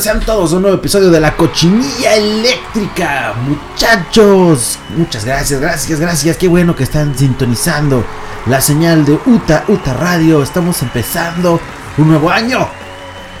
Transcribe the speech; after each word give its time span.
Sean 0.00 0.20
todos 0.20 0.54
un 0.54 0.62
nuevo 0.62 0.78
episodio 0.78 1.10
de 1.10 1.20
la 1.20 1.36
cochinilla 1.36 2.14
eléctrica. 2.14 3.34
Muchachos, 3.46 4.78
muchas 4.96 5.26
gracias, 5.26 5.60
gracias, 5.60 6.00
gracias. 6.00 6.36
Qué 6.38 6.48
bueno 6.48 6.74
que 6.74 6.84
están 6.84 7.14
sintonizando 7.14 8.02
la 8.46 8.62
señal 8.62 9.04
de 9.04 9.18
UTA, 9.26 9.64
UTA 9.68 9.92
Radio. 9.92 10.42
Estamos 10.42 10.80
empezando 10.80 11.60
un 11.98 12.08
nuevo 12.08 12.30
año. 12.30 12.66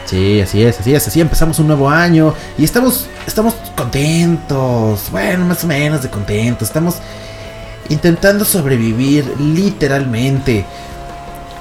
Sí, 0.04 0.42
así 0.42 0.62
es, 0.62 0.78
así 0.80 0.94
es, 0.94 1.08
así 1.08 1.22
empezamos 1.22 1.58
un 1.60 1.68
nuevo 1.68 1.88
año 1.88 2.34
y 2.58 2.64
estamos, 2.64 3.08
estamos 3.26 3.54
contentos. 3.74 5.10
Bueno, 5.10 5.46
más 5.46 5.64
o 5.64 5.66
menos 5.66 6.02
de 6.02 6.10
contentos. 6.10 6.68
Estamos 6.68 6.96
intentando 7.88 8.44
sobrevivir 8.44 9.34
literalmente. 9.40 10.66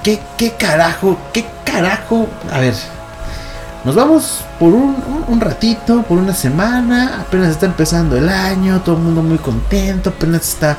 ¿Qué, 0.03 0.19
qué 0.37 0.51
carajo? 0.51 1.17
¿Qué 1.31 1.45
carajo? 1.63 2.27
A 2.51 2.59
ver, 2.59 2.73
nos 3.85 3.95
vamos 3.95 4.41
por 4.59 4.73
un, 4.73 4.97
un, 5.27 5.39
ratito, 5.39 6.03
por 6.03 6.17
una 6.17 6.33
semana. 6.33 7.21
Apenas 7.21 7.49
está 7.49 7.65
empezando 7.65 8.17
el 8.17 8.27
año, 8.27 8.81
todo 8.81 8.97
el 8.97 9.01
mundo 9.01 9.21
muy 9.21 9.37
contento. 9.37 10.09
Apenas 10.09 10.49
está, 10.49 10.77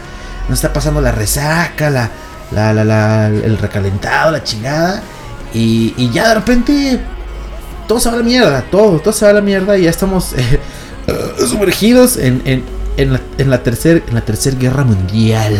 nos 0.48 0.58
está 0.58 0.72
pasando 0.72 1.00
la 1.00 1.11
resaca, 1.11 1.89
la, 1.89 2.11
la, 2.52 2.74
la, 2.74 2.84
la 2.84 3.27
el 3.28 3.56
recalentado, 3.56 4.33
la 4.33 4.44
chingada. 4.44 5.02
Y, 5.55 5.94
y, 5.97 6.11
ya 6.11 6.28
de 6.28 6.34
repente 6.34 7.00
todo 7.89 7.98
se 7.98 8.08
va 8.08 8.16
a 8.16 8.19
la 8.19 8.24
mierda, 8.24 8.62
todo, 8.70 9.00
todo 9.00 9.12
se 9.12 9.24
va 9.24 9.30
a 9.30 9.34
la 9.34 9.41
mierda. 9.41 9.78
Y 9.78 9.84
ya 9.84 9.91
estamos 9.91 10.34
eh, 10.34 10.61
uh, 11.08 11.46
sumergidos 11.46 12.19
en, 12.19 12.42
en, 12.44 12.64
en, 12.98 13.14
la, 13.14 13.20
en 13.39 13.50
la 13.50 13.62
tercera 13.62 14.00
en 14.06 14.14
la 14.14 14.20
tercer 14.20 14.58
guerra 14.58 14.84
mundial. 14.84 15.56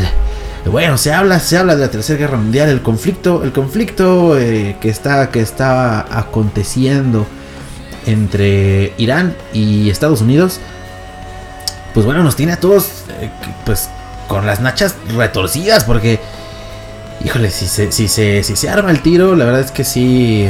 Bueno, 0.67 0.99
se 0.99 1.11
habla, 1.11 1.41
se 1.41 1.57
habla 1.57 1.75
de 1.75 1.87
la 1.87 1.91
tercera 1.91 2.19
guerra 2.19 2.37
mundial, 2.37 2.69
el 2.69 2.83
conflicto, 2.83 3.43
el 3.45 3.53
conflicto 3.53 4.39
eh, 4.39 4.77
que 4.79 4.91
está, 4.91 5.31
que 5.31 5.41
está 5.41 6.01
aconteciendo 6.19 7.27
entre 8.07 8.93
Irán 8.99 9.37
y 9.53 9.91
Estados 9.91 10.21
Unidos. 10.21 10.61
Pues 11.95 12.07
bueno, 12.07 12.23
nos 12.23 12.37
tiene 12.37 12.53
a 12.53 12.61
todos, 12.61 12.87
eh, 13.21 13.31
pues, 13.65 13.89
con 14.29 14.47
las 14.47 14.61
nachas 14.61 14.95
retorcidas, 15.17 15.85
porque, 15.85 16.21
híjole, 17.25 17.51
si 17.51 17.67
se, 17.67 17.91
si 17.91 18.09
se, 18.09 18.45
si 18.45 18.57
se 18.57 18.69
arma 18.69 18.91
el 18.91 19.01
tiro, 19.03 19.35
la 19.35 19.45
verdad 19.45 19.61
es 19.61 19.73
que 19.73 19.85
sí, 19.85 20.47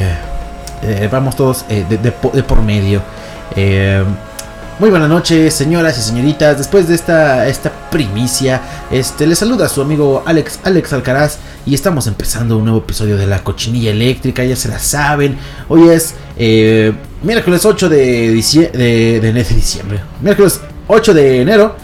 eh, 0.83 1.09
vamos 1.11 1.35
todos 1.35 1.65
de, 1.67 2.11
por 2.11 2.61
medio. 2.61 3.01
Muy 4.81 4.89
buenas 4.89 5.09
noches, 5.09 5.53
señoras 5.53 5.95
y 5.99 6.01
señoritas. 6.01 6.57
Después 6.57 6.87
de 6.87 6.95
esta, 6.95 7.47
esta 7.47 7.71
primicia, 7.91 8.61
este, 8.89 9.27
les 9.27 9.37
saluda 9.37 9.69
su 9.69 9.79
amigo 9.79 10.23
Alex, 10.25 10.59
Alex 10.63 10.91
Alcaraz. 10.93 11.37
Y 11.67 11.75
estamos 11.75 12.07
empezando 12.07 12.57
un 12.57 12.63
nuevo 12.63 12.79
episodio 12.79 13.15
de 13.15 13.27
la 13.27 13.43
cochinilla 13.43 13.91
eléctrica. 13.91 14.43
Ya 14.43 14.55
se 14.55 14.69
la 14.69 14.79
saben. 14.79 15.37
Hoy 15.69 15.89
es 15.89 16.15
eh, 16.35 16.93
miércoles 17.23 17.65
8 17.65 17.89
de, 17.89 18.31
dicie 18.31 18.69
de, 18.69 19.19
de, 19.19 19.43
diciembre. 19.43 20.01
Miércoles 20.21 20.61
8 20.87 21.13
de 21.13 21.41
enero 21.41 21.75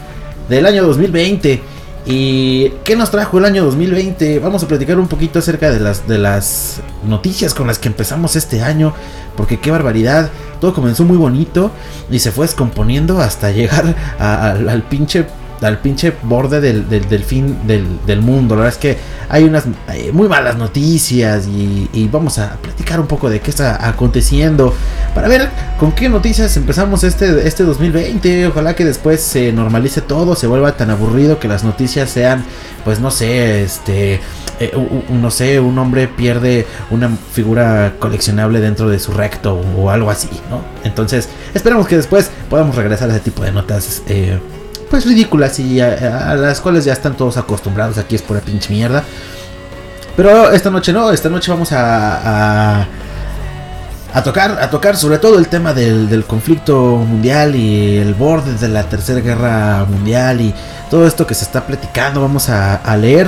del 0.49 0.65
año 0.65 0.85
2020. 0.85 1.61
¿Y 2.09 2.69
qué 2.85 2.95
nos 2.95 3.11
trajo 3.11 3.37
el 3.37 3.45
año 3.45 3.65
2020? 3.65 4.39
Vamos 4.39 4.63
a 4.63 4.67
platicar 4.67 4.97
un 4.97 5.07
poquito 5.07 5.39
acerca 5.39 5.69
de 5.71 5.79
las, 5.79 6.07
de 6.07 6.17
las 6.17 6.81
noticias 7.05 7.53
con 7.53 7.67
las 7.67 7.79
que 7.79 7.89
empezamos 7.89 8.35
este 8.35 8.61
año. 8.61 8.93
Porque 9.35 9.59
qué 9.59 9.71
barbaridad. 9.71 10.31
Todo 10.61 10.73
comenzó 10.73 11.03
muy 11.03 11.17
bonito 11.17 11.71
y 12.09 12.19
se 12.19 12.31
fue 12.31 12.45
descomponiendo 12.45 13.19
hasta 13.19 13.51
llegar 13.51 13.95
al 14.19 14.83
pinche 14.83 15.25
al 15.61 15.79
pinche 15.79 16.13
borde 16.23 16.61
del, 16.61 16.87
del, 16.89 17.23
fin 17.23 17.57
del, 17.65 17.85
del, 18.05 18.21
mundo. 18.21 18.55
La 18.55 18.63
verdad 18.63 18.75
es 18.75 18.81
que 18.81 18.97
hay 19.29 19.43
unas 19.43 19.65
hay 19.87 20.11
muy 20.11 20.27
malas 20.27 20.57
noticias 20.57 21.47
y, 21.47 21.89
y, 21.93 22.07
vamos 22.07 22.37
a 22.37 22.57
platicar 22.57 22.99
un 22.99 23.07
poco 23.07 23.29
de 23.29 23.39
qué 23.39 23.49
está 23.49 23.87
aconteciendo 23.87 24.73
para 25.13 25.27
ver 25.27 25.49
con 25.79 25.91
qué 25.91 26.09
noticias 26.09 26.55
empezamos 26.57 27.03
este, 27.03 27.47
este 27.47 27.63
2020. 27.63 28.47
Ojalá 28.47 28.75
que 28.75 28.85
después 28.85 29.21
se 29.21 29.51
normalice 29.51 30.01
todo, 30.01 30.35
se 30.35 30.47
vuelva 30.47 30.77
tan 30.77 30.89
aburrido 30.89 31.39
que 31.39 31.47
las 31.47 31.63
noticias 31.63 32.09
sean, 32.09 32.43
pues 32.83 32.99
no 32.99 33.11
sé, 33.11 33.63
este... 33.63 34.19
Eh, 34.59 34.71
no 35.09 35.29
sé, 35.29 35.59
un 35.59 35.77
hombre 35.77 36.07
pierde 36.07 36.65
una 36.89 37.09
figura 37.09 37.93
coleccionable 37.99 38.59
dentro 38.59 38.89
de 38.89 38.97
su 38.97 39.11
recto 39.11 39.61
o, 39.77 39.91
algo 39.91 40.09
así, 40.09 40.29
¿no? 40.49 40.61
Entonces, 40.83 41.29
esperamos 41.53 41.87
que 41.87 41.95
después 41.95 42.31
podamos 42.49 42.75
regresar 42.75 43.07
a 43.11 43.13
ese 43.13 43.19
tipo 43.19 43.43
de 43.43 43.51
notas 43.51 44.01
eh, 44.07 44.39
pues 44.89 45.05
ridículas 45.05 45.59
y 45.59 45.79
a, 45.81 46.31
a, 46.31 46.35
las 46.35 46.61
cuales 46.61 46.85
ya 46.85 46.93
están 46.93 47.15
todos 47.15 47.37
acostumbrados. 47.37 47.97
Aquí 47.97 48.15
es 48.15 48.21
pura 48.21 48.39
pinche 48.39 48.71
mierda. 48.71 49.03
Pero 50.15 50.51
esta 50.51 50.69
noche 50.69 50.91
no, 50.93 51.11
esta 51.11 51.29
noche 51.29 51.51
vamos 51.51 51.71
a, 51.71 52.87
a, 54.13 54.23
tocar, 54.23 54.59
a 54.59 54.69
tocar 54.69 54.97
sobre 54.97 55.19
todo 55.19 55.37
el 55.37 55.47
tema 55.47 55.73
del, 55.73 56.09
del, 56.09 56.25
conflicto 56.25 56.95
mundial 56.97 57.55
y 57.55 57.97
el 57.97 58.15
borde 58.15 58.55
de 58.55 58.67
la 58.67 58.83
tercera 58.83 59.19
guerra 59.19 59.85
mundial 59.85 60.41
y 60.41 60.53
todo 60.89 61.05
esto 61.05 61.27
que 61.27 61.35
se 61.35 61.45
está 61.45 61.67
platicando. 61.67 62.21
Vamos 62.21 62.49
a 62.49 62.97
leer 62.97 63.27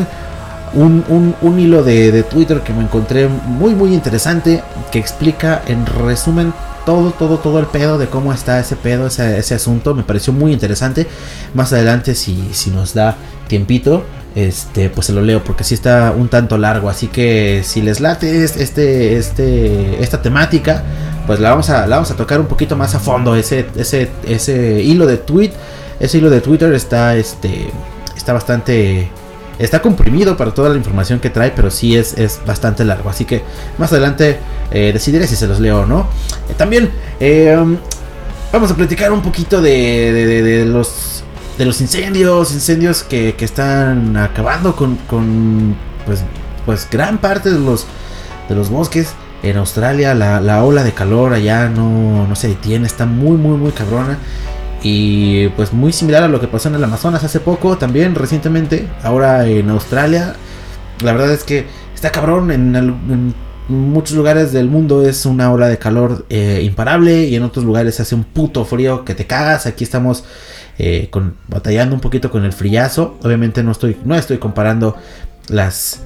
un, 0.74 1.03
un, 1.09 1.35
un 1.41 1.59
hilo 1.59 1.84
de, 1.84 2.12
de 2.12 2.24
Twitter 2.24 2.62
que 2.62 2.74
me 2.74 2.84
encontré 2.84 3.28
muy 3.28 3.74
muy 3.75 3.94
interesante 3.94 4.63
que 4.91 5.00
explica 5.00 5.62
en 5.68 5.85
resumen 5.85 6.53
todo, 6.85 7.12
todo, 7.12 7.38
todo 7.38 7.59
el 7.59 7.68
pedo 7.68 7.97
de 7.97 8.07
cómo 8.07 8.34
está 8.34 8.59
ese 8.59 8.75
pedo, 8.75 9.07
ese, 9.07 9.38
ese 9.38 9.56
asunto. 9.56 9.94
Me 9.94 10.03
pareció 10.03 10.34
muy 10.34 10.52
interesante. 10.52 11.06
Más 11.53 11.72
adelante, 11.72 12.16
si, 12.16 12.50
si 12.53 12.72
nos 12.72 12.96
da 12.96 13.16
tiempito, 13.47 14.03
este, 14.34 14.90
pues 14.90 15.07
se 15.07 15.13
lo 15.13 15.22
leo 15.22 15.44
porque 15.44 15.63
sí 15.63 15.75
está 15.75 16.12
un 16.18 16.30
tanto 16.30 16.57
largo. 16.57 16.90
Así 16.90 17.07
que 17.07 17.62
si 17.63 17.81
les 17.84 18.00
late 18.00 18.44
este, 18.44 19.18
este, 19.18 20.01
esta 20.01 20.22
temática, 20.22 20.84
pues 21.28 21.40
la 21.40 21.51
vamos 21.51 21.69
a, 21.69 21.86
la 21.86 21.97
vamos 21.97 22.09
a 22.09 22.16
tocar 22.16 22.40
un 22.40 22.47
poquito 22.47 22.75
más 22.75 22.96
a 22.96 23.00
fondo. 23.00 23.36
Ese, 23.36 23.68
ese, 23.75 24.09
ese 24.28 24.81
hilo 24.81 25.06
de 25.06 25.18
tweet, 25.18 25.51
ese 26.00 26.18
hilo 26.18 26.31
de 26.31 26.41
Twitter 26.41 26.74
está, 26.74 27.16
este, 27.16 27.69
está 28.16 28.34
bastante 28.34 29.12
Está 29.59 29.81
comprimido 29.81 30.38
para 30.38 30.52
toda 30.52 30.70
la 30.70 30.78
información 30.78 31.20
que 31.20 31.30
trae, 31.30 31.52
pero 31.52 31.70
sí 31.70 31.96
es, 31.97 32.18
es 32.18 32.40
bastante 32.46 32.86
largo. 32.86 33.09
Así 33.09 33.25
que 33.25 33.44
más 33.78 33.92
adelante 33.92 34.40
eh, 34.72 34.92
decidiré 34.94 35.28
si 35.28 35.36
se 35.36 35.47
los 35.47 35.59
leo 35.59 35.81
o 35.81 35.86
no. 35.86 36.08
Eh, 36.50 36.53
también 36.58 36.90
eh, 37.20 37.56
vamos 38.53 38.72
a 38.72 38.75
platicar 38.75 39.12
un 39.12 39.22
poquito 39.22 39.62
de, 39.62 40.14
de, 40.14 40.25
de, 40.25 40.42
de, 40.42 40.66
los 40.66 41.24
de 41.58 41.66
los 41.66 41.81
incendios, 41.81 42.53
incendios 42.53 43.03
que, 43.03 43.36
que 43.36 43.44
están 43.44 44.16
acabando 44.16 44.78
con, 44.78 44.96
con 45.08 45.75
pues, 46.06 46.24
pues 46.66 46.88
gran 46.90 47.18
parte 47.18 47.52
de 47.52 47.59
los, 47.59 47.86
de 48.48 48.56
los 48.56 48.69
bosques. 48.69 49.09
En 49.44 49.58
Australia 49.58 50.14
la, 50.16 50.42
la 50.42 50.64
ola 50.64 50.84
de 50.84 50.94
calor 50.94 51.34
allá 51.34 51.69
no, 51.69 52.28
no 52.28 52.36
se 52.36 52.48
detiene, 52.50 52.88
está 52.88 53.06
muy 53.06 53.38
muy 53.38 53.58
muy 53.58 53.72
cabrona. 53.72 54.18
Y 54.81 55.50
pues 55.50 55.73
muy 55.73 55.91
similar 55.91 56.23
a 56.23 56.28
lo 56.28 56.40
que 56.40 56.47
pasó 56.47 56.69
en 56.69 56.75
el 56.75 56.84
Amazonas 56.84 57.23
hace 57.23 57.40
poco, 57.40 57.78
también 57.78 58.16
recientemente, 58.16 58.88
ahora 59.03 59.45
en 59.47 59.69
Australia. 59.69 60.35
La 61.03 61.12
verdad 61.12 61.31
es 61.31 61.44
que 61.44 61.66
está 61.94 62.12
cabrón, 62.12 62.51
en, 62.51 63.34
muchos 63.68 64.18
lugares 64.18 64.51
del 64.51 64.68
mundo 64.68 65.06
es 65.06 65.27
una 65.27 65.51
ola 65.51 65.68
de 65.68 65.77
calor 65.77 66.25
eh, 66.30 66.62
imparable 66.63 67.25
y 67.25 67.36
en 67.36 67.44
otros 67.44 67.63
lugares 67.63 68.00
hace 68.00 68.15
un 68.15 68.24
puto 68.24 68.65
frío 68.65 69.06
que 69.06 69.13
te 69.13 69.27
cagas. 69.27 69.65
Aquí 69.68 69.83
estamos 69.83 70.24
eh, 70.80 71.12
batallando 71.48 71.94
un 71.94 72.01
poquito 72.01 72.31
con 72.31 72.45
el 72.45 72.54
friazo. 72.54 73.18
Obviamente 73.21 73.62
no 73.63 73.71
estoy, 73.71 73.98
no 74.06 74.15
estoy 74.15 74.38
comparando 74.38 74.95
las 75.50 76.01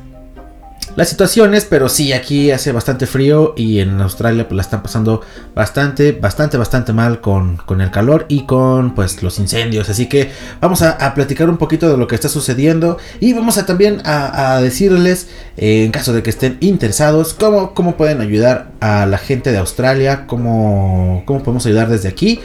las 0.95 1.09
situaciones, 1.09 1.65
pero 1.65 1.89
sí, 1.89 2.13
aquí 2.13 2.51
hace 2.51 2.71
bastante 2.71 3.07
frío 3.07 3.53
y 3.57 3.79
en 3.79 3.99
Australia 3.99 4.47
pues 4.47 4.55
la 4.55 4.61
están 4.61 4.83
pasando 4.83 5.21
bastante, 5.55 6.11
bastante, 6.11 6.57
bastante 6.57 6.93
mal 6.93 7.19
con, 7.19 7.57
con 7.57 7.81
el 7.81 7.89
calor 7.89 8.25
y 8.29 8.45
con 8.45 8.93
pues 8.93 9.23
los 9.23 9.39
incendios. 9.39 9.89
Así 9.89 10.07
que 10.07 10.31
vamos 10.61 10.83
a, 10.83 11.13
platicar 11.15 11.49
un 11.49 11.57
poquito 11.57 11.89
de 11.89 11.97
lo 11.97 12.07
que 12.07 12.13
está 12.13 12.29
sucediendo 12.29 12.97
y 13.19 13.33
vamos 13.33 13.57
a 13.57 13.65
también 13.65 14.01
a, 14.05 14.53
a 14.53 14.61
decirles, 14.61 15.29
eh, 15.57 15.83
en 15.83 15.91
caso 15.91 16.13
de 16.13 16.21
que 16.21 16.29
estén 16.29 16.57
interesados, 16.59 17.33
cómo, 17.33 17.73
cómo 17.73 17.97
pueden 17.97 18.21
ayudar 18.21 18.71
a 18.79 19.07
la 19.07 19.17
gente 19.17 19.51
de 19.51 19.57
Australia, 19.57 20.27
cómo, 20.27 21.23
cómo 21.25 21.39
podemos 21.41 21.65
ayudar 21.65 21.89
desde 21.89 22.07
aquí. 22.07 22.39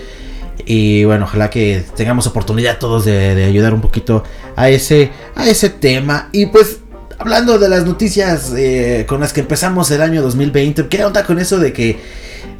Y 0.65 1.05
bueno, 1.05 1.27
ojalá 1.27 1.51
que 1.51 1.85
tengamos 1.97 2.27
oportunidad 2.27 2.79
todos 2.79 3.05
de, 3.05 3.35
de 3.35 3.45
ayudar 3.45 3.75
un 3.75 3.81
poquito 3.81 4.25
a 4.57 4.71
ese, 4.71 5.11
a 5.35 5.47
ese 5.49 5.71
tema. 5.71 6.31
Y 6.33 6.47
pues 6.47 6.81
hablando 7.19 7.59
de 7.59 7.69
las 7.69 7.85
noticias 7.85 8.53
eh, 8.57 9.05
con 9.09 9.21
las 9.21 9.33
que 9.33 9.41
empezamos 9.41 9.91
el 9.91 10.03
año 10.03 10.23
2020, 10.23 10.89
¿qué 10.89 11.05
onda 11.05 11.25
con 11.25 11.39
eso 11.39 11.59
de 11.59 11.73
que 11.73 11.99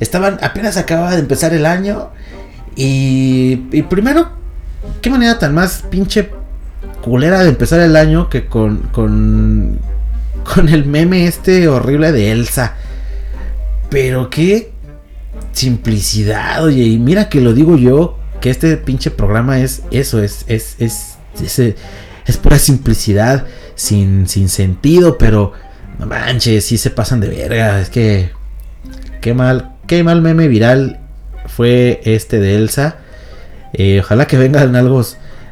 estaban, 0.01 0.39
apenas 0.43 0.77
acababa 0.77 1.13
de 1.13 1.21
empezar 1.21 1.55
el 1.55 1.65
año? 1.65 2.11
Y, 2.77 3.67
y 3.73 3.83
primero, 3.83 4.31
qué 5.01 5.11
manera 5.11 5.39
tan 5.39 5.55
más 5.55 5.85
pinche 5.89 6.31
culera 7.03 7.43
de 7.43 7.51
empezar 7.51 7.81
el 7.81 7.97
año 7.97 8.29
que 8.29 8.47
con, 8.47 8.79
con, 8.93 9.79
con 10.43 10.69
el 10.69 10.85
meme 10.87 11.27
este 11.27 11.69
horrible 11.69 12.13
de 12.13 12.33
Elsa. 12.33 12.75
Pero 13.91 14.29
qué 14.29 14.73
simplicidad, 15.53 16.65
oye, 16.65 16.83
y 16.83 16.99
mira 16.99 17.29
que 17.29 17.41
lo 17.41 17.55
digo 17.55 17.77
yo, 17.77 18.19
que 18.41 18.51
este 18.51 18.77
pinche 18.77 19.11
programa 19.11 19.61
es 19.61 19.83
eso, 19.91 20.23
es, 20.23 20.45
es, 20.47 20.77
es, 20.79 21.17
es, 21.43 21.75
es 22.27 22.37
pura 22.37 22.59
simplicidad, 22.59 23.47
sin, 23.79 24.27
sin 24.29 24.49
sentido, 24.49 25.17
pero 25.19 25.53
no 25.99 26.07
manches, 26.07 26.65
sí 26.65 26.79
se 26.79 26.91
pasan 26.91 27.21
de 27.21 27.29
verga, 27.29 27.81
es 27.81 27.91
que 27.91 28.31
qué 29.21 29.35
mal, 29.35 29.77
qué 29.87 30.03
mal 30.03 30.21
meme 30.21 30.49
viral 30.49 30.99
fue 31.47 32.01
este 32.05 32.41
de 32.41 32.57
Elsa. 32.57 32.97
Eh, 33.73 34.01
ojalá 34.03 34.27
que 34.27 34.37
vengan 34.37 34.75
algo, 34.75 35.03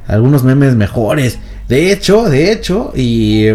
algunos 0.09 0.43
memes 0.43 0.75
mejores. 0.75 1.39
De 1.69 1.93
hecho, 1.93 2.29
de 2.29 2.51
hecho, 2.51 2.93
y, 2.97 3.47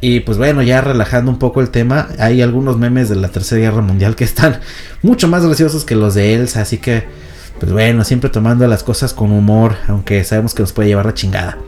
y 0.00 0.20
pues 0.20 0.38
bueno, 0.38 0.62
ya 0.62 0.80
relajando 0.80 1.30
un 1.30 1.38
poco 1.38 1.60
el 1.60 1.68
tema, 1.68 2.08
hay 2.18 2.40
algunos 2.40 2.78
memes 2.78 3.10
de 3.10 3.16
la 3.16 3.28
Tercera 3.28 3.60
Guerra 3.60 3.82
Mundial 3.82 4.16
que 4.16 4.24
están 4.24 4.60
mucho 5.02 5.28
más 5.28 5.44
graciosos 5.44 5.84
que 5.84 5.94
los 5.94 6.14
de 6.14 6.34
Elsa, 6.34 6.62
así 6.62 6.78
que, 6.78 7.04
pues 7.58 7.70
bueno, 7.70 8.02
siempre 8.04 8.30
tomando 8.30 8.66
las 8.66 8.82
cosas 8.82 9.12
con 9.12 9.30
humor, 9.30 9.76
aunque 9.88 10.24
sabemos 10.24 10.54
que 10.54 10.62
nos 10.62 10.72
puede 10.72 10.88
llevar 10.88 11.04
la 11.04 11.14
chingada. 11.14 11.58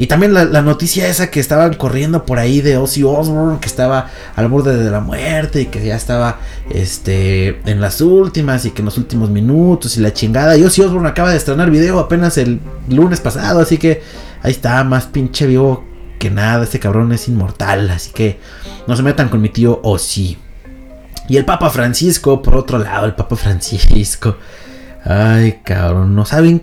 Y 0.00 0.06
también 0.06 0.32
la, 0.32 0.62
noticia 0.62 1.08
esa 1.08 1.30
que 1.30 1.40
estaban 1.40 1.74
corriendo 1.74 2.24
por 2.24 2.38
ahí 2.38 2.62
de 2.62 2.78
Ozzy 2.78 3.02
Osbourne, 3.02 3.58
que 3.60 3.66
estaba 3.66 4.06
al 4.34 4.48
borde 4.48 4.82
de 4.82 4.90
la 4.90 5.00
muerte 5.00 5.60
y 5.60 5.66
que 5.66 5.84
ya 5.84 5.94
estaba 5.94 6.38
este, 6.70 7.60
en 7.70 7.82
las 7.82 8.00
últimas 8.00 8.64
y 8.64 8.70
que 8.70 8.80
en 8.80 8.86
los 8.86 8.96
últimos 8.96 9.28
minutos 9.28 9.98
y 9.98 10.00
la 10.00 10.14
chingada. 10.14 10.56
Y 10.56 10.64
Ozzy 10.64 10.80
Osbourne 10.80 11.06
acaba 11.06 11.32
de 11.32 11.36
estrenar 11.36 11.70
video 11.70 11.98
apenas 11.98 12.38
el 12.38 12.60
lunes 12.88 13.20
pasado, 13.20 13.60
así 13.60 13.76
que 13.76 14.00
ahí 14.42 14.52
está, 14.52 14.82
más 14.84 15.04
pinche 15.04 15.46
vivo 15.46 15.84
que 16.18 16.30
nada. 16.30 16.64
Este 16.64 16.80
cabrón 16.80 17.12
es 17.12 17.28
inmortal, 17.28 17.90
así 17.90 18.10
que 18.10 18.40
no 18.86 18.96
se 18.96 19.02
metan 19.02 19.28
con 19.28 19.42
mi 19.42 19.50
tío 19.50 19.80
Ozzy. 19.82 20.38
Y 21.28 21.36
el 21.36 21.44
Papa 21.44 21.68
Francisco, 21.68 22.40
por 22.40 22.56
otro 22.56 22.78
lado, 22.78 23.04
el 23.04 23.14
Papa 23.14 23.36
Francisco. 23.36 24.38
Ay, 25.04 25.60
cabrón, 25.62 26.14
no 26.14 26.24
saben 26.24 26.62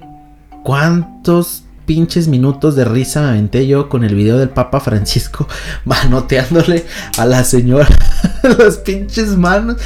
cuántos 0.63 1.66
pinches 1.87 2.27
minutos 2.27 2.75
de 2.75 2.85
risa 2.85 3.21
me 3.21 3.29
aventé 3.29 3.65
yo 3.65 3.89
con 3.89 4.03
el 4.03 4.13
video 4.13 4.37
del 4.37 4.49
Papa 4.49 4.81
Francisco 4.81 5.47
manoteándole 5.85 6.85
a 7.17 7.25
la 7.25 7.43
señora 7.43 7.87
las 8.59 8.77
pinches 8.77 9.29
manos. 9.35 9.77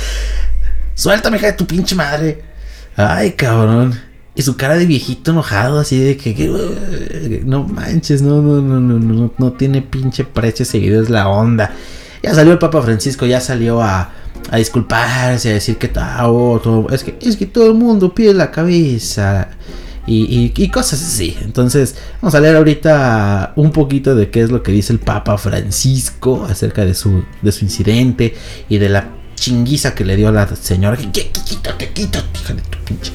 Suéltame, 0.96 1.38
hija 1.38 1.48
de 1.48 1.54
tu 1.54 1.66
pinche 1.66 1.96
madre. 1.96 2.44
Ay, 2.98 3.32
cabrón. 3.32 3.98
Y 4.36 4.42
su 4.42 4.58
cara 4.58 4.76
de 4.76 4.86
viejito 4.86 5.32
enojado, 5.32 5.80
así 5.80 6.00
de 6.00 6.18
que, 6.18 6.34
que 6.34 7.42
no 7.46 7.64
manches, 7.64 8.22
no, 8.22 8.42
no, 8.42 8.62
no, 8.62 8.80
no, 8.80 9.00
no, 9.00 9.34
no 9.38 9.52
tiene 9.54 9.82
pinche 9.82 10.24
precio 10.24 10.66
seguido, 10.66 11.02
es 11.02 11.10
la 11.10 11.28
onda. 11.28 11.72
Ya 12.24 12.34
salió 12.34 12.54
el 12.54 12.60
Papa 12.60 12.82
Francisco, 12.82 13.26
ya 13.26 13.42
salió 13.42 13.82
a, 13.82 14.12
a 14.50 14.58
disculparse, 14.58 15.50
a 15.50 15.54
decir 15.54 15.78
que 15.78 15.88
todo, 15.88 16.88
es 16.92 17.04
que 17.04 17.18
es 17.22 17.38
que 17.38 17.46
todo 17.46 17.68
el 17.68 17.76
mundo 17.76 18.16
pide 18.16 18.34
la 18.34 18.52
cabeza. 18.52 19.50
Y, 20.08 20.52
y, 20.56 20.70
cosas 20.70 21.02
así. 21.02 21.38
Entonces, 21.42 21.96
vamos 22.22 22.34
a 22.34 22.40
leer 22.40 22.56
ahorita 22.56 23.54
un 23.56 23.72
poquito 23.72 24.16
de 24.16 24.32
qué 24.32 24.42
es 24.42 24.50
lo 24.50 24.64
que 24.64 24.72
dice 24.72 24.94
el 24.94 25.00
Papa 25.00 25.38
Francisco 25.38 26.46
acerca 26.50 26.86
de 26.86 26.96
su, 26.96 27.24
de 27.42 27.52
su 27.52 27.66
incidente 27.66 28.34
y 28.68 28.80
de 28.80 28.90
la 28.90 29.10
chinguiza 29.36 29.94
que 29.94 30.04
le 30.04 30.16
dio 30.16 30.30
a 30.30 30.32
la 30.32 30.56
señora. 30.56 30.98
Quítate, 30.98 31.90
quítate, 31.94 32.40
hija 32.40 32.54
de 32.54 32.62
tu 32.62 32.78
pinche. 32.80 33.12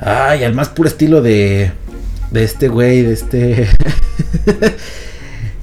Ay, 0.00 0.44
al 0.44 0.54
más 0.54 0.68
puro 0.68 0.88
estilo 0.88 1.22
de, 1.22 1.72
de 2.30 2.44
este 2.44 2.68
güey, 2.68 3.02
de 3.02 3.12
este. 3.12 3.68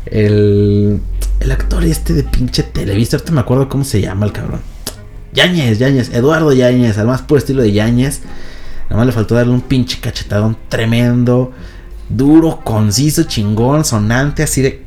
el, 0.07 0.99
el 1.39 1.51
actor 1.51 1.83
este 1.83 2.13
de 2.13 2.23
pinche 2.23 2.63
televisa. 2.63 3.17
Ahorita 3.17 3.31
me 3.31 3.41
acuerdo 3.41 3.69
cómo 3.69 3.83
se 3.83 4.01
llama 4.01 4.25
el 4.25 4.31
cabrón. 4.31 4.61
Yañez, 5.33 5.77
Yañez, 5.77 6.13
Eduardo 6.13 6.51
Yañez, 6.51 6.97
al 6.97 7.07
más 7.07 7.21
puro 7.21 7.37
estilo 7.37 7.61
de 7.61 7.71
Yañez. 7.71 8.21
Nada 8.89 8.97
más 8.97 9.05
le 9.07 9.11
faltó 9.11 9.35
darle 9.35 9.53
un 9.53 9.61
pinche 9.61 9.99
cachetadón 9.99 10.57
tremendo, 10.69 11.51
duro, 12.09 12.61
conciso, 12.63 13.23
chingón, 13.23 13.83
sonante, 13.85 14.43
así 14.43 14.61
de. 14.61 14.85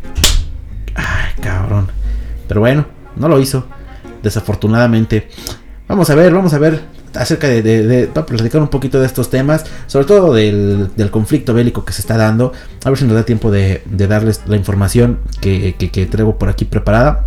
Ay, 0.95 1.33
cabrón. 1.41 1.89
Pero 2.49 2.61
bueno, 2.61 2.87
no 3.17 3.29
lo 3.29 3.39
hizo. 3.41 3.67
Desafortunadamente. 4.23 5.29
Vamos 5.87 6.09
a 6.11 6.15
ver, 6.15 6.33
vamos 6.33 6.55
a 6.55 6.59
ver 6.59 6.83
acerca 7.15 7.49
de, 7.49 7.63
de, 7.63 7.87
de, 7.87 8.07
para 8.07 8.27
platicar 8.27 8.61
un 8.61 8.69
poquito 8.69 9.01
de 9.01 9.07
estos 9.07 9.31
temas, 9.31 9.65
sobre 9.87 10.07
todo 10.07 10.33
del, 10.35 10.91
del, 10.97 11.11
conflicto 11.11 11.53
bélico 11.53 11.85
que 11.85 11.93
se 11.93 12.01
está 12.01 12.17
dando. 12.17 12.53
A 12.85 12.91
ver 12.91 12.99
si 12.99 13.05
nos 13.05 13.15
da 13.15 13.25
tiempo 13.25 13.51
de, 13.51 13.83
de 13.85 14.07
darles 14.07 14.43
la 14.47 14.57
información 14.57 15.19
que, 15.41 15.75
que, 15.77 15.91
que 15.91 16.07
traigo 16.07 16.39
por 16.39 16.49
aquí 16.49 16.65
preparada. 16.65 17.27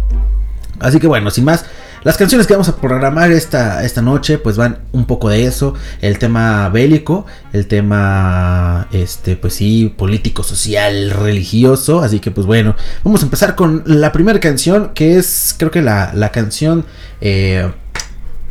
Así 0.80 1.00
que 1.00 1.08
bueno, 1.08 1.30
sin 1.30 1.46
más, 1.46 1.66
las 2.04 2.18
canciones 2.18 2.48
que 2.48 2.54
vamos 2.54 2.68
a 2.68 2.76
programar 2.76 3.32
esta, 3.32 3.84
esta 3.84 4.02
noche 4.02 4.38
pues 4.38 4.58
van 4.58 4.80
un 4.92 5.06
poco 5.06 5.30
de 5.30 5.46
eso, 5.46 5.74
el 6.02 6.20
tema 6.20 6.68
bélico, 6.70 7.26
el 7.54 7.68
tema, 7.68 8.88
este, 8.92 9.38
pues 9.38 9.54
sí, 9.54 9.94
político, 9.96 10.44
social, 10.44 11.12
religioso, 11.12 12.02
así 12.02 12.20
que 12.20 12.32
pues 12.32 12.46
bueno, 12.46 12.76
vamos 13.04 13.22
a 13.22 13.26
empezar 13.26 13.56
con 13.56 13.84
la 13.86 14.12
primera 14.12 14.40
canción 14.40 14.92
que 14.94 15.18
es 15.18 15.56
creo 15.58 15.72
que 15.72 15.82
la, 15.82 16.12
la 16.14 16.32
canción... 16.32 16.86
Eh, 17.22 17.72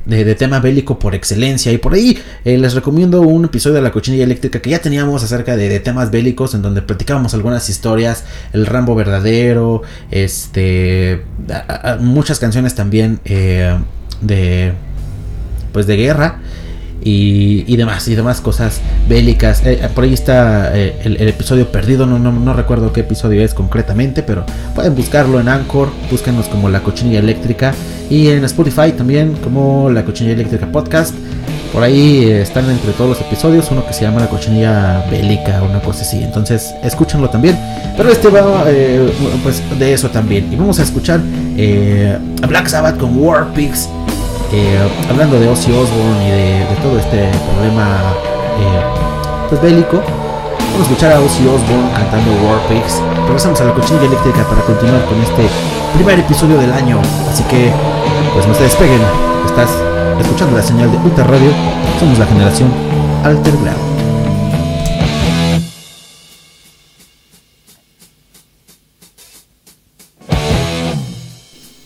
de, 0.05 0.25
de, 0.25 0.35
tema 0.35 0.61
bélico 0.61 0.99
por 0.99 1.15
excelencia. 1.15 1.73
Y 1.73 1.79
por 1.79 1.95
ahí 1.95 2.19
eh, 2.45 2.59
les 2.59 2.75
recomiendo 2.75 3.23
un 3.23 3.45
episodio 3.45 3.77
de 3.77 3.83
la 3.83 3.93
cochinilla 3.93 4.25
eléctrica 4.25 4.61
que 4.61 4.71
ya 4.71 4.81
teníamos 4.81 5.23
acerca 5.23 5.57
de, 5.57 5.81
temas 5.81 6.11
bélicos 6.11 6.55
en 6.55 6.63
donde 6.63 6.83
platicábamos 6.83 7.35
algunas 7.35 7.69
historias, 7.69 8.25
el 8.53 8.67
Rambo 8.67 8.95
verdadero, 8.95 9.83
este, 10.11 11.23
muchas 12.01 12.39
canciones 12.39 12.75
también 12.75 13.21
eh, 13.25 13.77
de, 14.21 14.73
pues 15.73 15.87
de 15.87 15.97
guerra. 15.97 16.41
Y, 17.05 17.65
y, 17.67 17.77
demás, 17.77 18.07
y 18.09 18.15
demás 18.15 18.41
cosas 18.41 18.81
bélicas. 19.09 19.63
Eh, 19.65 19.89
por 19.95 20.05
ahí 20.05 20.15
está 20.15 20.77
eh, 20.77 21.01
el, 21.05 21.29
episodio 21.29 21.67
perdido, 21.71 22.07
no, 22.07 22.19
no, 22.19 22.33
no, 22.33 22.53
recuerdo 22.53 22.93
qué 22.93 23.01
episodio 23.01 23.43
es 23.43 23.55
concretamente, 23.55 24.23
pero 24.23 24.45
pueden 24.75 24.95
buscarlo 24.95 25.41
en 25.41 25.49
Anchor, 25.49 25.89
búsquenos 26.11 26.47
como 26.47 26.69
La 26.69 26.81
Cochinilla 26.81 27.19
Eléctrica 27.19 27.75
y 28.09 28.29
en 28.29 28.45
Spotify 28.45 28.93
también 28.93 29.35
como 29.43 29.91
La 29.91 30.05
Cochinilla 30.05 30.35
Eléctrica 30.35 30.67
Podcast. 30.67 31.15
Por 31.73 31.83
ahí 31.83 32.25
eh, 32.25 32.43
están 32.43 32.69
entre 32.69 32.93
todos 32.93 33.11
los 33.11 33.21
episodios 33.23 33.71
uno 33.71 33.87
que 33.87 33.95
se 33.95 34.03
llama 34.03 34.21
La 34.21 34.29
Cochinilla 34.29 35.07
Bélica, 35.11 35.63
una 35.63 35.81
cosa 35.81 36.03
así. 36.03 36.23
Entonces, 36.23 36.75
escúchenlo 36.85 37.31
también. 37.31 37.59
Pero 37.97 38.11
este 38.11 38.29
va 38.29 38.65
eh, 38.67 39.11
pues 39.43 39.63
de 39.79 39.95
eso 39.95 40.11
también. 40.11 40.53
Y 40.53 40.57
vamos 40.57 40.79
a 40.79 40.83
escuchar 40.83 41.21
eh, 41.57 42.19
Black 42.47 42.69
Sabbath 42.69 42.99
con 42.99 43.17
War 43.19 43.47
Pigs. 43.55 43.89
Eh, 44.55 44.79
hablando 45.09 45.41
de 45.41 45.49
Ozzy 45.49 45.73
Osbourne 45.73 46.29
y 46.29 46.31
de, 46.31 46.77
todo 46.83 46.99
este 46.99 47.27
problema 47.55 48.13
eh, 48.61 49.49
pues 49.49 49.63
bélico. 49.63 49.97
Vamos 49.97 50.81
a 50.81 50.83
escuchar 50.83 51.13
a 51.13 51.21
Ozzy 51.21 51.47
Osbourne 51.47 51.91
cantando 51.95 52.33
War 52.45 52.61
Pigs. 52.69 53.01
Regresamos 53.25 53.59
a 53.63 53.65
la 53.65 53.73
cochinilla 53.73 54.05
eléctrica 54.05 54.47
para 54.47 54.61
continuar 54.61 55.07
con 55.07 55.19
este 55.23 55.49
primer 55.95 56.19
episodio 56.19 56.59
del 56.59 56.71
año. 56.71 57.01
Así 57.31 57.43
que, 57.45 57.73
pues 58.35 58.47
no 58.47 58.55
se 58.55 58.65
despeguen. 58.65 59.01
Estás 59.47 59.71
escuchando 60.21 60.55
la 60.55 60.63
señal 60.63 60.93
de 60.93 60.99
Ultra 60.99 61.25
Radio. 61.25 61.51
Somos 61.99 62.19
la 62.19 62.27
generación 62.27 62.71
Alter 63.25 63.55
Ground. 63.57 63.93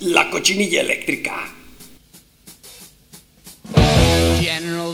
La 0.00 0.28
cochinilla 0.30 0.80
eléctrica. 0.80 1.32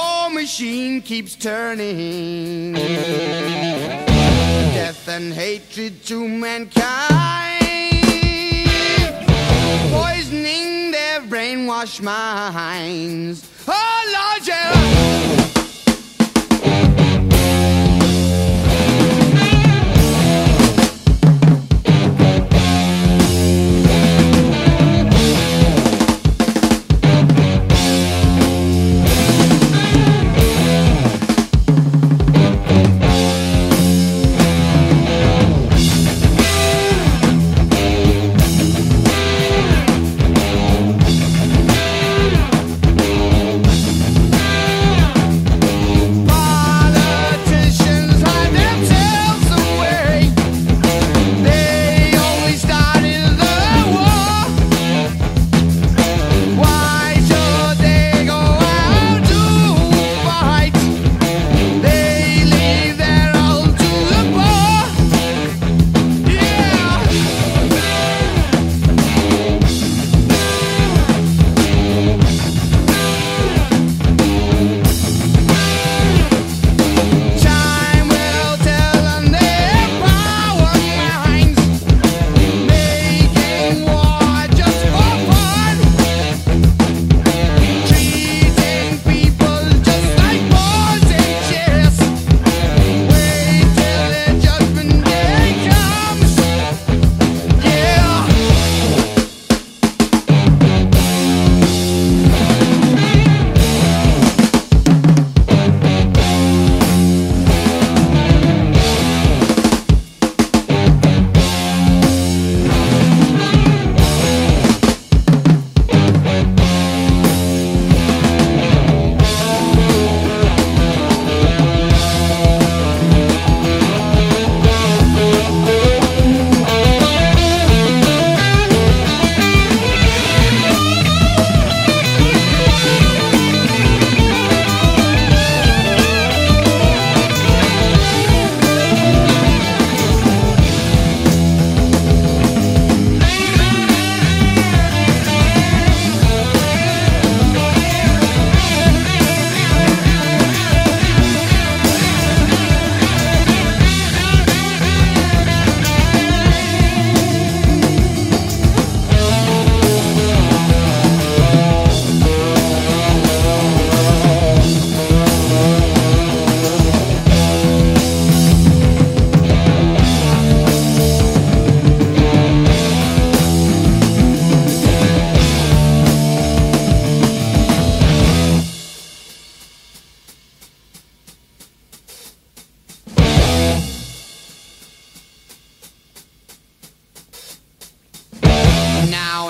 war 0.00 0.30
machine 0.30 1.02
keeps 1.02 1.34
turning. 1.36 2.74
Death 4.74 5.08
and 5.08 5.32
hatred 5.32 6.04
to 6.06 6.28
mankind, 6.28 6.80
poisoning 9.92 10.90
their 10.90 11.20
brains 11.20 11.50
brainwash 11.68 12.00
minds. 12.00 13.49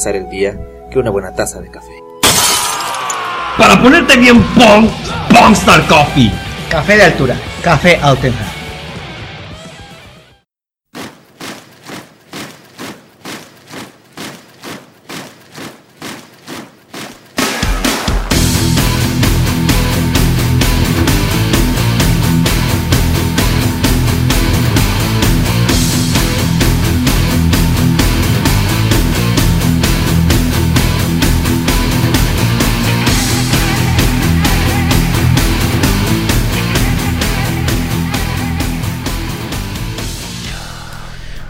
Empezar 0.00 0.16
el 0.16 0.30
día 0.30 0.56
que 0.90 0.98
una 0.98 1.10
buena 1.10 1.30
taza 1.30 1.60
de 1.60 1.70
café. 1.70 1.92
Para 3.58 3.82
ponerte 3.82 4.16
bien 4.16 4.42
Pong, 4.54 4.88
Pongstar 5.28 5.86
Coffee. 5.88 6.32
Café 6.70 6.96
de 6.96 7.02
altura, 7.02 7.36
café 7.62 7.98
auténtico. 8.00 8.49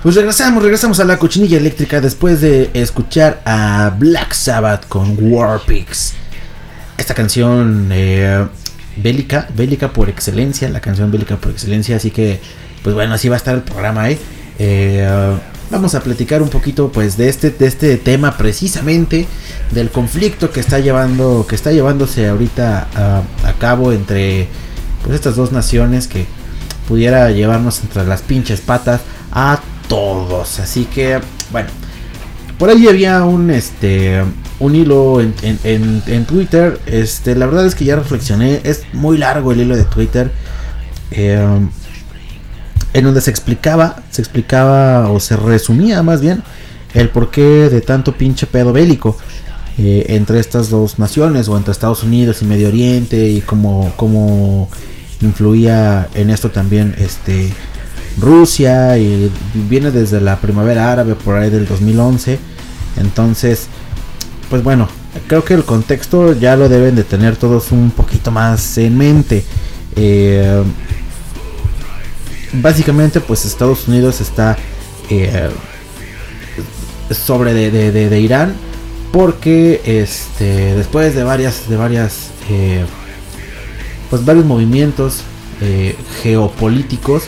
Pues 0.02 0.14
regresamos, 0.14 0.62
regresamos 0.62 0.98
a 1.00 1.04
la 1.04 1.18
cochinilla 1.18 1.58
eléctrica 1.58 2.00
después 2.00 2.40
de 2.40 2.70
escuchar 2.72 3.42
a 3.44 3.94
Black 3.98 4.32
Sabbath 4.32 4.88
con 4.88 5.14
Warpix. 5.20 6.14
Esta 6.96 7.12
canción 7.12 7.90
eh, 7.92 8.46
bélica, 8.96 9.46
bélica 9.54 9.92
por 9.92 10.08
excelencia, 10.08 10.70
la 10.70 10.80
canción 10.80 11.10
bélica 11.10 11.36
por 11.36 11.52
excelencia, 11.52 11.96
así 11.96 12.10
que 12.10 12.40
pues 12.82 12.94
bueno, 12.94 13.12
así 13.12 13.28
va 13.28 13.34
a 13.34 13.36
estar 13.36 13.54
el 13.54 13.60
programa, 13.60 14.08
¿eh? 14.08 14.18
Eh, 14.58 15.06
vamos 15.70 15.94
a 15.94 16.00
platicar 16.00 16.40
un 16.40 16.48
poquito 16.48 16.90
pues 16.90 17.18
de 17.18 17.28
este, 17.28 17.50
de 17.50 17.66
este 17.66 17.98
tema 17.98 18.38
precisamente, 18.38 19.26
del 19.70 19.90
conflicto 19.90 20.50
que 20.50 20.60
está 20.60 20.78
llevando, 20.78 21.44
que 21.46 21.56
está 21.56 21.72
llevándose 21.72 22.26
ahorita 22.26 22.88
a, 22.94 23.22
a 23.46 23.52
cabo 23.58 23.92
entre 23.92 24.48
pues 25.02 25.14
estas 25.14 25.36
dos 25.36 25.52
naciones 25.52 26.06
que 26.06 26.24
pudiera 26.88 27.30
llevarnos 27.32 27.80
entre 27.82 28.06
las 28.06 28.22
pinches 28.22 28.62
patas 28.62 29.02
a 29.30 29.60
todos. 29.90 30.58
Así 30.60 30.86
que, 30.86 31.20
bueno, 31.52 31.68
por 32.58 32.70
ahí 32.70 32.88
había 32.88 33.24
un 33.24 33.50
este 33.50 34.22
un 34.58 34.74
hilo 34.74 35.20
en, 35.20 35.34
en- 35.42 36.02
en- 36.06 36.24
Twitter. 36.24 36.80
Este, 36.86 37.34
la 37.34 37.46
verdad 37.46 37.66
es 37.66 37.74
que 37.74 37.84
ya 37.84 37.96
reflexioné. 37.96 38.60
Es 38.64 38.84
muy 38.94 39.18
largo 39.18 39.52
el 39.52 39.60
hilo 39.60 39.76
de 39.76 39.84
Twitter. 39.84 40.30
eh, 41.10 41.38
en 42.92 43.04
donde 43.04 43.20
se 43.20 43.30
explicaba, 43.30 44.02
se 44.10 44.20
explicaba 44.20 45.10
o 45.10 45.20
se 45.20 45.36
resumía 45.36 46.02
más 46.02 46.20
bien 46.20 46.42
el 46.92 47.08
porqué 47.08 47.68
de 47.70 47.80
tanto 47.82 48.16
pinche 48.16 48.48
pedo 48.48 48.72
bélico 48.72 49.16
eh, 49.78 50.06
entre 50.08 50.40
estas 50.40 50.70
dos 50.70 50.98
naciones 50.98 51.46
o 51.48 51.56
entre 51.56 51.70
Estados 51.70 52.02
Unidos 52.02 52.42
y 52.42 52.46
Medio 52.46 52.66
Oriente 52.66 53.28
y 53.28 53.42
cómo, 53.42 53.92
cómo 53.96 54.68
influía 55.20 56.08
en 56.14 56.30
esto 56.30 56.50
también 56.50 56.96
este 56.98 57.52
Rusia 58.20 58.96
y 58.98 59.30
viene 59.54 59.90
desde 59.90 60.20
la 60.20 60.36
primavera 60.36 60.92
árabe 60.92 61.14
por 61.14 61.36
ahí 61.36 61.50
del 61.50 61.66
2011 61.66 62.38
entonces 62.98 63.66
pues 64.48 64.62
bueno 64.62 64.88
creo 65.26 65.44
que 65.44 65.54
el 65.54 65.64
contexto 65.64 66.34
ya 66.38 66.56
lo 66.56 66.68
deben 66.68 66.94
de 66.96 67.04
tener 67.04 67.36
todos 67.36 67.72
un 67.72 67.90
poquito 67.90 68.30
más 68.30 68.78
en 68.78 68.96
mente. 68.96 69.44
Eh, 69.96 70.62
básicamente 72.52 73.20
pues 73.20 73.44
Estados 73.44 73.88
Unidos 73.88 74.20
está 74.20 74.56
eh, 75.08 75.50
sobre 77.10 77.54
de, 77.54 77.70
de- 77.70 78.08
de- 78.08 78.20
Irán 78.20 78.54
porque 79.12 79.80
este 79.84 80.74
después 80.76 81.14
de 81.14 81.24
varias 81.24 81.68
de 81.68 81.76
varias 81.76 82.30
eh, 82.48 82.84
pues 84.08 84.24
varios 84.24 84.44
movimientos 84.44 85.22
geopolíticos 86.22 87.24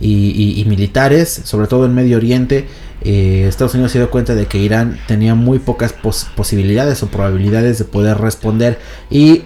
y, 0.00 0.64
militares 0.66 1.40
sobre 1.44 1.66
todo 1.66 1.86
en 1.86 1.94
Medio 1.94 2.16
Oriente 2.18 2.66
eh, 3.02 3.46
Estados 3.48 3.74
Unidos 3.74 3.92
se 3.92 3.98
dio 3.98 4.10
cuenta 4.10 4.34
de 4.34 4.46
que 4.46 4.58
Irán 4.58 4.98
tenía 5.06 5.34
muy 5.34 5.58
pocas 5.58 5.92
pos- 5.92 6.26
posibilidades 6.36 7.02
o 7.02 7.08
probabilidades 7.08 7.78
de 7.78 7.84
poder 7.84 8.18
responder 8.18 8.78
y 9.10 9.42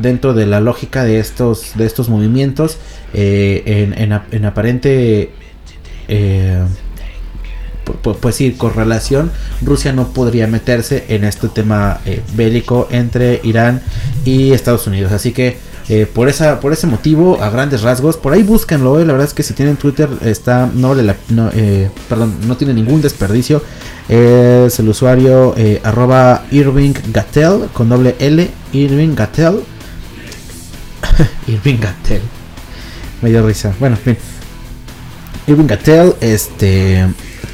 dentro 0.00 0.34
de 0.34 0.46
la 0.46 0.60
lógica 0.60 1.04
de 1.04 1.18
estos 1.18 1.72
de 1.76 1.84
estos 1.86 2.08
movimientos 2.08 2.78
eh, 3.14 3.62
en, 3.66 3.98
en 4.00 4.12
ap- 4.12 4.32
en 4.32 4.44
aparente 4.44 5.30
eh, 6.08 6.62
pu- 7.84 7.96
pu- 8.02 8.16
pues 8.20 8.34
sí, 8.36 8.52
correlación, 8.52 9.30
Rusia 9.62 9.92
no 9.92 10.08
podría 10.12 10.46
meterse 10.46 11.04
en 11.08 11.24
este 11.24 11.48
tema 11.48 12.00
eh, 12.06 12.20
bélico 12.34 12.88
entre 12.90 13.40
Irán 13.44 13.80
y 14.24 14.52
Estados 14.52 14.86
Unidos. 14.86 15.12
Así 15.12 15.32
que 15.32 15.56
eh, 15.92 16.06
por 16.06 16.28
esa 16.28 16.60
por 16.60 16.72
ese 16.72 16.86
motivo, 16.86 17.42
a 17.42 17.50
grandes 17.50 17.82
rasgos, 17.82 18.16
por 18.16 18.32
ahí 18.32 18.42
búsquenlo. 18.44 19.00
eh, 19.00 19.04
la 19.04 19.12
verdad 19.12 19.26
es 19.28 19.34
que 19.34 19.42
si 19.42 19.52
tienen 19.54 19.76
Twitter 19.76 20.08
está 20.24 20.70
no 20.72 20.94
la- 20.94 21.16
no, 21.28 21.50
eh, 21.52 21.90
perdón 22.08 22.34
no 22.46 22.56
tiene 22.56 22.72
ningún 22.74 23.02
desperdicio. 23.02 23.62
Es 24.08 24.78
el 24.78 24.88
usuario 24.88 25.54
arroba 25.84 26.44
Irving 26.50 26.94
Gattel 27.12 27.68
con 27.72 27.88
doble 27.88 28.14
L 28.18 28.48
Irving 28.72 29.14
Gattel. 29.14 29.60
Irving 31.46 31.78
Gattel. 31.80 32.22
Me 33.22 33.30
dio 33.30 33.46
risa. 33.46 33.72
Bueno, 33.78 33.96
en 33.96 34.02
fin. 34.02 34.16
Irving 35.46 35.66
Gattel 35.66 36.14
este, 36.20 37.06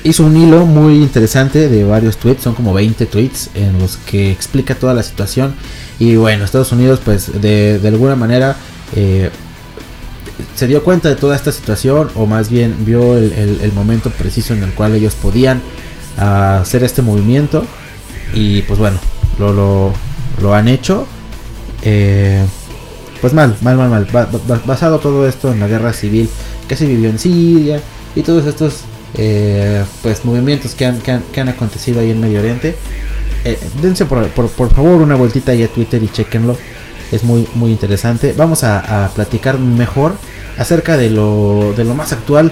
hizo 0.05 0.25
un 0.25 0.37
hilo 0.37 0.67
muy 0.67 0.95
interesante 1.03 1.69
de 1.69 1.85
varios 1.85 2.17
tweets, 2.19 2.43
son 2.43 2.55
como 2.55 2.75
20 2.75 3.07
tweets 3.07 3.51
en 3.55 3.79
los 3.79 3.97
que 3.97 4.31
explica 4.31 4.75
toda 4.75 4.93
la 4.95 5.03
situación. 5.03 5.55
Y 5.99 6.17
bueno, 6.17 6.45
Estados 6.45 6.73
Unidos 6.73 7.01
pues 7.05 7.41
de, 7.41 7.79
de 7.79 7.89
alguna 7.89 8.17
manera 8.17 8.57
eh, 8.95 9.31
se 10.55 10.67
dio 10.67 10.85
cuenta 10.85 11.09
de 11.09 11.17
toda 11.17 11.35
esta 11.37 11.53
situación 11.53 12.11
o 12.15 12.27
más 12.27 12.51
bien 12.51 12.75
vio 12.85 13.17
el, 13.17 13.33
el- 13.63 13.73
momento 13.73 14.11
preciso 14.11 14.53
en 14.55 14.63
el 14.63 14.73
cual 14.73 14.95
ellos 14.95 15.15
podían 15.15 15.63
ah, 16.19 16.59
hacer 16.61 16.85
este 16.85 17.03
movimiento. 17.03 17.65
Y 18.35 18.63
pues 18.63 18.79
bueno, 18.79 18.99
lo, 19.39 19.53
lo, 19.53 19.93
lo 20.43 20.55
han 20.55 20.69
hecho. 20.69 21.07
Eh, 21.83 22.45
pues 23.21 23.33
mal, 23.33 23.57
mal, 23.63 23.77
mal, 23.77 23.89
mal. 23.89 24.07
Ba- 24.13 24.29
ba- 24.47 24.61
basado 24.67 24.99
todo 24.99 25.27
esto 25.29 25.53
en 25.53 25.61
la 25.61 25.69
guerra 25.69 25.93
civil 25.93 26.29
que 26.69 26.77
se 26.77 26.87
vivió 26.87 27.09
en 27.09 27.19
Siria 27.19 27.81
y 28.15 28.23
todos 28.23 28.45
estos 28.47 28.81
eh, 29.15 29.83
pues 30.03 30.25
movimientos 30.25 30.75
que, 30.75 30.85
han, 30.85 31.01
que 31.01 31.41
han 31.41 31.49
acontecido 31.49 32.01
ahí 32.01 32.11
en 32.11 32.21
Medio 32.21 32.41
Oriente. 32.41 32.77
Eh, 33.47 33.57
dense 33.81 34.07
por, 34.07 34.27
por, 34.31 34.49
por 34.49 34.75
favor 34.75 35.01
una 35.01 35.15
vueltita 35.15 35.53
ahí 35.53 35.63
a 35.63 35.69
Twitter 35.69 36.03
y 36.03 36.09
chequenlo. 36.09 36.57
Es 37.13 37.23
muy, 37.23 37.47
muy 37.55 37.71
interesante. 37.71 38.35
Vamos 38.37 38.65
a, 38.65 39.05
a 39.05 39.09
platicar 39.11 39.61
mejor 39.61 40.15
acerca 40.59 40.97
de 40.97 41.11
lo, 41.11 41.73
de 41.77 41.85
lo 41.85 41.95
más 41.95 42.13
actual. 42.13 42.51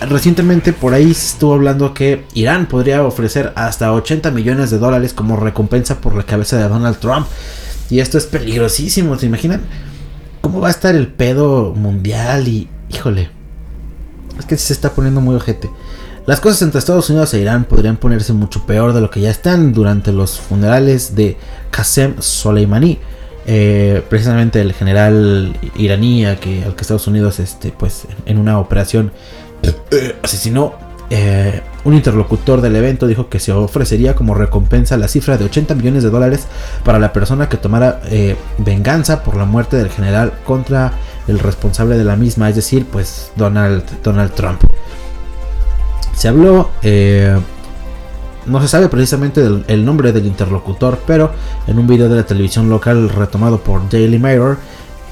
Recientemente 0.00 0.72
por 0.72 0.94
ahí 0.94 1.14
se 1.14 1.34
estuvo 1.34 1.54
hablando 1.54 1.94
que 1.94 2.24
Irán 2.34 2.66
podría 2.66 3.04
ofrecer 3.04 3.52
hasta 3.54 3.92
80 3.92 4.32
millones 4.32 4.72
de 4.72 4.78
dólares 4.78 5.14
como 5.14 5.36
recompensa 5.36 6.00
por 6.00 6.16
la 6.16 6.24
cabeza 6.24 6.56
de 6.56 6.68
Donald 6.68 6.98
Trump. 6.98 7.28
Y 7.88 8.00
esto 8.00 8.18
es 8.18 8.26
peligrosísimo, 8.26 9.16
¿se 9.16 9.26
imaginan? 9.26 9.60
¿Cómo 10.40 10.60
va 10.60 10.68
a 10.68 10.72
estar 10.72 10.96
el 10.96 11.06
pedo 11.06 11.72
mundial? 11.72 12.48
Y, 12.48 12.68
híjole, 12.90 13.30
es 14.40 14.44
que 14.46 14.56
se 14.56 14.72
está 14.72 14.90
poniendo 14.90 15.20
muy 15.20 15.36
ojete. 15.36 15.70
Las 16.24 16.38
cosas 16.38 16.62
entre 16.62 16.78
Estados 16.78 17.10
Unidos 17.10 17.34
e 17.34 17.40
Irán 17.40 17.64
podrían 17.64 17.96
ponerse 17.96 18.32
mucho 18.32 18.64
peor 18.64 18.92
de 18.92 19.00
lo 19.00 19.10
que 19.10 19.20
ya 19.20 19.30
están 19.30 19.72
durante 19.72 20.12
los 20.12 20.38
funerales 20.38 21.16
de 21.16 21.36
Qasem 21.70 22.14
Soleimani. 22.20 23.00
Eh, 23.44 24.04
precisamente 24.08 24.60
el 24.60 24.72
general 24.72 25.58
iraní 25.74 26.24
al 26.24 26.38
que 26.38 26.62
Estados 26.80 27.08
Unidos 27.08 27.40
este, 27.40 27.72
pues, 27.76 28.04
en 28.24 28.38
una 28.38 28.60
operación 28.60 29.10
eh, 29.62 30.16
asesinó. 30.22 30.74
eh, 31.10 31.60
un 31.84 31.94
interlocutor 31.94 32.60
del 32.60 32.76
evento 32.76 33.08
dijo 33.08 33.28
que 33.28 33.40
se 33.40 33.50
ofrecería 33.50 34.14
como 34.14 34.34
recompensa 34.34 34.96
la 34.96 35.08
cifra 35.08 35.36
de 35.36 35.44
80 35.46 35.74
millones 35.74 36.04
de 36.04 36.10
dólares 36.10 36.46
para 36.84 37.00
la 37.00 37.12
persona 37.12 37.48
que 37.48 37.56
tomara 37.56 38.00
venganza 38.58 39.24
por 39.24 39.36
la 39.36 39.44
muerte 39.44 39.76
del 39.76 39.90
general 39.90 40.32
contra 40.46 40.92
el 41.26 41.40
responsable 41.40 41.98
de 41.98 42.04
la 42.04 42.14
misma, 42.14 42.48
es 42.48 42.54
decir, 42.54 42.86
pues 42.86 43.32
Donald, 43.36 43.82
Donald 44.04 44.32
Trump. 44.34 44.62
Se 46.22 46.28
habló, 46.28 46.70
eh, 46.82 47.36
no 48.46 48.62
se 48.62 48.68
sabe 48.68 48.88
precisamente 48.88 49.44
el 49.66 49.84
nombre 49.84 50.12
del 50.12 50.24
interlocutor, 50.24 51.00
pero 51.04 51.32
en 51.66 51.80
un 51.80 51.88
video 51.88 52.08
de 52.08 52.14
la 52.14 52.22
televisión 52.22 52.70
local 52.70 53.08
retomado 53.08 53.58
por 53.58 53.90
Daily 53.90 54.20
Mirror, 54.20 54.56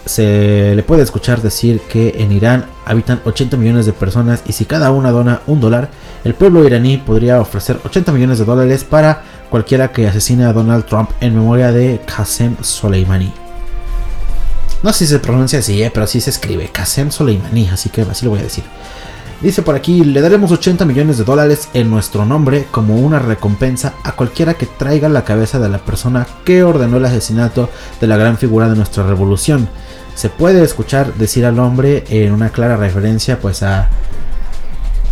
se 0.07 0.73
le 0.77 0.83
puede 0.85 1.03
escuchar 1.03 1.42
decir 1.42 1.81
que 1.81 2.14
en 2.18 2.31
Irán 2.31 2.66
habitan 2.85 3.20
80 3.25 3.57
millones 3.57 3.87
de 3.87 3.92
personas 3.92 4.44
y 4.46 4.53
si 4.53 4.66
cada 4.66 4.92
una 4.92 5.11
dona 5.11 5.40
un 5.49 5.61
dólar, 5.61 5.90
el 6.23 6.35
pueblo 6.35 6.64
iraní 6.64 6.99
podría 6.99 7.40
ofrecer 7.40 7.81
80 7.85 8.12
millones 8.12 8.38
de 8.38 8.44
dólares 8.44 8.85
para 8.85 9.25
cualquiera 9.51 9.90
que 9.90 10.07
asesine 10.07 10.44
a 10.44 10.53
Donald 10.53 10.85
Trump 10.85 11.11
en 11.20 11.35
memoria 11.35 11.73
de 11.73 12.01
Qasem 12.07 12.55
Soleimani. 12.62 13.33
No 14.85 14.92
sé 14.92 15.07
si 15.07 15.14
se 15.14 15.18
pronuncia 15.18 15.59
así, 15.59 15.83
eh, 15.83 15.90
pero 15.92 16.07
sí 16.07 16.20
se 16.20 16.31
escribe 16.31 16.68
Qasem 16.68 17.11
Soleimani, 17.11 17.66
así 17.66 17.88
que 17.88 18.03
así 18.03 18.25
lo 18.25 18.31
voy 18.31 18.38
a 18.38 18.44
decir. 18.44 18.62
Dice 19.40 19.62
por 19.62 19.74
aquí, 19.74 20.05
le 20.05 20.20
daremos 20.20 20.53
80 20.53 20.85
millones 20.85 21.16
de 21.16 21.24
dólares 21.24 21.70
en 21.72 21.88
nuestro 21.88 22.26
nombre 22.26 22.66
como 22.70 22.96
una 22.96 23.18
recompensa 23.18 23.94
a 24.05 24.12
cualquiera 24.12 24.55
que 24.55 24.66
traiga 24.66 25.09
la 25.09 25.24
cabeza 25.24 25.59
de 25.59 25.70
la 25.70 25.79
persona 25.79 26.26
que 26.44 26.62
ordenó 26.62 26.98
el 26.98 27.07
asesinato 27.07 27.70
de 28.03 28.07
la 28.07 28.18
gran 28.18 28.37
figura 28.37 28.68
de 28.68 28.76
nuestra 28.76 29.07
revolución. 29.07 29.68
Se 30.14 30.29
puede 30.29 30.62
escuchar 30.62 31.14
decir 31.14 31.46
al 31.46 31.59
hombre 31.59 32.05
en 32.11 32.33
una 32.33 32.50
clara 32.50 32.76
referencia 32.76 33.40
pues 33.40 33.62
a 33.62 33.88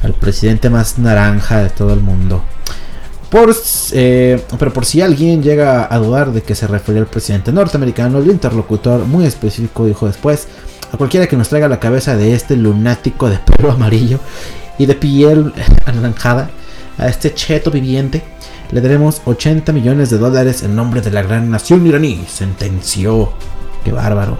al 0.02 0.12
presidente 0.12 0.68
más 0.70 0.98
naranja 0.98 1.62
de 1.62 1.70
todo 1.70 1.94
el 1.94 2.00
mundo. 2.00 2.42
Por, 3.30 3.54
eh, 3.92 4.42
pero 4.58 4.72
por 4.72 4.86
si 4.86 5.02
alguien 5.02 5.42
llega 5.42 5.92
a 5.92 5.98
dudar 5.98 6.32
de 6.32 6.42
que 6.42 6.54
se 6.54 6.66
refería 6.66 7.02
al 7.02 7.08
presidente 7.08 7.52
norteamericano, 7.52 8.18
el 8.18 8.30
interlocutor 8.30 9.04
muy 9.06 9.26
específico 9.26 9.86
dijo 9.86 10.06
después, 10.06 10.48
a 10.92 10.96
cualquiera 10.96 11.26
que 11.26 11.36
nos 11.36 11.48
traiga 11.48 11.68
la 11.68 11.80
cabeza 11.80 12.16
de 12.16 12.34
este 12.34 12.56
lunático 12.56 13.28
de 13.28 13.38
pelo 13.38 13.72
amarillo 13.72 14.18
y 14.78 14.86
de 14.86 14.94
piel 14.94 15.52
anaranjada, 15.86 16.50
a 16.98 17.06
este 17.06 17.32
cheto 17.32 17.70
viviente, 17.70 18.24
le 18.72 18.80
daremos 18.80 19.22
80 19.24 19.72
millones 19.72 20.10
de 20.10 20.18
dólares 20.18 20.62
en 20.62 20.74
nombre 20.74 21.00
de 21.00 21.10
la 21.10 21.22
gran 21.22 21.50
nación 21.50 21.86
iraní, 21.86 22.24
sentenció. 22.28 23.32
Qué 23.84 23.92
bárbaro. 23.92 24.36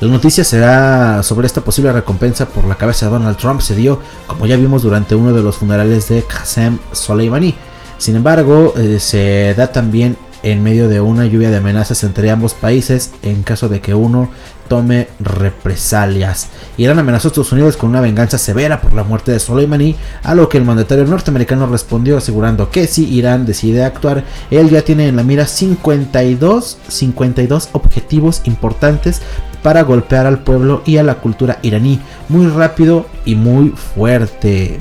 La 0.00 0.08
noticia 0.08 0.44
será 0.44 1.22
sobre 1.22 1.46
esta 1.46 1.60
posible 1.60 1.92
recompensa 1.92 2.46
por 2.46 2.64
la 2.64 2.76
cabeza 2.76 3.06
de 3.06 3.12
Donald 3.12 3.36
Trump 3.36 3.60
se 3.60 3.74
dio, 3.74 4.00
como 4.26 4.46
ya 4.46 4.56
vimos 4.56 4.82
durante 4.82 5.14
uno 5.14 5.34
de 5.34 5.42
los 5.42 5.56
funerales 5.56 6.08
de 6.08 6.22
Qasem 6.22 6.78
Soleimani. 6.92 7.54
Sin 7.98 8.16
embargo, 8.16 8.72
eh, 8.78 8.98
se 8.98 9.52
da 9.54 9.70
también 9.70 10.16
en 10.42 10.62
medio 10.62 10.88
de 10.88 11.00
una 11.00 11.26
lluvia 11.26 11.50
de 11.50 11.58
amenazas 11.58 12.04
entre 12.04 12.30
ambos 12.30 12.54
países 12.54 13.12
en 13.22 13.42
caso 13.42 13.68
de 13.68 13.80
que 13.80 13.94
uno 13.94 14.30
tome 14.70 15.08
represalias. 15.18 16.48
Irán 16.76 17.00
amenazó 17.00 17.26
a 17.26 17.30
Estados 17.30 17.52
Unidos 17.52 17.76
con 17.76 17.90
una 17.90 18.00
venganza 18.00 18.38
severa 18.38 18.80
por 18.80 18.92
la 18.92 19.02
muerte 19.02 19.32
de 19.32 19.40
Soleimani, 19.40 19.96
a 20.22 20.36
lo 20.36 20.48
que 20.48 20.58
el 20.58 20.64
mandatario 20.64 21.04
norteamericano 21.06 21.66
respondió 21.66 22.16
asegurando 22.16 22.70
que 22.70 22.86
si 22.86 23.12
Irán 23.12 23.46
decide 23.46 23.84
actuar, 23.84 24.24
él 24.50 24.70
ya 24.70 24.82
tiene 24.82 25.08
en 25.08 25.16
la 25.16 25.24
mira 25.24 25.46
52, 25.46 26.78
52 26.86 27.70
objetivos 27.72 28.42
importantes 28.44 29.22
para 29.64 29.82
golpear 29.82 30.26
al 30.26 30.44
pueblo 30.44 30.82
y 30.86 30.98
a 30.98 31.02
la 31.02 31.16
cultura 31.16 31.58
iraní 31.62 32.00
muy 32.28 32.46
rápido 32.46 33.06
y 33.24 33.34
muy 33.34 33.70
fuerte. 33.70 34.78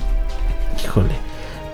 Híjole. 0.84 1.29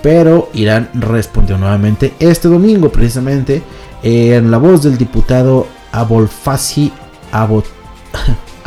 Pero 0.05 0.51
Irán 0.53 0.91
respondió 0.93 1.57
nuevamente 1.57 2.13
este 2.19 2.47
domingo, 2.47 2.91
precisamente, 2.91 3.63
en 4.03 4.51
la 4.51 4.59
voz 4.59 4.83
del 4.83 4.99
diputado 4.99 5.65
Abolfasi 5.91 6.93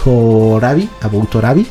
Aboutorabi, 0.00 0.88
Aboutorabi. 1.02 1.66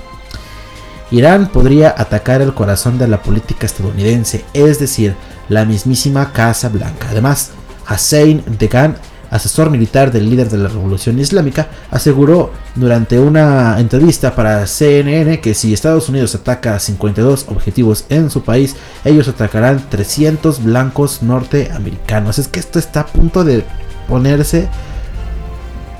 Irán 1.10 1.48
podría 1.48 1.96
atacar 1.98 2.44
el 2.44 2.54
corazón 2.54 3.00
de 3.00 3.08
la 3.08 3.24
política 3.24 3.66
estadounidense, 3.66 4.46
es 4.54 4.78
decir, 4.78 5.16
la 5.50 5.66
mismísima 5.66 6.32
Casa 6.32 6.70
Blanca. 6.70 7.08
Además, 7.10 7.54
Hussein 7.90 8.44
Degan, 8.60 8.98
asesor 9.32 9.72
militar 9.72 10.12
del 10.12 10.30
líder 10.30 10.50
de 10.50 10.60
la 10.60 10.70
revolución 10.70 11.18
islámica, 11.18 11.70
aseguró 11.90 12.52
durante 12.76 13.18
una 13.18 13.80
entrevista 13.80 14.36
para 14.36 14.68
CNN 14.68 15.42
que 15.42 15.56
si 15.56 15.74
Estados 15.74 16.10
Unidos 16.10 16.36
ataca 16.36 16.78
52 16.78 17.48
objetivos 17.48 18.06
en 18.10 18.30
su 18.30 18.44
país, 18.44 18.76
ellos 19.04 19.28
atacarán 19.28 19.90
300 19.90 20.64
blancos 20.64 21.24
norteamericanos. 21.24 22.38
Es 22.38 22.48
que 22.48 22.60
esto 22.60 22.78
está 22.78 23.00
a 23.02 23.08
punto 23.08 23.44
de 23.44 23.66
ponerse, 24.08 24.68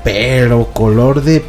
pero 0.04 0.66
color 0.72 1.22
de 1.22 1.44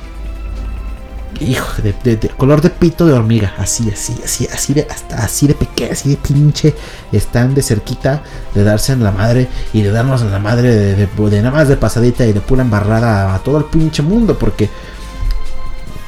hijo 1.39 1.81
de, 1.81 2.17
color 2.37 2.61
de 2.61 2.69
pito 2.69 3.05
de 3.05 3.13
hormiga 3.13 3.53
así 3.57 3.89
así 3.89 4.15
así 4.23 4.47
así 4.51 4.73
de 4.73 4.87
hasta 4.89 5.23
así 5.23 5.47
de 5.47 5.53
pequeño 5.53 5.91
así 5.91 6.09
de 6.09 6.17
pinche 6.17 6.75
están 7.11 7.53
de 7.53 7.61
cerquita 7.61 8.23
de 8.53 8.63
darse 8.63 8.93
en 8.93 9.03
la 9.03 9.11
madre 9.11 9.47
y 9.73 9.81
de 9.81 9.91
darnos 9.91 10.21
en 10.21 10.31
la 10.31 10.39
madre 10.39 10.95
de, 10.95 11.41
nada 11.41 11.51
más 11.51 11.67
de 11.67 11.77
pasadita 11.77 12.25
y 12.25 12.33
de 12.33 12.41
pura 12.41 12.61
embarrada 12.61 13.33
a 13.33 13.39
todo 13.39 13.57
el 13.57 13.65
pinche 13.65 14.01
mundo 14.01 14.37
porque 14.37 14.69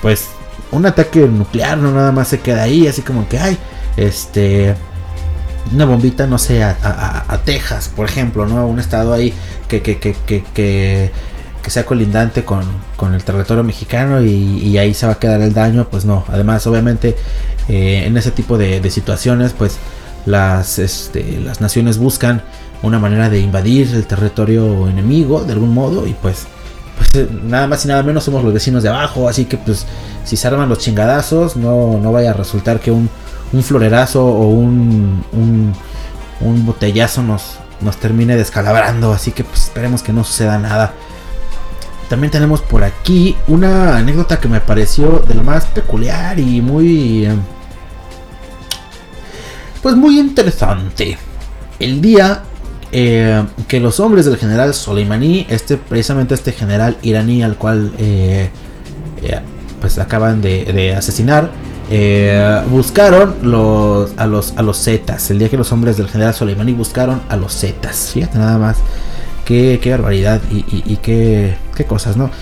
pues 0.01 0.27
un 0.71 0.85
ataque 0.85 1.19
nuclear 1.21 1.77
no 1.77 1.91
nada 1.91 2.11
más 2.11 2.27
se 2.27 2.39
queda 2.39 2.63
ahí 2.63 2.87
así 2.87 3.01
como 3.01 3.27
que 3.27 3.39
hay 3.39 3.57
este 3.97 4.75
una 5.73 5.85
bombita, 5.85 6.27
no 6.27 6.37
sé, 6.37 6.63
a 6.63 7.41
Texas, 7.43 7.89
por 7.95 8.07
ejemplo, 8.07 8.45
¿no? 8.45 8.67
Un 8.67 8.79
estado 8.79 9.13
ahí 9.13 9.33
que, 9.67 9.81
que, 9.81 9.97
que, 9.97 10.15
que, 10.25 10.43
que, 10.53 11.11
que 11.65 11.71
sea 11.71 11.83
colindante 11.83 12.45
con, 12.45 12.63
con 12.95 13.15
el 13.15 13.23
territorio 13.23 13.63
mexicano 13.63 14.23
y, 14.23 14.77
ahí 14.77 14.93
se 14.93 15.07
va 15.07 15.13
a 15.13 15.19
quedar 15.19 15.41
el 15.41 15.51
daño, 15.51 15.87
pues 15.89 16.05
no. 16.05 16.23
Además, 16.27 16.67
obviamente, 16.67 17.15
eh, 17.67 18.03
en 18.05 18.15
ese 18.17 18.29
tipo 18.29 18.59
de, 18.59 18.79
de 18.79 18.91
situaciones, 18.91 19.53
pues 19.53 19.77
las, 20.27 20.77
este, 20.77 21.39
las 21.39 21.61
naciones 21.61 21.97
buscan 21.97 22.43
una 22.83 22.99
manera 22.99 23.31
de 23.31 23.39
invadir 23.39 23.89
el 23.95 24.05
territorio 24.05 24.87
enemigo 24.87 25.43
de 25.43 25.53
algún 25.53 25.73
modo 25.73 26.05
y 26.05 26.13
pues 26.13 26.45
pues 26.97 27.15
eh, 27.15 27.27
nada 27.43 27.65
más 27.65 27.83
y 27.83 27.87
nada 27.87 28.03
menos 28.03 28.23
somos 28.23 28.43
los 28.43 28.53
vecinos 28.53 28.83
de 28.83 28.89
abajo, 28.89 29.27
así 29.27 29.45
que 29.45 29.57
pues 29.57 29.87
si 30.23 30.37
se 30.37 30.47
arman 30.47 30.69
los 30.69 30.77
chingadazos, 30.77 31.55
no, 31.55 31.97
no 31.97 32.11
vaya 32.11 32.29
a 32.29 32.33
resultar 32.33 32.79
que 32.79 32.91
un, 32.91 33.09
un 33.51 33.63
florerazo 33.63 34.23
o 34.23 34.49
un, 34.49 35.25
un, 35.31 35.73
un 36.41 36.65
botellazo 36.65 37.23
nos, 37.23 37.57
nos 37.81 37.97
termine 37.97 38.35
descalabrando, 38.35 39.13
así 39.13 39.31
que 39.31 39.43
pues 39.43 39.63
esperemos 39.63 40.03
que 40.03 40.13
no 40.13 40.23
suceda 40.23 40.59
nada. 40.59 40.93
También 42.09 42.31
tenemos 42.31 42.61
por 42.61 42.83
aquí 42.83 43.35
una 43.47 43.97
anécdota 43.97 44.39
que 44.39 44.47
me 44.47 44.59
pareció 44.61 45.19
de 45.27 45.33
lo 45.35 45.43
más 45.43 45.65
peculiar 45.65 46.39
y 46.39 46.61
muy... 46.61 47.25
eh, 47.25 47.35
Pues 49.81 49.95
muy 49.95 50.19
interesante. 50.19 51.17
El 51.79 52.01
día 52.01 52.43
eh, 52.91 53.43
que 53.67 53.79
los 53.79 53.99
hombres 53.99 54.25
del 54.25 54.37
general 54.37 54.73
Soleimani, 54.73 55.45
este, 55.49 55.77
precisamente 55.77 56.33
este 56.33 56.51
general 56.51 56.97
iraní 57.01 57.43
al 57.43 57.55
cual 57.57 57.91
eh, 57.97 58.49
eh, 59.21 59.39
pues 59.81 59.97
acaban 59.99 60.41
de, 60.41 60.95
asesinar, 60.97 61.51
eh, 61.91 62.61
buscaron 62.69 63.35
los, 63.41 64.11
a 64.17 64.25
los 64.25 64.53
a 64.57 64.61
los 64.61 64.81
Zetas. 64.83 65.29
El 65.29 65.39
día 65.39 65.49
que 65.49 65.57
los 65.57 65.71
hombres 65.71 65.97
del 65.97 66.07
general 66.07 66.33
Soleimani 66.33 66.73
buscaron 66.73 67.21
a 67.29 67.35
los 67.35 67.53
Zetas. 67.59 68.11
Fíjate 68.13 68.37
nada 68.37 68.57
más. 68.57 68.77
Qué, 69.45 69.79
qué 69.81 69.91
barbaridad 69.91 70.41
y, 70.51 70.97
qué 70.97 71.55
cosas, 71.87 72.17
¿no? 72.17 72.29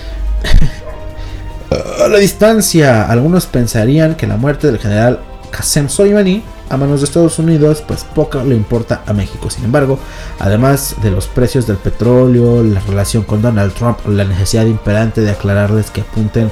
A 2.04 2.08
la 2.08 2.18
distancia, 2.18 3.10
algunos 3.10 3.46
pensarían 3.46 4.16
que 4.16 4.28
la 4.28 4.38
muerte 4.38 4.68
del 4.68 4.80
general 4.80 5.20
Qasem 5.52 5.90
Soleimani 5.90 6.44
a 6.74 6.78
manos 6.78 7.02
de 7.02 7.06
Estados 7.06 7.38
Unidos, 7.40 7.84
pues 7.88 8.04
poco 8.04 8.44
le 8.44 8.56
importa 8.56 9.04
a 9.06 9.14
México. 9.14 9.50
Sin 9.50 9.66
embargo, 9.66 10.00
además 10.40 10.96
de 11.04 11.12
los 11.12 11.28
precios 11.28 11.68
del 11.68 11.78
petróleo, 11.78 12.64
la 12.64 12.80
relación 12.80 13.24
con 13.24 13.42
Donald 13.42 13.74
Trump, 13.74 14.00
la 14.08 14.24
necesidad 14.24 14.66
imperante 14.66 15.22
de 15.22 15.32
aclararles 15.32 15.92
que 15.92 16.02
apunten 16.02 16.52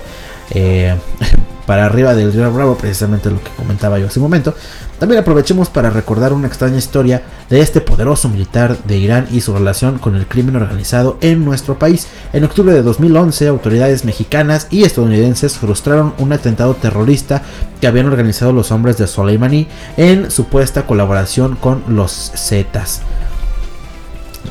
eh, 0.52 0.96
para 1.66 1.86
arriba 1.86 2.14
del 2.14 2.34
río 2.34 2.52
Bravo, 2.54 2.78
precisamente 2.78 3.32
lo 3.32 3.44
que 3.44 3.50
comentaba 3.52 3.98
yo 3.98 4.08
hace 4.08 4.20
un 4.20 4.24
momento. 4.24 4.54
También 5.02 5.20
aprovechemos 5.20 5.68
para 5.68 5.90
recordar 5.90 6.32
una 6.32 6.46
extraña 6.46 6.78
historia 6.78 7.24
de 7.50 7.60
este 7.60 7.82
poderoso 7.82 8.30
militar 8.30 8.78
de 8.84 9.00
Irán 9.00 9.28
y 9.32 9.42
su 9.42 9.52
relación 9.52 9.98
con 9.98 10.16
el 10.16 10.28
crimen 10.28 10.58
organizado 10.58 11.18
en 11.22 11.44
nuestro 11.44 11.80
país. 11.80 12.06
En 12.34 12.44
octubre 12.44 12.72
de 12.72 12.84
2011, 12.84 13.48
autoridades 13.48 14.06
mexicanas 14.06 14.68
y 14.70 14.84
estadounidenses 14.84 15.58
frustraron 15.58 16.14
un 16.20 16.34
atentado 16.34 16.76
terrorista 16.76 17.42
que 17.82 17.88
habían 17.88 18.06
organizado 18.06 18.54
los 18.54 18.72
hombres 18.72 19.00
de 19.00 19.08
Soleimani 19.08 19.68
en 19.98 20.30
supuesta 20.30 20.86
colaboración 20.86 21.56
con 21.56 21.84
los 21.88 22.32
Zetas. 22.36 23.02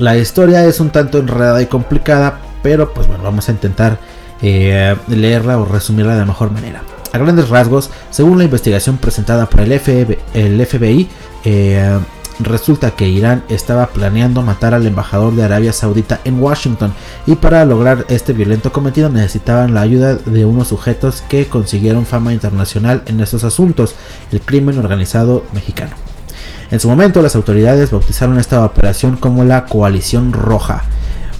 La 0.00 0.16
historia 0.16 0.64
es 0.64 0.80
un 0.80 0.90
tanto 0.90 1.18
enredada 1.18 1.62
y 1.62 1.66
complicada, 1.66 2.40
pero 2.60 2.92
pues 2.92 3.06
bueno, 3.06 3.22
vamos 3.22 3.48
a 3.48 3.52
intentar 3.52 4.00
eh, 4.42 4.96
leerla 5.06 5.60
o 5.60 5.64
resumirla 5.64 6.14
de 6.14 6.18
la 6.18 6.26
mejor 6.26 6.50
manera. 6.50 6.82
A 7.12 7.18
grandes 7.18 7.48
rasgos, 7.48 7.90
según 8.10 8.38
la 8.38 8.44
investigación 8.44 8.98
presentada 8.98 9.46
por 9.46 9.60
el, 9.60 9.78
FB 9.78 10.16
el 10.34 10.64
FBI, 10.64 11.08
eh, 11.44 11.98
resulta 12.38 12.92
que 12.92 13.08
Irán 13.08 13.44
estaba 13.48 13.86
planeando 13.88 14.42
matar 14.42 14.74
al 14.74 14.86
embajador 14.86 15.34
de 15.34 15.44
Arabia 15.44 15.72
Saudita 15.72 16.20
en 16.24 16.40
Washington 16.40 16.92
y 17.26 17.34
para 17.34 17.64
lograr 17.64 18.06
este 18.08 18.32
violento 18.32 18.72
cometido 18.72 19.08
necesitaban 19.08 19.74
la 19.74 19.82
ayuda 19.82 20.14
de 20.14 20.44
unos 20.44 20.68
sujetos 20.68 21.22
que 21.28 21.46
consiguieron 21.46 22.06
fama 22.06 22.32
internacional 22.32 23.02
en 23.06 23.20
estos 23.20 23.44
asuntos, 23.44 23.94
el 24.32 24.40
crimen 24.40 24.78
organizado 24.78 25.44
mexicano. 25.52 25.96
En 26.70 26.78
su 26.78 26.88
momento 26.88 27.22
las 27.22 27.34
autoridades 27.34 27.90
bautizaron 27.90 28.38
esta 28.38 28.64
operación 28.64 29.16
como 29.16 29.44
la 29.44 29.66
Coalición 29.66 30.32
Roja. 30.32 30.84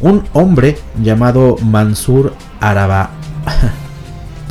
Un 0.01 0.25
hombre 0.33 0.79
llamado 1.03 1.57
Mansur 1.63 2.35
Araba... 2.61 3.11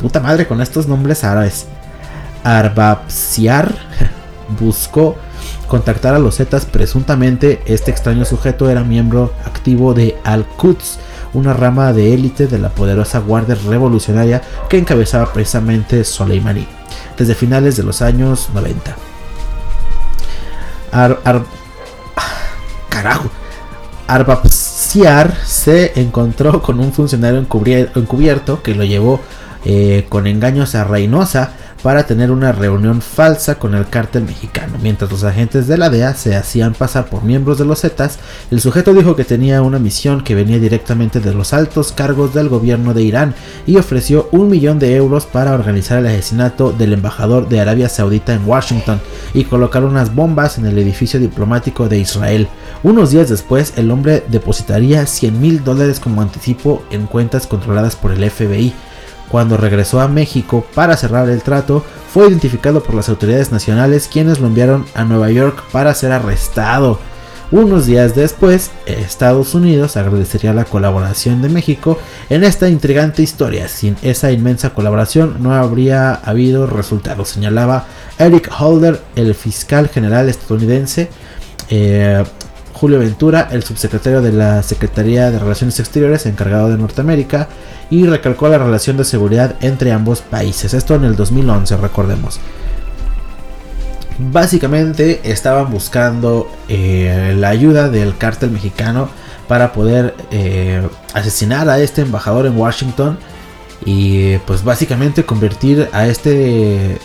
Puta 0.00 0.20
madre 0.20 0.46
con 0.46 0.60
estos 0.60 0.86
nombres 0.86 1.24
árabes. 1.24 1.66
Arbabsiar 2.44 3.74
buscó 4.60 5.16
contactar 5.68 6.14
a 6.14 6.18
los 6.18 6.36
Zetas. 6.36 6.64
Presuntamente 6.64 7.62
este 7.66 7.90
extraño 7.90 8.24
sujeto 8.24 8.70
era 8.70 8.82
miembro 8.82 9.32
activo 9.44 9.94
de 9.94 10.16
Al-Quds, 10.24 10.98
una 11.34 11.52
rama 11.52 11.92
de 11.92 12.14
élite 12.14 12.46
de 12.46 12.58
la 12.58 12.70
poderosa 12.70 13.18
Guardia 13.20 13.56
Revolucionaria 13.66 14.42
que 14.68 14.78
encabezaba 14.78 15.32
precisamente 15.32 16.02
Soleimani, 16.04 16.66
desde 17.16 17.34
finales 17.34 17.76
de 17.76 17.82
los 17.84 18.02
años 18.02 18.48
90. 18.54 18.96
Ar- 20.92 21.20
Ar- 21.24 21.44
carajo. 22.88 23.30
Arbapsiar 24.08 25.36
se 25.44 25.92
encontró 26.00 26.60
con 26.62 26.80
un 26.80 26.92
funcionario 26.92 27.38
encubierto 27.38 28.60
que 28.60 28.74
lo 28.74 28.82
llevó 28.82 29.20
eh, 29.64 30.06
con 30.08 30.26
engaños 30.26 30.74
a 30.74 30.84
Reynosa 30.84 31.52
para 31.82 32.04
tener 32.04 32.30
una 32.30 32.52
reunión 32.52 33.00
falsa 33.00 33.58
con 33.58 33.74
el 33.74 33.88
cártel 33.88 34.24
mexicano. 34.24 34.78
Mientras 34.82 35.10
los 35.10 35.24
agentes 35.24 35.66
de 35.66 35.78
la 35.78 35.90
DEA 35.90 36.14
se 36.14 36.36
hacían 36.36 36.74
pasar 36.74 37.06
por 37.06 37.24
miembros 37.24 37.58
de 37.58 37.64
los 37.64 37.80
Zetas, 37.80 38.18
el 38.50 38.60
sujeto 38.60 38.92
dijo 38.92 39.16
que 39.16 39.24
tenía 39.24 39.62
una 39.62 39.78
misión 39.78 40.22
que 40.22 40.34
venía 40.34 40.58
directamente 40.58 41.20
de 41.20 41.34
los 41.34 41.52
altos 41.52 41.92
cargos 41.92 42.34
del 42.34 42.48
gobierno 42.48 42.94
de 42.94 43.02
Irán 43.02 43.34
y 43.66 43.76
ofreció 43.76 44.28
un 44.32 44.50
millón 44.50 44.78
de 44.78 44.94
euros 44.96 45.26
para 45.26 45.52
organizar 45.52 45.98
el 45.98 46.06
asesinato 46.06 46.72
del 46.72 46.92
embajador 46.92 47.48
de 47.48 47.60
Arabia 47.60 47.88
Saudita 47.88 48.34
en 48.34 48.46
Washington 48.46 49.00
y 49.34 49.44
colocar 49.44 49.84
unas 49.84 50.14
bombas 50.14 50.58
en 50.58 50.66
el 50.66 50.78
edificio 50.78 51.18
diplomático 51.18 51.88
de 51.88 51.98
Israel. 51.98 52.48
Unos 52.82 53.10
días 53.10 53.28
después, 53.28 53.74
el 53.76 53.90
hombre 53.90 54.24
depositaría 54.28 55.06
100 55.06 55.40
mil 55.40 55.64
dólares 55.64 56.00
como 56.00 56.22
anticipo 56.22 56.82
en 56.90 57.06
cuentas 57.06 57.46
controladas 57.46 57.96
por 57.96 58.12
el 58.12 58.28
FBI. 58.30 58.74
Cuando 59.30 59.56
regresó 59.56 60.00
a 60.00 60.08
México 60.08 60.66
para 60.74 60.96
cerrar 60.96 61.28
el 61.28 61.42
trato, 61.42 61.84
fue 62.12 62.28
identificado 62.28 62.82
por 62.82 62.94
las 62.96 63.08
autoridades 63.08 63.52
nacionales 63.52 64.08
quienes 64.12 64.40
lo 64.40 64.48
enviaron 64.48 64.86
a 64.94 65.04
Nueva 65.04 65.30
York 65.30 65.62
para 65.70 65.94
ser 65.94 66.12
arrestado. 66.12 66.98
Unos 67.52 67.86
días 67.86 68.14
después, 68.14 68.70
Estados 68.86 69.54
Unidos 69.54 69.96
agradecería 69.96 70.52
la 70.52 70.64
colaboración 70.64 71.42
de 71.42 71.48
México 71.48 71.98
en 72.28 72.44
esta 72.44 72.68
intrigante 72.68 73.22
historia. 73.22 73.66
Sin 73.66 73.96
esa 74.02 74.30
inmensa 74.30 74.70
colaboración 74.70 75.36
no 75.40 75.54
habría 75.54 76.14
habido 76.14 76.68
resultados, 76.68 77.28
señalaba 77.28 77.86
Eric 78.18 78.50
Holder, 78.56 79.00
el 79.16 79.34
fiscal 79.34 79.88
general 79.88 80.28
estadounidense. 80.28 81.08
Eh, 81.68 82.24
Julio 82.80 82.98
Ventura, 82.98 83.46
el 83.52 83.62
subsecretario 83.62 84.22
de 84.22 84.32
la 84.32 84.62
Secretaría 84.62 85.30
de 85.30 85.38
Relaciones 85.38 85.78
Exteriores 85.78 86.24
encargado 86.24 86.70
de 86.70 86.78
Norteamérica, 86.78 87.46
y 87.90 88.06
recalcó 88.06 88.48
la 88.48 88.56
relación 88.56 88.96
de 88.96 89.04
seguridad 89.04 89.56
entre 89.60 89.92
ambos 89.92 90.22
países. 90.22 90.72
Esto 90.72 90.94
en 90.94 91.04
el 91.04 91.14
2011, 91.14 91.76
recordemos. 91.76 92.40
Básicamente 94.18 95.20
estaban 95.24 95.70
buscando 95.70 96.50
eh, 96.68 97.34
la 97.36 97.50
ayuda 97.50 97.90
del 97.90 98.16
cártel 98.16 98.50
mexicano 98.50 99.10
para 99.46 99.74
poder 99.74 100.14
eh, 100.30 100.80
asesinar 101.12 101.68
a 101.68 101.80
este 101.80 102.00
embajador 102.00 102.46
en 102.46 102.56
Washington 102.56 103.18
y 103.84 104.38
pues 104.38 104.64
básicamente 104.64 105.26
convertir 105.26 105.90
a 105.92 106.06
este 106.06 106.98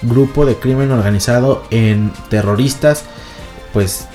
grupo 0.00 0.46
de 0.46 0.56
crimen 0.56 0.90
organizado 0.90 1.64
en 1.70 2.12
terroristas 2.30 3.04
pues 3.74 4.06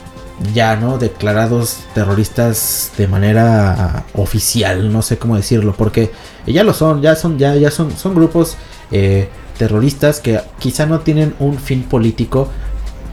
ya 0.53 0.75
no 0.75 0.97
declarados 0.97 1.79
terroristas 1.93 2.91
de 2.97 3.07
manera 3.07 4.05
oficial 4.13 4.91
no 4.91 5.01
sé 5.01 5.17
cómo 5.17 5.35
decirlo 5.35 5.73
porque 5.77 6.11
ya 6.47 6.63
lo 6.63 6.73
son 6.73 7.01
ya 7.01 7.15
son 7.15 7.37
ya 7.37 7.55
ya 7.55 7.71
son 7.71 7.91
son 7.91 8.15
grupos 8.15 8.57
eh, 8.91 9.29
terroristas 9.57 10.19
que 10.19 10.39
quizá 10.59 10.85
no 10.85 11.01
tienen 11.01 11.35
un 11.39 11.57
fin 11.57 11.83
político 11.83 12.47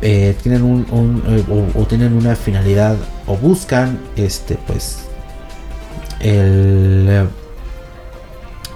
eh, 0.02 0.36
tienen 0.42 0.62
un, 0.62 1.22
eh, 1.26 1.44
o, 1.50 1.80
o 1.80 1.86
tienen 1.86 2.12
una 2.12 2.36
finalidad 2.36 2.96
o 3.26 3.36
buscan 3.36 3.98
este 4.16 4.56
pues 4.66 5.06
el 6.20 7.28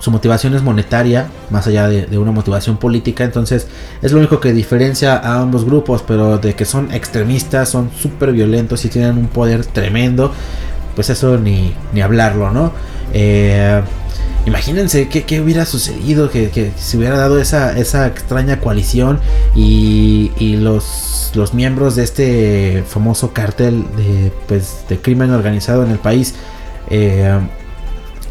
su 0.01 0.11
motivación 0.11 0.55
es 0.55 0.63
monetaria, 0.63 1.29
más 1.51 1.67
allá 1.67 1.87
de, 1.87 2.07
de, 2.07 2.19
una 2.19 2.33
motivación 2.33 2.79
política. 2.79 3.23
Entonces 3.23 3.69
es 4.03 4.13
lo 4.13 4.19
único 4.19 4.41
que 4.41 4.53
diferencia 4.53 5.17
a 5.17 5.41
ambos 5.41 5.65
grupos, 5.65 6.03
pero 6.05 6.39
de 6.39 6.55
que 6.55 6.65
son 6.65 6.91
extremistas, 6.91 7.69
son 7.69 7.91
súper 7.93 8.33
violentos 8.33 8.85
y 8.85 8.89
tienen 8.89 9.19
un 9.19 9.29
poder 9.29 9.67
tremendo, 9.67 10.33
pues 10.95 11.11
eso 11.11 11.39
ni, 11.39 11.75
ni 11.93 12.01
hablarlo, 12.01 12.51
¿no? 12.51 12.73
Eh, 13.13 13.83
imagínense 14.47 15.09
qué, 15.09 15.25
qué, 15.25 15.41
hubiera 15.43 15.67
sucedido, 15.67 16.31
que, 16.31 16.49
que, 16.49 16.73
se 16.79 16.97
hubiera 16.97 17.19
dado 17.19 17.39
esa, 17.39 17.79
esa 17.79 18.07
extraña 18.07 18.59
coalición 18.61 19.21
y, 19.55 20.33
y 20.39 20.57
los, 20.57 21.33
los, 21.35 21.53
miembros 21.53 21.97
de 21.97 22.05
este 22.05 22.85
famoso 22.89 23.33
cártel 23.35 23.85
de, 23.97 24.33
pues, 24.49 24.85
de 24.89 24.99
crimen 24.99 25.31
organizado 25.31 25.85
en 25.85 25.91
el 25.91 25.99
país. 25.99 26.35
Eh, 26.89 27.39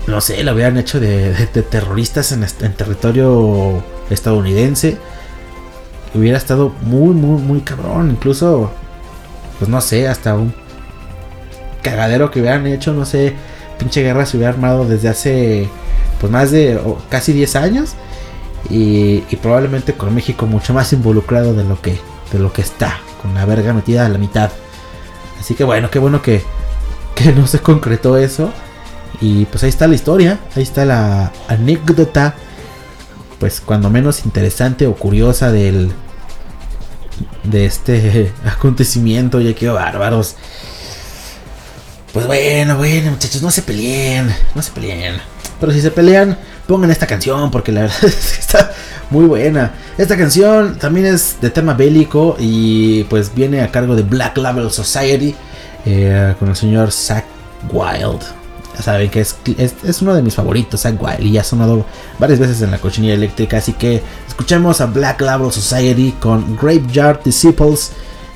no 0.10 0.22
sé, 0.22 0.44
lo 0.44 0.54
hubieran 0.54 0.78
hecho 0.78 1.00
de, 1.00 1.34
de, 1.34 1.62
terroristas 1.64 2.32
en, 2.32 2.46
territorio 2.74 3.84
estadounidense. 4.10 4.98
Hubiera 6.14 6.38
estado 6.38 6.74
muy, 6.82 7.14
muy, 7.14 7.42
muy 7.42 7.62
cabrón. 7.62 8.12
Incluso, 8.12 8.72
pues 9.58 9.70
no 9.70 9.82
sé, 9.82 10.08
hasta 10.08 10.36
un 10.36 10.54
cagadero 11.82 12.32
que 12.32 12.42
hubieran 12.42 12.68
hecho, 12.68 12.94
no 12.94 13.06
sé, 13.06 13.36
pinche 13.78 14.02
guerra 14.02 14.26
se 14.26 14.38
hubiera 14.38 14.54
armado 14.54 14.86
desde 14.86 15.10
hace, 15.10 15.70
pues 16.20 16.32
más 16.32 16.52
de 16.52 16.80
casi 17.10 17.34
10 17.34 17.56
años. 17.56 17.94
Y, 18.70 19.24
y, 19.30 19.36
probablemente 19.42 19.94
con 19.94 20.14
México 20.14 20.46
mucho 20.46 20.74
más 20.74 20.92
involucrado 20.92 21.54
de 21.54 21.64
lo 21.64 21.82
que, 21.82 21.98
de 22.32 22.40
lo 22.40 22.52
que 22.52 22.62
está, 22.62 23.00
con 23.22 23.34
la 23.34 23.46
verga 23.46 23.74
metida 23.74 24.06
a 24.06 24.10
la 24.10 24.18
mitad. 24.18 24.52
Así 25.40 25.56
que 25.56 25.64
bueno, 25.64 25.90
qué 25.90 25.98
bueno 25.98 26.22
que, 26.22 26.44
que 27.16 27.32
no 27.32 27.48
se 27.48 27.60
concretó 27.60 28.18
eso. 28.18 28.52
Y 29.22 29.46
pues 29.46 29.64
ahí 29.64 29.70
está 29.70 29.88
la 29.88 29.96
historia, 29.96 30.40
ahí 30.56 30.64
está 30.64 30.86
la 30.86 31.32
anécdota, 31.48 32.36
pues 33.40 33.62
cuando 33.62 33.90
menos 33.90 34.26
interesante 34.26 34.88
o 34.88 34.96
curiosa 34.96 35.52
del 35.52 35.92
de 37.44 37.66
este 37.66 38.32
acontecimiento, 38.46 39.42
ya 39.42 39.54
que 39.54 39.70
bárbaros. 39.70 40.36
Pues 42.14 42.26
bueno, 42.26 42.78
bueno, 42.78 43.12
muchachos, 43.12 43.42
no 43.42 43.52
se 43.52 43.62
peleen, 43.62 44.34
no 44.56 44.62
se 44.62 44.72
peleen. 44.72 45.16
Pero 45.60 45.72
si 45.72 45.82
se 45.82 45.92
pelean, 45.92 46.38
pongan 46.68 46.90
esta 46.90 47.06
canción 47.06 47.52
porque 47.52 47.72
la 47.72 47.82
verdad 47.82 48.04
es 48.04 48.34
que 48.34 48.40
está 48.40 48.72
muy 49.10 49.26
buena. 49.26 49.74
Esta 49.98 50.18
canción 50.18 50.78
también 50.80 51.06
es 51.08 51.38
de 51.42 51.50
tema 51.50 51.74
bélico 51.74 52.36
y 52.40 53.04
pues 53.06 53.34
viene 53.36 53.62
a 53.62 53.72
cargo 53.72 53.96
de 53.96 54.04
Black 54.04 54.38
Label 54.38 54.72
Society 54.72 55.36
eh, 55.86 56.36
con 56.40 56.50
el 56.50 56.56
señor 56.56 56.92
Zack 56.92 57.26
Wild 57.72 58.39
saben 58.84 59.10
que 59.10 59.22
es, 59.22 59.36
es, 59.84 60.02
uno 60.02 60.14
de 60.14 60.22
mis 60.22 60.36
favoritos, 60.36 60.82
Zack 60.82 61.02
Wild, 61.02 61.22
y 61.22 61.32
ya 61.32 61.42
ha 61.42 61.44
sonado 61.44 61.86
varias 62.18 62.40
veces 62.40 62.62
en 62.62 62.72
la 62.72 62.78
cochinilla 62.80 63.14
eléctrica. 63.14 63.58
Así 63.58 63.74
que 63.74 64.02
escuchemos 64.28 64.82
a 64.82 64.86
Black 64.86 65.22
Label 65.22 65.52
Society 65.52 66.16
con 66.20 66.56
Graveyard 66.56 67.24
Disciples, 67.24 67.92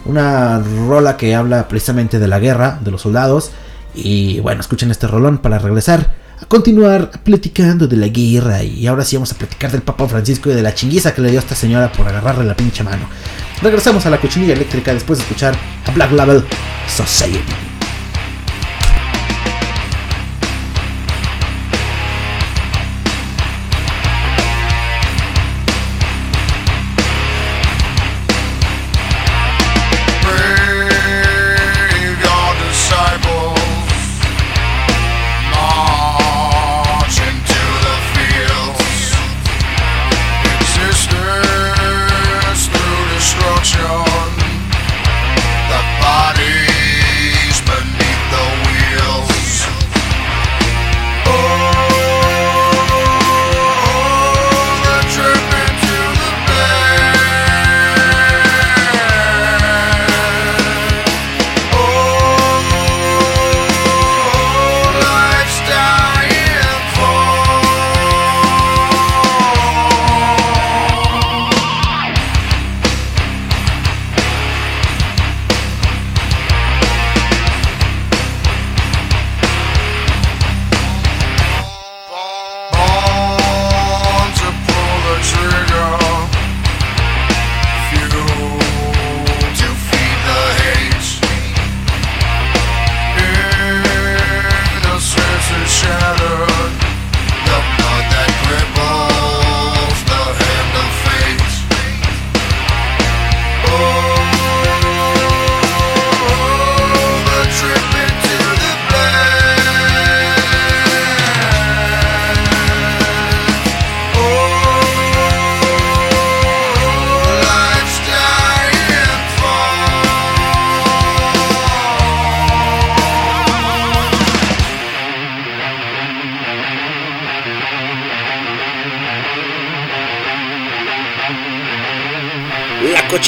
una 0.06 0.60
rola 0.60 1.18
que 1.18 1.36
habla 1.36 1.68
precisamente 1.68 2.20
de 2.20 2.28
la 2.28 2.40
guerra, 2.40 2.80
de 2.82 2.92
los 2.92 3.02
soldados. 3.02 3.52
Y 3.96 4.40
bueno, 4.40 4.62
escuchen 4.62 4.92
este 4.92 5.08
rolón 5.08 5.38
para 5.38 5.60
regresar 5.60 6.14
a 6.42 6.46
continuar 6.46 7.12
platicando 7.24 7.88
de 7.88 7.98
la 7.98 8.08
guerra. 8.08 8.64
Y 8.64 8.88
ahora 8.88 9.06
sí 9.06 9.16
vamos 9.16 9.32
a 9.32 9.36
platicar 9.36 9.72
del 9.72 9.82
Papa 9.82 10.08
Francisco 10.08 10.50
y 10.50 10.54
de 10.54 10.62
la 10.62 10.74
chinguiza 10.74 11.14
que 11.14 11.22
le 11.22 11.30
dio 11.30 11.40
a 11.40 11.44
esta 11.44 11.56
señora 11.56 11.92
por 11.92 12.08
agarrarle 12.08 12.46
la 12.46 12.56
pinche 12.56 12.84
mano. 12.84 13.08
Regresamos 13.62 14.06
a 14.06 14.10
la 14.10 14.20
cochinilla 14.20 14.54
eléctrica 14.54 14.94
después 14.94 15.20
de 15.20 15.24
escuchar 15.24 15.56
a 15.86 15.92
Black 15.92 16.12
Label 16.12 16.44
Society. 16.88 17.73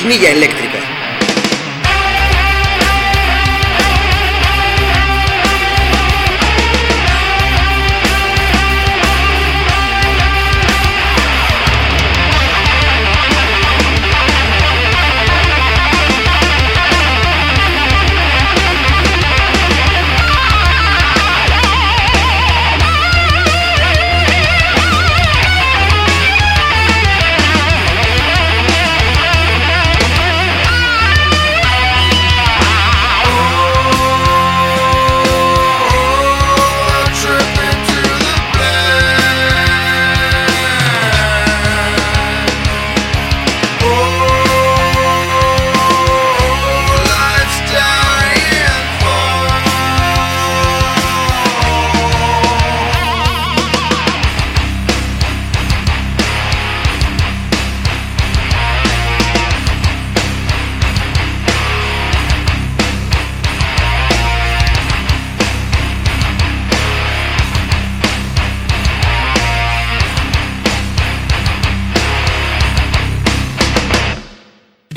La 0.07 0.11
cochinilla 0.11 0.74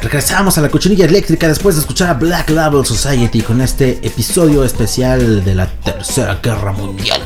Regresamos 0.00 0.56
a 0.56 0.62
la 0.62 0.70
cochinilla 0.70 1.04
eléctrica 1.04 1.48
después 1.48 1.74
de 1.74 1.82
escuchar 1.82 2.08
a 2.08 2.14
Black 2.14 2.48
Label 2.48 2.86
Society 2.86 3.42
con 3.42 3.60
este 3.60 3.98
episodio 4.02 4.64
especial 4.64 5.44
de 5.44 5.54
la 5.54 5.66
Tercera 5.66 6.40
Guerra 6.42 6.72
Mundial. 6.72 7.20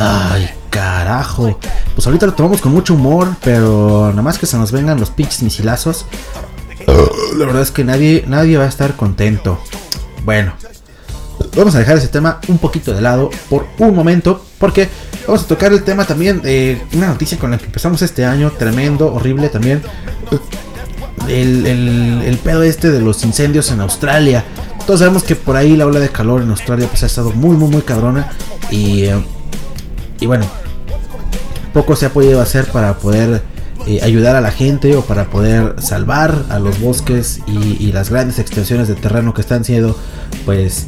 Ay, 0.00 0.50
carajo. 0.70 1.60
Pues 1.94 2.06
ahorita 2.06 2.26
lo 2.26 2.34
tomamos 2.34 2.60
con 2.60 2.72
mucho 2.72 2.94
humor, 2.94 3.36
pero 3.40 4.08
nada 4.10 4.22
más 4.22 4.36
que 4.36 4.46
se 4.46 4.58
nos 4.58 4.72
vengan 4.72 4.98
los 4.98 5.10
pinches 5.10 5.44
misilazos. 5.44 6.06
La 7.36 7.44
verdad 7.46 7.62
es 7.62 7.70
que 7.70 7.84
nadie, 7.84 8.24
nadie 8.26 8.56
va 8.56 8.64
a 8.64 8.68
estar 8.68 8.96
contento. 8.96 9.58
Bueno, 10.24 10.54
vamos 11.56 11.74
a 11.74 11.78
dejar 11.78 11.98
ese 11.98 12.08
tema 12.08 12.40
un 12.48 12.58
poquito 12.58 12.94
de 12.94 13.00
lado 13.00 13.30
por 13.50 13.66
un 13.78 13.94
momento, 13.94 14.44
porque 14.58 14.88
vamos 15.26 15.42
a 15.44 15.46
tocar 15.46 15.72
el 15.72 15.82
tema 15.84 16.04
también 16.04 16.40
de 16.42 16.80
una 16.94 17.08
noticia 17.08 17.38
con 17.38 17.50
la 17.50 17.58
que 17.58 17.66
empezamos 17.66 18.00
este 18.02 18.24
año, 18.24 18.50
tremendo, 18.52 19.12
horrible 19.12 19.48
también. 19.48 19.82
El, 21.28 21.66
el- 21.66 22.22
el 22.24 22.38
pedo 22.38 22.62
este 22.62 22.90
de 22.90 23.00
los 23.00 23.24
incendios 23.24 23.70
en 23.70 23.80
Australia. 23.80 24.44
Todos 24.86 25.00
sabemos 25.00 25.24
que 25.24 25.34
por 25.34 25.56
ahí 25.56 25.76
la 25.76 25.86
ola 25.86 25.98
de 25.98 26.08
calor 26.08 26.42
en 26.42 26.50
Australia 26.50 26.86
pues 26.88 27.02
ha 27.02 27.06
estado 27.06 27.32
muy, 27.32 27.56
muy, 27.56 27.68
muy 27.68 27.82
cabrona. 27.82 28.30
Y, 28.70 29.02
eh, 29.04 29.24
y 30.20 30.26
bueno, 30.26 30.46
poco 31.74 31.96
se 31.96 32.06
ha 32.06 32.10
podido 32.12 32.40
hacer 32.40 32.66
para 32.70 32.94
poder 32.96 33.42
eh, 33.86 34.00
ayudar 34.02 34.36
a 34.36 34.40
la 34.40 34.50
gente 34.50 34.96
o 34.96 35.02
para 35.02 35.26
poder 35.26 35.76
salvar 35.80 36.44
a 36.50 36.58
los 36.58 36.80
bosques 36.80 37.40
y, 37.46 37.92
las 37.92 38.10
grandes 38.10 38.38
extensiones 38.38 38.88
de 38.88 38.94
terreno 38.94 39.32
que 39.32 39.40
están 39.40 39.64
siendo 39.64 39.96
pues 40.44 40.86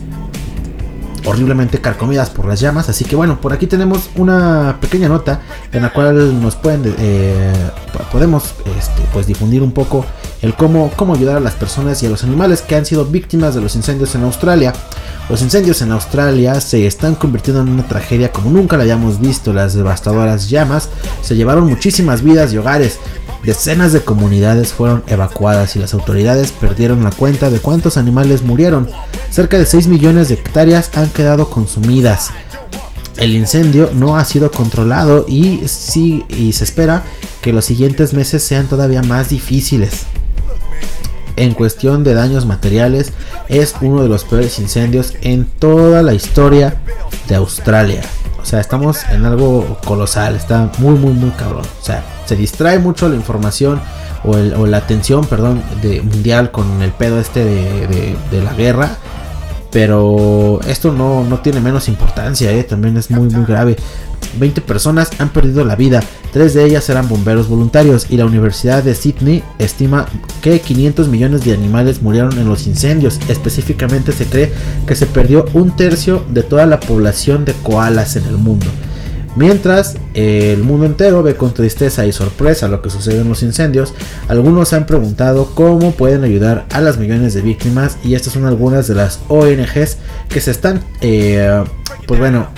horriblemente 1.25 1.81
carcomidas 1.81 2.31
por 2.31 2.47
las 2.47 2.61
llamas. 2.61 2.89
Así 2.89 3.05
que 3.05 3.17
bueno, 3.17 3.41
por 3.41 3.53
aquí 3.53 3.67
tenemos 3.67 4.11
una 4.17 4.79
pequeña 4.81 5.09
nota 5.09 5.41
en 5.73 5.83
la 5.83 5.93
cual 5.93 6.41
nos 6.43 6.57
pueden 6.57 6.95
eh, 6.99 7.53
po- 7.93 8.05
podemos 8.13 8.55
este, 8.79 9.03
pues 9.13 9.27
difundir 9.27 9.63
un 9.63 9.73
poco 9.73 10.05
el 10.43 10.55
cómo, 10.55 10.91
cómo 10.95 11.15
ayudar 11.15 11.37
a 11.37 11.41
las 11.41 11.55
personas 11.55 12.03
y 12.03 12.07
a 12.07 12.11
los 12.11 12.23
animales 12.23 12.63
que 12.63 12.77
han 12.77 12.87
sido 12.87 13.05
víctimas 13.05 13.55
de 13.55 13.61
los 13.61 13.75
incendios 13.75 14.15
en 14.15 14.23
Australia. 14.23 14.73
Los 15.29 15.43
incendios 15.43 15.83
en 15.83 15.93
Australia 15.93 16.61
se 16.61 16.87
están 16.87 17.15
convirtiendo 17.15 17.63
en 17.63 17.69
una 17.69 17.87
tragedia 17.87 18.33
como 18.33 18.51
nunca 18.51 18.77
la 18.77 18.85
habíamos 18.85 19.21
visto. 19.21 19.53
Las 19.53 19.75
devastadoras 19.75 20.49
llamas 20.49 20.89
se 21.23 21.37
llevaron 21.37 21.67
muchísimas 21.67 22.23
vidas 22.23 22.53
y 22.53 22.59
hogares. 22.59 22.99
Decenas 23.43 23.93
de 23.93 24.01
comunidades 24.01 24.73
fueron 24.73 25.05
evacuadas 25.07 25.77
y 25.77 25.79
las 25.79 25.95
autoridades 25.95 26.53
perdieron 26.53 27.05
la 27.05 27.11
cuenta 27.11 27.51
de 27.51 27.61
cuántos 27.61 27.97
animales 27.97 28.43
murieron. 28.43 28.89
Cerca 29.31 29.59
de 29.59 29.67
6 29.67 29.87
millones 29.87 30.29
de 30.29 30.35
hectáreas 30.35 30.91
han 30.95 31.09
quedado 31.11 31.51
consumidas. 31.51 32.31
El 33.17 33.35
incendio 33.35 33.91
no 33.93 34.17
ha 34.17 34.25
sido 34.25 34.51
controlado 34.51 35.25
y, 35.29 35.63
sí, 35.67 36.25
y 36.29 36.53
se 36.53 36.65
espera 36.65 37.03
que 37.43 37.53
los 37.53 37.65
siguientes 37.65 38.15
meses 38.15 38.43
sean 38.43 38.69
todavía 38.69 39.03
más 39.03 39.29
difíciles. 39.31 40.07
En 41.39 41.55
cuestión 41.55 42.03
de 42.05 42.15
daños 42.15 42.47
materiales, 42.47 43.13
es 43.49 43.75
uno 43.81 44.03
de 44.03 44.09
los 44.09 44.25
peores 44.25 44.59
incendios 44.59 45.15
en 45.23 45.45
toda 45.47 46.03
la 46.03 46.13
historia 46.15 46.77
de 47.29 47.37
Australia. 47.37 48.03
O 48.43 48.45
sea, 48.45 48.61
estamos 48.61 49.05
en 49.11 49.25
algo 49.25 49.79
colosal, 49.85 50.35
está 50.37 50.71
muy, 50.79 50.95
muy, 50.95 51.13
muy 51.13 51.31
cabrón. 51.31 51.65
O 51.81 51.85
sea, 51.85 52.03
se 52.27 52.35
distrae 52.37 52.79
mucho 52.79 53.09
la 53.09 53.15
información 53.17 53.81
o, 54.25 54.37
el- 54.37 54.55
o 54.55 54.67
la 54.67 54.79
atención, 54.79 55.27
perdón, 55.27 55.63
de 55.83 56.01
mundial 56.03 56.51
con 56.51 56.83
el 56.83 56.91
pedo 56.93 57.21
este 57.21 57.45
de, 57.45 58.43
la 58.43 58.53
guerra. 58.55 58.97
Pero 59.71 60.61
esto 60.67 60.93
no, 60.93 61.25
no 61.25 61.41
tiene 61.41 61.61
menos 61.61 61.89
importancia, 61.89 62.51
¿eh? 62.53 62.65
también 62.65 62.97
es 62.97 63.11
muy 63.11 63.29
muy 63.29 63.45
grave. 63.45 63.77
20 64.39 64.61
personas 64.63 65.11
han 65.19 65.31
perdido 65.31 65.65
la 65.65 65.77
vida, 65.77 66.03
tres 66.33 66.55
de 66.55 66.65
ellas 66.65 66.89
eran 66.89 67.09
bomberos 67.09 67.49
voluntarios 67.49 68.07
y 68.11 68.17
la 68.17 68.27
Universidad 68.27 68.83
de 68.83 68.95
Sydney 68.95 69.43
estima 69.59 70.07
que 70.43 70.61
500 70.61 71.09
millones 71.09 71.45
de 71.45 71.55
animales 71.55 72.03
murieron 72.03 72.39
en 72.39 72.49
los 72.49 72.67
incendios. 72.67 73.19
Específicamente 73.29 74.13
se 74.13 74.27
cree 74.27 74.53
que 74.87 74.95
se 74.95 75.07
perdió 75.07 75.45
un 75.55 75.75
tercio 75.77 76.25
de 76.31 76.43
toda 76.43 76.67
la 76.67 76.81
población 76.81 77.45
de 77.45 77.55
koalas 77.55 78.17
en 78.17 78.25
el 78.25 78.37
mundo. 78.39 78.67
Mientras 79.39 79.95
el 80.15 80.65
mundo 80.65 80.85
entero 80.85 81.23
ve 81.23 81.37
con 81.37 81.55
tristeza 81.55 82.05
y 82.05 82.11
sorpresa 82.11 82.67
lo 82.67 82.83
que 82.83 82.91
sucede 82.91 83.21
en 83.21 83.29
los 83.29 83.45
incendios, 83.45 83.95
algunos 84.27 84.73
han 84.73 84.85
preguntado 84.85 85.53
cómo 85.55 85.93
pueden 85.93 86.25
ayudar 86.25 86.67
a 86.73 86.81
las 86.81 86.99
millones 86.99 87.35
de 87.35 87.43
víctimas 87.43 87.99
y 88.03 88.17
estas 88.17 88.33
son 88.33 88.47
algunas 88.47 88.89
de 88.89 88.97
las 88.97 89.21
ONGs 89.29 89.99
que 90.29 90.41
se 90.41 90.51
están, 90.51 90.83
eh, 91.03 91.63
pues 92.09 92.19
bueno, 92.19 92.49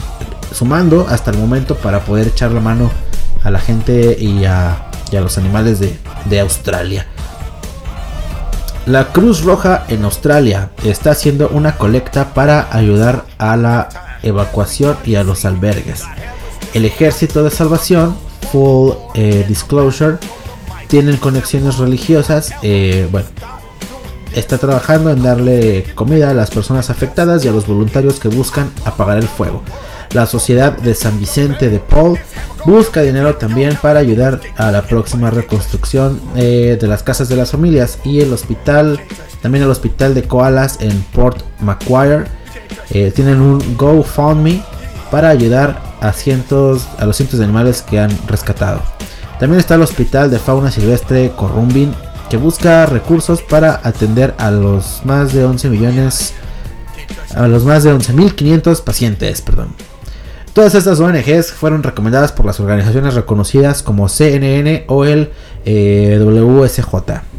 sumando 0.55 1.07
hasta 1.07 1.33
el 1.33 1.37
momento 1.37 1.74
para 1.74 2.01
poder 2.01 2.28
echar 2.28 2.51
la 2.51 2.61
mano 2.61 2.91
a 3.45 3.51
la 3.51 3.59
gente 3.59 4.16
y 4.18 4.47
a, 4.47 4.87
los 5.12 5.37
animales 5.37 5.81
de 5.81 6.41
Australia. 6.41 7.05
La 8.87 9.12
Cruz 9.12 9.43
Roja 9.43 9.85
en 9.89 10.03
Australia 10.05 10.70
está 10.83 11.11
haciendo 11.11 11.51
una 11.51 11.76
colecta 11.76 12.33
para 12.33 12.74
ayudar 12.74 13.26
a 13.37 13.59
la 13.59 14.18
evacuación 14.22 14.97
y 15.05 15.16
a 15.16 15.24
los 15.24 15.45
albergues. 15.45 16.05
El 16.74 16.84
Ejército 16.84 17.42
de 17.42 17.50
Salvación, 17.50 18.16
Full 18.52 18.92
eh, 19.14 19.44
Disclosure, 19.48 20.18
tienen 20.86 21.16
conexiones 21.16 21.78
religiosas. 21.78 22.52
eh, 22.62 23.08
bueno, 23.10 23.28
está 24.34 24.58
trabajando 24.58 25.10
en 25.10 25.22
darle 25.22 25.84
comida 25.94 26.30
a 26.30 26.34
las 26.34 26.50
personas 26.50 26.90
afectadas 26.90 27.44
y 27.44 27.48
a 27.48 27.52
los 27.52 27.66
voluntarios 27.66 28.20
que 28.20 28.28
buscan 28.28 28.70
apagar 28.84 29.18
el 29.18 29.28
fuego. 29.28 29.62
La 30.12 30.26
Sociedad 30.26 30.76
de 30.76 30.94
San 30.94 31.18
Vicente 31.20 31.68
de 31.70 31.78
Paul 31.78 32.18
busca 32.64 33.02
dinero 33.02 33.36
también 33.36 33.76
para 33.80 34.00
ayudar 34.00 34.40
a 34.56 34.70
la 34.72 34.82
próxima 34.82 35.30
reconstrucción 35.30 36.20
eh, 36.36 36.76
de 36.80 36.86
las 36.88 37.02
casas 37.02 37.28
de 37.28 37.36
las 37.36 37.52
familias 37.52 37.98
y 38.04 38.20
el 38.20 38.32
hospital, 38.32 39.00
también 39.40 39.64
el 39.64 39.70
hospital 39.70 40.14
de 40.14 40.24
koalas 40.24 40.78
en 40.80 41.00
Port 41.12 41.42
Macquarie. 41.60 42.24
eh, 42.90 43.12
tienen 43.14 43.40
un 43.40 43.76
GoFundMe 43.76 44.62
para 45.12 45.28
ayudar 45.28 45.89
a 46.01 46.09
a 46.09 47.07
los 47.07 47.16
cientos 47.16 47.38
de 47.38 47.44
animales 47.44 47.82
que 47.82 48.01
han 48.01 48.11
rescatado. 48.26 48.80
También 49.38 49.61
está 49.61 49.74
el 49.74 49.82
Hospital 49.82 50.30
de 50.30 50.38
Fauna 50.38 50.70
Silvestre 50.70 51.32
Corrumbin 51.36 51.94
que 52.28 52.36
busca 52.36 52.86
recursos 52.86 53.42
para 53.42 53.80
atender 53.82 54.34
a 54.38 54.51
los 54.51 55.01
más 55.05 55.32
de 55.32 55.44
11 55.44 55.68
millones 55.68 56.34
a 57.34 57.48
los 57.48 57.64
más 57.64 57.84
de 57.84 57.92
11.500 57.92 58.82
pacientes, 58.82 59.40
perdón. 59.40 59.74
Todas 60.53 60.74
estas 60.74 60.98
ONGs 60.98 61.53
fueron 61.53 61.82
recomendadas 61.82 62.32
por 62.32 62.44
las 62.44 62.59
organizaciones 62.59 63.14
reconocidas 63.14 63.82
como 63.82 64.09
CNN 64.09 64.84
o 64.88 65.05
el 65.05 65.30
eh, 65.64 66.18
WSJ. 66.20 67.30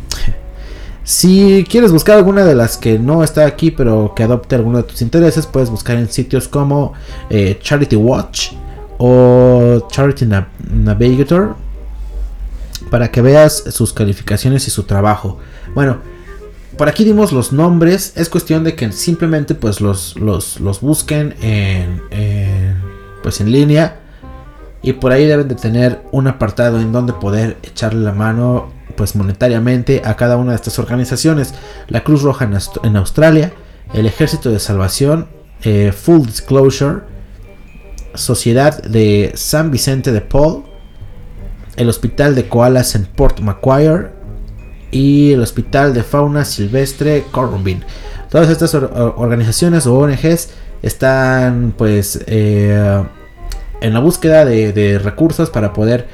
Si 1.11 1.65
quieres 1.69 1.91
buscar 1.91 2.15
alguna 2.15 2.45
de 2.45 2.55
las 2.55 2.77
que 2.77 2.97
no 2.97 3.21
está 3.21 3.45
aquí, 3.45 3.69
pero 3.69 4.13
que 4.15 4.23
adopte 4.23 4.55
alguno 4.55 4.77
de 4.77 4.83
tus 4.85 5.01
intereses, 5.01 5.45
puedes 5.45 5.69
buscar 5.69 5.97
en 5.97 6.09
sitios 6.09 6.47
como 6.47 6.93
eh, 7.29 7.59
Charity 7.61 7.97
Watch 7.97 8.53
o 8.97 9.89
Charity 9.91 10.25
Nav- 10.25 10.47
Navigator 10.73 11.57
para 12.89 13.11
que 13.11 13.21
veas 13.21 13.61
sus 13.71 13.91
calificaciones 13.91 14.69
y 14.69 14.71
su 14.71 14.83
trabajo. 14.83 15.37
Bueno, 15.75 15.97
por 16.77 16.87
aquí 16.87 17.03
dimos 17.03 17.33
los 17.33 17.51
nombres. 17.51 18.13
Es 18.15 18.29
cuestión 18.29 18.63
de 18.63 18.75
que 18.75 18.89
simplemente 18.93 19.53
pues 19.53 19.81
los, 19.81 20.15
los, 20.17 20.61
los 20.61 20.79
busquen 20.79 21.35
en, 21.41 22.01
en, 22.11 22.81
pues 23.21 23.41
en 23.41 23.51
línea. 23.51 23.99
Y 24.81 24.93
por 24.93 25.11
ahí 25.11 25.27
deben 25.27 25.49
de 25.49 25.55
tener 25.55 26.03
un 26.13 26.27
apartado 26.29 26.79
en 26.79 26.93
donde 26.93 27.11
poder 27.11 27.57
echarle 27.63 27.99
la 27.99 28.13
mano 28.13 28.79
pues 28.95 29.15
monetariamente 29.15 30.01
a 30.05 30.15
cada 30.15 30.37
una 30.37 30.51
de 30.51 30.55
estas 30.57 30.79
organizaciones. 30.79 31.53
La 31.87 32.03
Cruz 32.03 32.21
Roja 32.21 32.45
en, 32.45 32.53
Aust- 32.53 32.79
en 32.85 32.95
Australia, 32.95 33.53
el 33.93 34.05
Ejército 34.05 34.49
de 34.51 34.59
Salvación, 34.59 35.27
eh, 35.63 35.91
Full 35.91 36.25
Disclosure, 36.25 36.99
Sociedad 38.13 38.81
de 38.83 39.31
San 39.35 39.71
Vicente 39.71 40.11
de 40.11 40.21
Paul, 40.21 40.63
el 41.77 41.87
Hospital 41.87 42.35
de 42.35 42.47
Koalas 42.47 42.95
en 42.95 43.05
Port 43.05 43.39
Macquarie 43.39 44.07
y 44.91 45.31
el 45.31 45.41
Hospital 45.41 45.93
de 45.93 46.03
Fauna 46.03 46.43
Silvestre 46.43 47.23
Corrumbin. 47.31 47.83
Todas 48.29 48.49
estas 48.49 48.73
or- 48.75 48.91
or- 48.93 49.13
organizaciones 49.17 49.87
o 49.87 49.97
ONGs 49.97 50.49
están 50.81 51.73
pues 51.77 52.21
eh, 52.27 53.03
en 53.79 53.93
la 53.93 53.99
búsqueda 53.99 54.43
de, 54.43 54.73
de 54.73 54.99
recursos 54.99 55.49
para 55.49 55.71
poder 55.71 56.07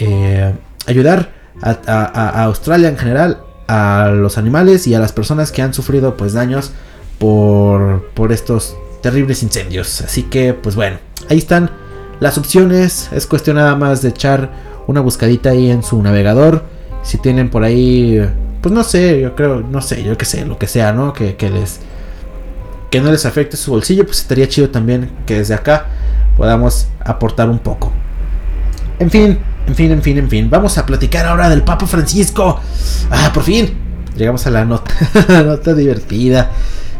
eh, 0.00 0.52
ayudar 0.86 1.30
a, 1.62 2.44
Australia 2.44 2.88
en 2.88 2.98
general, 2.98 3.42
a 3.66 4.10
los 4.14 4.38
animales 4.38 4.86
y 4.86 4.94
a 4.94 4.98
las 4.98 5.12
personas 5.12 5.52
que 5.52 5.62
han 5.62 5.74
sufrido 5.74 6.16
pues 6.16 6.32
daños 6.32 6.72
por, 7.18 8.08
por 8.14 8.32
estos 8.32 8.76
terribles 9.02 9.42
incendios. 9.42 10.00
Así 10.02 10.24
que 10.24 10.54
pues 10.54 10.76
bueno, 10.76 10.98
ahí 11.28 11.38
están 11.38 11.70
las 12.20 12.38
opciones. 12.38 13.08
Es 13.12 13.26
cuestión 13.26 13.56
nada 13.56 13.76
más 13.76 14.02
de 14.02 14.10
echar 14.10 14.50
una 14.86 15.00
buscadita 15.00 15.50
ahí 15.50 15.70
en 15.70 15.82
su 15.82 16.02
navegador. 16.02 16.64
Si 17.02 17.18
tienen 17.18 17.50
por 17.50 17.64
ahí, 17.64 18.20
pues 18.60 18.74
no 18.74 18.82
sé, 18.82 19.20
yo 19.20 19.34
creo, 19.34 19.60
no 19.60 19.80
sé, 19.80 20.02
yo 20.02 20.16
qué 20.16 20.24
sé, 20.24 20.44
lo 20.46 20.58
que 20.58 20.66
sea, 20.66 20.92
¿no? 20.92 21.12
Que, 21.12 21.36
que 21.36 21.50
les 21.50 21.80
que 22.94 23.00
no 23.00 23.10
les 23.10 23.26
afecte 23.26 23.56
su 23.56 23.72
bolsillo, 23.72 24.06
pues 24.06 24.20
estaría 24.20 24.48
chido 24.48 24.70
también 24.70 25.10
que 25.26 25.38
desde 25.38 25.52
acá 25.52 25.86
podamos 26.36 26.86
aportar 27.00 27.50
un 27.50 27.58
poco. 27.58 27.90
En 29.00 29.10
fin, 29.10 29.40
en 29.66 29.74
fin, 29.74 29.90
en 29.92 30.02
fin, 30.02 30.18
en 30.18 30.28
fin. 30.30 30.50
Vamos 30.50 30.76
a 30.78 30.86
platicar 30.86 31.26
ahora 31.26 31.48
del 31.48 31.62
Papa 31.62 31.86
Francisco. 31.86 32.60
Ah, 33.10 33.30
por 33.32 33.42
fin. 33.42 33.76
Llegamos 34.16 34.46
a 34.46 34.50
la 34.50 34.64
nota, 34.64 34.92
nota 35.44 35.74
divertida. 35.74 36.50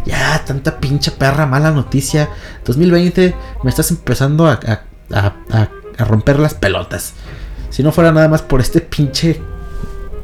Ya, 0.07 0.43
tanta 0.45 0.79
pinche 0.81 1.11
perra 1.12 1.47
mala 1.47 1.71
noticia. 1.71 2.29
2020 2.65 3.35
me 3.62 3.71
estás 3.71 3.91
empezando 3.91 4.47
a, 4.49 4.59
a- 4.67 4.83
a- 5.17 5.35
a- 5.99 6.05
romper 6.05 6.39
las 6.41 6.55
pelotas. 6.55 7.15
Si 7.71 7.83
no 7.83 7.93
fuera 7.93 8.12
nada 8.12 8.29
más 8.29 8.43
por 8.43 8.61
este 8.61 8.81
pinche... 8.81 9.41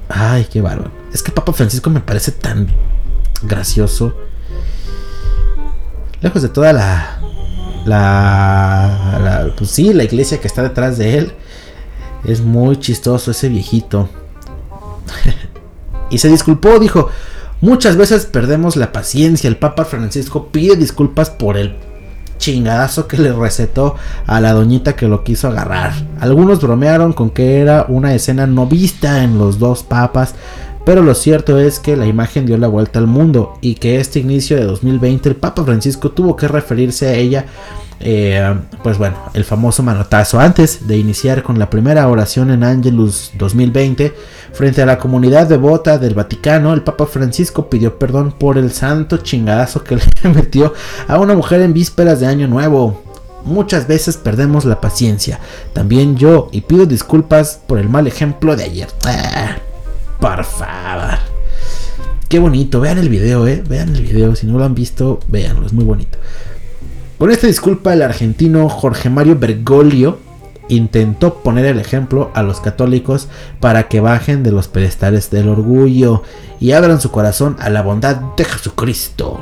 Ay, 0.09 0.47
qué 0.53 0.61
bárbaro. 0.61 0.91
Es 1.13 1.23
que 1.23 1.31
Papa 1.33 1.53
Francisco 1.53 1.89
me 1.91 2.01
parece 2.01 2.33
tan 2.33 2.69
gracioso. 3.43 4.17
Lejos 6.21 6.43
de 6.43 6.49
toda 6.49 6.73
la... 6.73 7.21
La... 7.87 9.19
la- 9.23 9.55
pues 9.57 9.71
sí, 9.71 9.93
la 9.95 10.05
iglesia 10.05 10.41
que 10.41 10.47
está 10.49 10.63
detrás 10.63 10.99
de 10.99 11.19
él. 11.19 11.33
Es 12.25 12.41
muy 12.41 12.79
chistoso 12.79 13.31
ese 13.31 13.49
viejito. 13.49 14.09
y 16.11 16.19
se 16.19 16.29
disculpó, 16.29 16.79
dijo, 16.79 17.09
muchas 17.61 17.97
veces 17.97 18.27
perdemos 18.27 18.77
la 18.77 18.93
paciencia. 18.93 19.49
El 19.49 19.57
Papa 19.57 19.85
Francisco 19.85 20.49
pide 20.53 20.77
disculpas 20.77 21.31
por 21.31 21.57
el 21.57 21.77
chingadazo 22.41 23.07
que 23.07 23.19
le 23.19 23.33
recetó 23.33 23.95
a 24.27 24.41
la 24.41 24.53
doñita 24.53 24.97
que 24.97 25.07
lo 25.07 25.23
quiso 25.23 25.49
agarrar. 25.49 25.93
Algunos 26.19 26.61
bromearon 26.61 27.13
con 27.13 27.31
que 27.31 27.61
era 27.61 27.85
una 27.89 28.15
escena 28.15 28.47
no 28.47 28.67
vista 28.67 29.23
en 29.23 29.39
los 29.39 29.59
dos 29.59 29.85
papas, 29.85 30.35
pero 30.85 31.03
lo 31.03 31.15
cierto 31.15 31.59
es 31.59 31.79
que 31.79 31.97
la 31.97 32.07
imagen 32.07 32.47
dio 32.47 32.57
la 32.57 32.67
vuelta 32.67 32.99
al 32.99 33.07
mundo 33.07 33.55
y 33.61 33.75
que 33.75 34.01
este 34.01 34.19
inicio 34.19 34.57
de 34.57 34.65
2020 34.65 35.29
el 35.29 35.37
Papa 35.37 35.63
Francisco 35.63 36.11
tuvo 36.11 36.35
que 36.35 36.49
referirse 36.49 37.09
a 37.09 37.15
ella 37.15 37.45
eh, 38.01 38.59
pues 38.83 38.97
bueno, 38.97 39.17
el 39.35 39.45
famoso 39.45 39.83
manotazo. 39.83 40.41
Antes 40.41 40.87
de 40.87 40.97
iniciar 40.97 41.43
con 41.43 41.59
la 41.59 41.69
primera 41.69 42.09
oración 42.09 42.51
en 42.51 42.65
Angelus 42.65 43.31
2020, 43.35 44.15
frente 44.53 44.81
a 44.81 44.87
la 44.87 44.99
comunidad 44.99 45.47
devota 45.47 45.99
del 45.99 46.15
Vaticano, 46.15 46.73
el 46.73 46.83
Papa 46.83 47.07
Francisco 47.07 47.69
pidió 47.69 47.99
perdón 47.99 48.33
por 48.33 48.57
el 48.57 48.73
santo 48.73 49.19
chingadazo 49.19 49.85
que 49.85 49.97
le 49.97 50.03
metió 50.35 50.73
a 51.09 51.19
una 51.19 51.35
mujer 51.35 51.61
en 51.61 51.75
vísperas 51.75 52.21
de 52.21 52.27
Año 52.27 52.49
Nuevo. 52.49 53.03
Muchas 53.45 53.87
veces 53.87 54.17
perdemos 54.17 54.65
la 54.65 54.81
paciencia, 54.81 55.41
también 55.73 56.17
yo, 56.17 56.49
y 56.53 56.63
pido 56.63 56.87
disculpas 56.87 57.61
por 57.67 57.79
el 57.79 57.89
mal 57.89 58.07
ejemplo 58.07 58.57
de 58.57 58.65
ayer. 58.65 58.89
Ah, 59.05 59.57
por 60.19 60.45
favor. 60.45 61.19
Qué 62.29 62.39
bonito, 62.39 62.81
vean 62.81 62.99
el 62.99 63.09
video, 63.09 63.47
eh. 63.49 63.63
Vean 63.67 63.95
el 63.95 64.03
video, 64.03 64.37
si 64.37 64.47
no 64.47 64.59
lo 64.59 64.65
han 64.65 64.75
visto, 64.75 65.21
véanlo, 65.29 65.67
es 65.67 65.73
muy 65.73 65.85
bonito. 65.85 66.19
Con 67.21 67.31
esta 67.31 67.49
disculpa, 67.49 67.93
el 67.93 68.01
argentino 68.01 68.67
Jorge 68.71 69.11
Mario 69.11 69.37
Bergoglio 69.39 70.17
intentó 70.69 71.35
poner 71.43 71.67
el 71.67 71.79
ejemplo 71.79 72.31
a 72.33 72.43
los 72.43 72.63
católicos 72.63 73.29
para 73.61 73.89
que 73.89 74.01
bajen 74.01 74.43
de 74.43 74.53
los 74.53 74.69
pedestales 74.69 75.31
del 75.31 75.51
orgullo 75.51 76.23
y 76.61 76.73
abran 76.73 76.99
su 76.99 77.11
corazón 77.11 77.57
a 77.61 77.69
la 77.69 77.83
bondad 77.83 78.17
de 78.39 78.45
Jesucristo. 78.47 79.39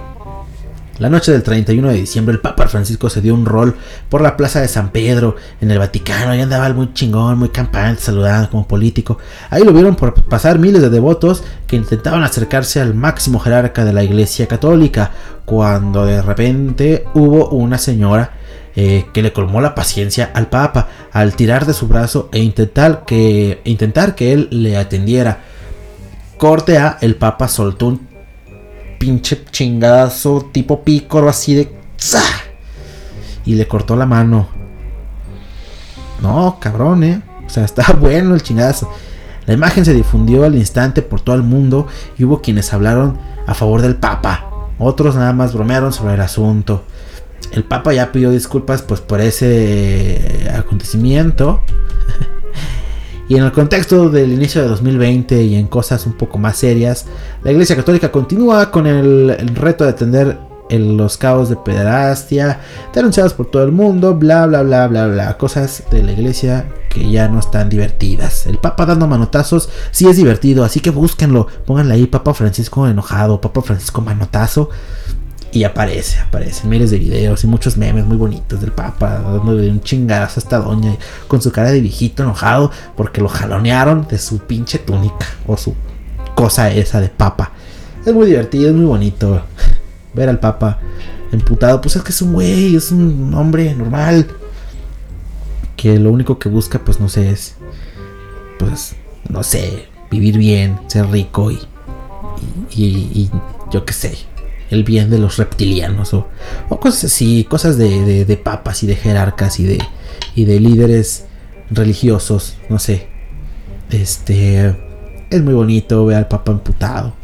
La 0.99 1.09
noche 1.09 1.30
del 1.30 1.44
31 1.44 1.90
de 1.90 1.94
diciembre 1.94 2.34
el 2.34 2.40
Papa 2.40 2.66
Francisco 2.66 3.09
se 3.09 3.20
dio 3.20 3.32
un 3.32 3.46
rol 3.46 3.76
por 4.09 4.20
la 4.20 4.36
plaza 4.36 4.61
de 4.61 4.66
San 4.66 4.90
Pedro 4.90 5.36
en 5.61 5.70
el 5.70 5.78
Vaticano 5.78 6.34
y 6.34 6.40
andaba 6.40 6.68
muy 6.72 6.92
chingón, 6.92 7.38
muy 7.38 7.51
campante, 7.51 8.03
saludando 8.03 8.51
como 8.51 8.66
político. 8.66 9.18
Ahí 9.49 9.62
lo 9.62 9.72
vieron 9.72 9.94
por 9.94 10.14
pasar 10.24 10.59
miles 10.59 10.82
de 10.82 10.90
devotos 10.90 11.44
que 11.68 11.76
intentaban 11.76 12.24
acercarse 12.24 12.80
al 12.80 12.94
máximo 12.94 13.38
jerarca 13.38 13.84
de 13.84 13.92
la 13.92 14.03
Iglesia 14.03 14.49
Católica, 14.49 15.12
cuando 15.44 16.05
de 16.05 16.20
repente 16.20 17.05
hubo 17.14 17.49
una 17.51 17.78
señora 17.78 18.32
eh, 18.74 19.07
que 19.12 19.22
le 19.22 19.32
colmó 19.32 19.61
la 19.61 19.76
paciencia 19.76 20.32
al 20.34 20.49
Papa 20.49 20.88
al 21.12 21.36
tirar 21.36 21.64
de 21.64 21.74
su 21.74 21.86
brazo 21.86 22.28
e 22.32 22.40
intentar 22.40 23.05
que, 23.05 23.61
intentar 23.62 24.16
que 24.16 24.32
él 24.32 24.49
le 24.51 24.76
atendiera. 24.76 25.42
Corte 26.38 26.78
A, 26.78 26.99
el 27.01 27.14
Papa 27.14 27.46
soltó 27.46 27.86
un 27.86 28.07
pinche 28.99 29.44
chingadazo 29.51 30.49
tipo 30.53 30.82
pícoro 30.82 31.28
así 31.28 31.55
de 31.55 31.78
y 33.44 33.55
le 33.55 33.66
cortó 33.66 33.96
la 33.96 34.07
mano. 34.07 34.49
No, 36.20 36.59
cabrón, 36.61 37.03
eh. 37.05 37.22
O 37.46 37.49
sea, 37.49 37.64
está 37.66 37.92
bueno 37.94 38.34
el 38.34 38.42
chingadazo. 38.42 38.92
La 39.46 39.55
imagen 39.55 39.84
se 39.84 39.94
difundió 39.94 40.44
al 40.44 40.55
instante 40.55 41.01
por 41.01 41.22
todo 41.22 41.34
el 41.34 41.42
mundo 41.42 41.86
y 42.18 42.24
hubo 42.24 42.42
quienes 42.42 42.74
hablaron 42.74 43.18
a 43.46 43.55
favor 43.55 43.80
del 43.80 43.96
Papa. 43.96 44.44
Otros 44.78 45.16
nada 45.16 45.32
más 45.32 45.55
bromearon 45.55 45.92
sobre 45.92 46.14
el 46.14 46.20
asunto. 46.20 46.84
El 47.53 47.64
Papa 47.64 47.94
ya 47.94 48.12
pidió 48.12 48.30
disculpas 48.30 48.82
pues 48.82 49.01
por 49.01 49.22
ese 49.22 50.51
acontecimiento. 50.55 51.62
Y 53.29 53.37
en 53.37 53.45
el 53.45 53.53
contexto 53.53 54.09
del 54.09 54.33
inicio 54.33 54.62
de 54.62 54.68
2020 54.68 55.43
y 55.43 55.55
en 55.57 55.66
cosas 55.66 56.07
un 56.07 56.14
poco 56.14 56.39
más 56.39 56.57
serias, 56.57 57.05
la 57.45 57.53
Iglesia 57.53 57.76
Católica 57.76 58.11
continúa 58.11 58.70
con 58.70 58.87
el, 58.87 59.37
reto 59.55 59.85
de 59.85 59.91
atender 59.91 60.39
los 60.70 61.16
caos 61.16 61.49
de 61.49 61.57
pederastia 61.57 62.61
denunciados 62.95 63.35
por 63.35 63.51
todo 63.51 63.64
el 63.64 63.72
mundo, 63.72 64.14
bla 64.14 64.47
bla 64.47 64.62
bla 64.62 64.87
bla 64.87 65.07
bla, 65.07 65.39
cosas 65.39 65.85
de 65.91 66.03
la 66.03 66.12
Iglesia 66.12 66.66
que 66.89 67.11
ya 67.11 67.29
no 67.29 67.39
están 67.39 67.68
divertidas. 67.68 68.47
El 68.47 68.59
Papa 68.59 68.87
dando 68.87 69.07
manotazos 69.07 69.68
sí 69.91 70.09
es 70.09 70.16
divertido, 70.16 70.64
así 70.64 70.81
que 70.81 70.91
búsquenlo, 70.91 71.47
pónganle 71.66 71.95
ahí 71.95 72.07
Papa 72.07 72.33
Francisco 72.33 72.89
enojado, 72.89 73.41
Papa 73.43 73.61
Francisco 73.61 74.01
manotazo 74.01 74.70
Y 75.51 75.64
aparece, 75.64 76.18
aparecen 76.18 76.68
miles 76.68 76.90
de 76.90 76.99
videos 76.99 77.42
y 77.42 77.46
muchos 77.46 77.76
memes 77.78 78.05
muy 78.05 78.18
bonitos 78.18 78.61
del 78.61 78.70
Papa, 78.72 79.18
dándole 79.20 79.70
un 79.70 79.80
chingazo 79.80 80.38
a 80.38 80.42
esta 80.42 80.59
doña 80.59 80.94
con 81.26 81.40
su 81.40 81.51
cara 81.51 81.70
de 81.70 81.80
viejito 81.80 82.22
enojado 82.22 82.70
porque 82.96 83.22
lo 83.22 83.28
jalonearon 83.30 84.07
de 84.09 84.18
su 84.18 84.38
pinche 84.40 84.78
túnica 84.78 85.26
o 85.46 85.57
su 85.57 85.74
cosa 86.34 86.70
esa 86.70 87.01
de 87.01 87.09
Papa. 87.09 87.53
Es 88.05 88.12
muy 88.12 88.26
divertido, 88.26 88.68
es 88.68 88.74
muy 88.76 88.84
bonito 88.84 89.42
ver 90.12 90.28
al 90.28 90.38
Papa 90.38 90.80
emputado. 91.32 91.80
Pues 91.80 91.96
es 91.96 92.03
que 92.03 92.11
es 92.11 92.20
un 92.20 92.34
güey, 92.34 92.76
es 92.76 92.90
un 92.92 93.32
hombre 93.34 93.74
normal 93.74 94.26
que 95.76 95.99
lo 95.99 96.11
único 96.12 96.38
que 96.38 96.49
busca, 96.51 96.78
pues 96.80 97.01
no 97.01 97.09
sé, 97.09 97.30
es, 97.30 97.55
pues, 98.59 98.96
no 99.30 99.42
sé, 99.42 99.86
vivir 100.11 100.36
bien, 100.36 100.78
ser 100.88 101.07
rico 101.11 101.51
y- 101.51 101.66
y 102.76 103.30
yo 103.70 103.84
qué 103.84 103.92
sé, 103.92 104.18
el 104.70 104.84
bien 104.84 105.10
de 105.10 105.18
los 105.18 105.36
reptilianos 105.36 106.12
o, 106.14 106.28
o 106.68 106.80
cosas 106.80 107.04
así, 107.04 107.44
cosas 107.48 107.78
de, 107.78 108.24
de- 108.24 108.36
papas 108.36 108.82
y 108.82 108.86
de 108.86 108.96
jerarcas 108.96 109.58
y 109.60 109.64
de, 109.64 109.78
y 110.34 110.44
de 110.44 110.60
líderes 110.60 111.24
religiosos, 111.70 112.56
no 112.68 112.78
sé. 112.78 113.08
Este, 113.90 114.74
es 115.30 115.42
muy 115.42 115.54
bonito 115.54 116.04
ver 116.06 116.16
al 116.18 116.28
papa 116.28 116.52
emputado. 116.52 117.14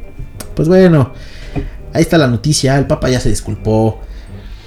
Pues 0.55 0.69
bueno, 0.69 1.13
ahí 1.93 2.03
está 2.03 2.17
la 2.19 2.29
noticia, 2.29 2.79
el 2.79 2.87
papa 2.87 3.09
ya 3.11 3.21
se 3.21 3.29
disculpó. 3.29 4.01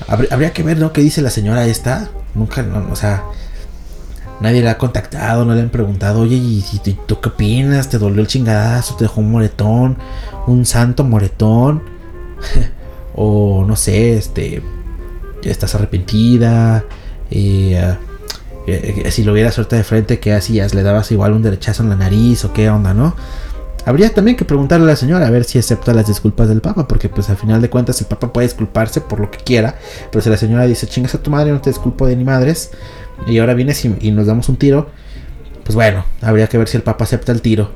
Habr- 0.08 0.28
habría 0.32 0.54
que 0.54 0.64
ver, 0.64 0.78
¿no? 0.78 0.94
¿Qué 0.94 1.02
dice 1.02 1.22
la 1.22 1.30
señora 1.32 1.66
esta? 1.66 2.10
Nunca, 2.36 2.62
no, 2.64 2.92
o 2.92 2.96
sea, 2.96 3.24
Nadie 4.40 4.62
le 4.62 4.70
ha 4.70 4.78
contactado, 4.78 5.46
no 5.46 5.56
le 5.56 5.62
han 5.62 5.70
preguntado, 5.72 6.20
oye, 6.20 6.36
¿y, 6.36 6.64
y 6.86 6.94
tú 7.08 7.20
qué 7.20 7.30
opinas? 7.30 7.90
¿Te 7.90 7.98
dolió 7.98 8.22
el 8.22 8.28
chingadazo? 8.28 8.96
¿Te 8.96 9.06
dejó 9.06 9.20
un 9.22 9.32
moretón? 9.32 9.98
¿Un 10.46 10.64
santo 10.68 11.04
moretón? 11.04 11.82
o 13.16 13.66
no 13.66 13.76
sé, 13.76 14.18
este, 14.18 14.62
¿estás 15.44 15.76
arrepentida? 15.76 16.86
Eh, 17.32 17.80
ah, 17.80 17.98
eh, 18.68 19.04
eh, 19.06 19.12
si 19.12 19.24
lo 19.24 19.32
hubieras 19.32 19.56
suelta 19.56 19.78
de 19.78 19.84
frente, 19.84 20.20
¿qué 20.20 20.34
hacías? 20.34 20.74
¿Le 20.74 20.84
dabas 20.84 21.12
igual 21.12 21.34
un 21.34 21.42
derechazo 21.42 21.84
en 21.84 21.90
la 21.90 21.96
nariz 21.96 22.44
o 22.44 22.54
qué 22.54 22.70
onda, 22.70 22.94
no? 22.94 23.16
Habría 23.86 24.14
también 24.14 24.36
que 24.36 24.44
preguntarle 24.44 24.84
a 24.86 24.90
la 24.90 24.96
señora 24.98 25.28
a 25.28 25.30
ver 25.30 25.46
si 25.46 25.58
acepta 25.58 25.94
las 25.94 26.08
disculpas 26.08 26.50
del 26.50 26.60
Papa, 26.60 26.86
porque 26.90 27.08
pues 27.08 27.30
al 27.30 27.38
final 27.38 27.62
de 27.62 27.70
cuentas 27.70 28.02
el 28.02 28.08
Papa 28.08 28.34
puede 28.34 28.48
disculparse 28.48 29.00
por 29.00 29.22
lo 29.22 29.32
que 29.32 29.38
quiera, 29.38 29.76
pero 30.12 30.22
si 30.22 30.30
la 30.30 30.36
señora 30.36 30.66
dice, 30.66 30.88
chingas 30.88 31.16
a 31.16 31.24
tu 31.24 31.32
madre, 31.32 31.54
no 31.54 31.62
te 31.62 31.70
disculpo 31.70 32.06
de 32.06 32.18
ni 32.18 32.26
madres, 32.26 32.72
y 33.26 33.38
ahora 33.38 33.54
vienes 33.54 33.86
y, 33.86 33.96
y 34.02 34.12
nos 34.12 34.28
damos 34.28 34.50
un 34.50 34.58
tiro, 34.58 34.90
pues 35.64 35.76
bueno, 35.76 36.04
habría 36.22 36.48
que 36.48 36.58
ver 36.58 36.68
si 36.68 36.76
el 36.76 36.84
Papa 36.84 37.06
acepta 37.06 37.32
el 37.32 37.42
tiro. 37.42 37.72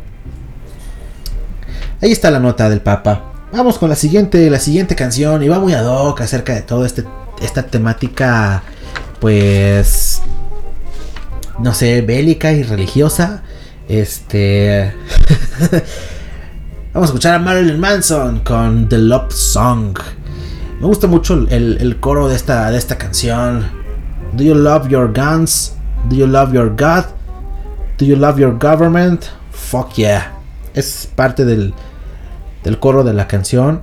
Ahí 2.01 2.11
está 2.11 2.29
la 2.29 2.39
nota 2.39 2.69
del 2.69 2.81
Papa. 2.81 3.30
Vamos 3.53 3.77
con 3.77 3.89
la 3.89 3.95
siguiente, 3.95 4.49
la 4.49 4.59
siguiente 4.59 4.95
canción, 4.95 5.43
y 5.43 5.49
va 5.49 5.59
muy 5.59 5.73
ad 5.73 5.85
hoc 5.85 6.21
acerca 6.21 6.53
de 6.53 6.61
todo 6.61 6.85
este, 6.85 7.03
esta 7.41 7.63
temática, 7.63 8.63
pues, 9.19 10.21
no 11.59 11.73
sé, 11.73 12.01
bélica 12.01 12.53
y 12.53 12.63
religiosa. 12.63 13.43
Este. 13.89 14.93
Vamos 16.93 17.09
a 17.09 17.11
escuchar 17.11 17.35
a 17.35 17.39
Marilyn 17.39 17.79
Manson 17.79 18.39
con 18.39 18.87
The 18.87 18.97
Love 18.97 19.33
Song. 19.33 19.99
Me 20.79 20.87
gusta 20.87 21.07
mucho 21.07 21.33
el, 21.33 21.77
el 21.81 21.99
coro 21.99 22.29
de 22.29 22.37
esta, 22.37 22.71
de 22.71 22.77
esta 22.77 22.97
canción. 22.97 23.69
Do 24.31 24.43
you 24.43 24.55
love 24.55 24.87
your 24.87 25.11
guns? 25.11 25.73
Do 26.09 26.15
you 26.15 26.25
love 26.25 26.53
your 26.53 26.69
God? 26.69 27.03
Do 27.97 28.05
you 28.05 28.15
love 28.15 28.39
your 28.39 28.57
government? 28.57 29.25
Fuck 29.51 29.95
yeah. 29.95 30.37
Es 30.73 31.09
parte 31.15 31.43
del, 31.43 31.73
del 32.63 32.79
coro 32.79 33.03
de 33.03 33.13
la 33.13 33.27
canción. 33.27 33.81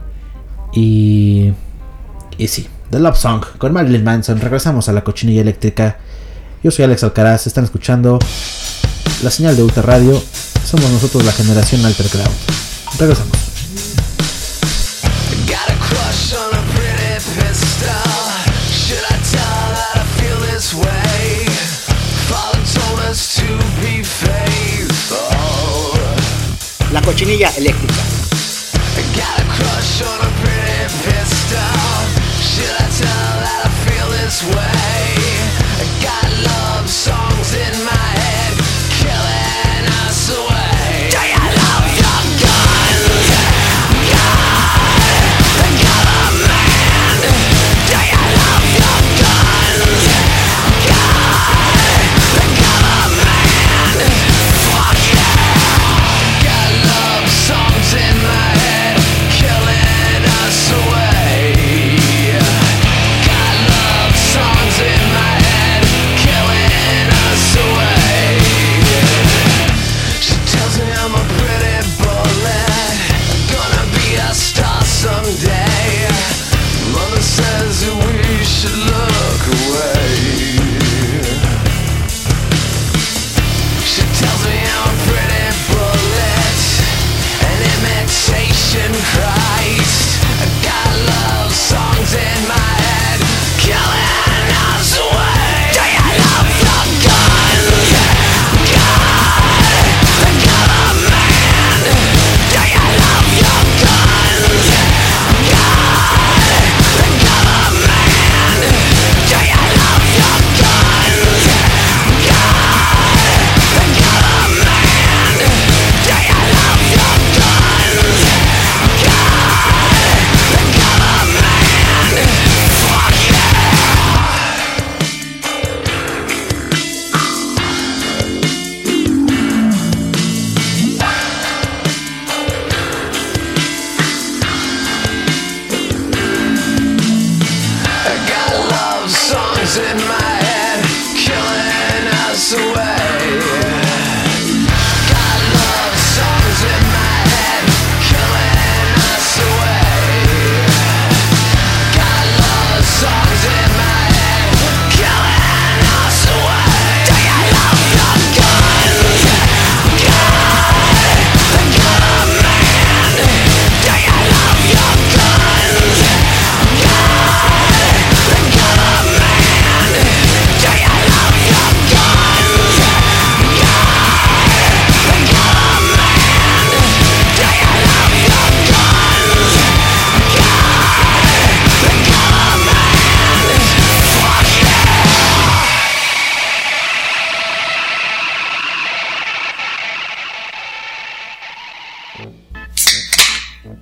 Y. 0.73 1.53
Y 2.37 2.49
sí, 2.49 2.69
The 2.91 3.01
Love 3.01 3.19
Song 3.19 3.45
con 3.59 3.73
Marilyn 3.73 4.05
Manson. 4.05 4.41
Regresamos 4.41 4.89
a 4.89 4.93
la 4.93 5.03
cochinilla 5.03 5.41
eléctrica. 5.41 5.99
Yo 6.63 6.71
soy 6.71 6.85
Alex 6.85 7.05
Alcaraz. 7.05 7.47
Están 7.47 7.65
escuchando 7.65 8.19
la 9.23 9.31
señal 9.31 9.57
de 9.57 9.63
Ultra 9.63 9.83
Radio. 9.83 10.21
Somos 10.65 10.91
nosotros 10.91 11.25
la 11.25 11.33
generación 11.33 11.85
Alterground. 11.85 12.35
Regresamos. 12.99 13.33
Got 15.47 15.71
a 15.71 15.79
crush 15.79 16.35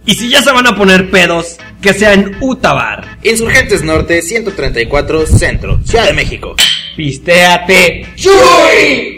Y 0.07 0.15
si 0.15 0.31
ya 0.31 0.41
se 0.41 0.53
van 0.53 0.69
a 0.69 0.77
poner 0.77 1.11
pedos, 1.11 1.57
que 1.83 1.93
sea 1.93 2.15
en 2.15 2.37
Utabar. 2.41 3.19
Insurgentes 3.25 3.83
Norte 3.83 4.23
134 4.23 5.27
Centro, 5.27 5.81
Ciudad 5.85 6.07
de 6.07 6.13
México. 6.13 6.55
Pistéate. 6.97 8.07
There's 8.17 9.16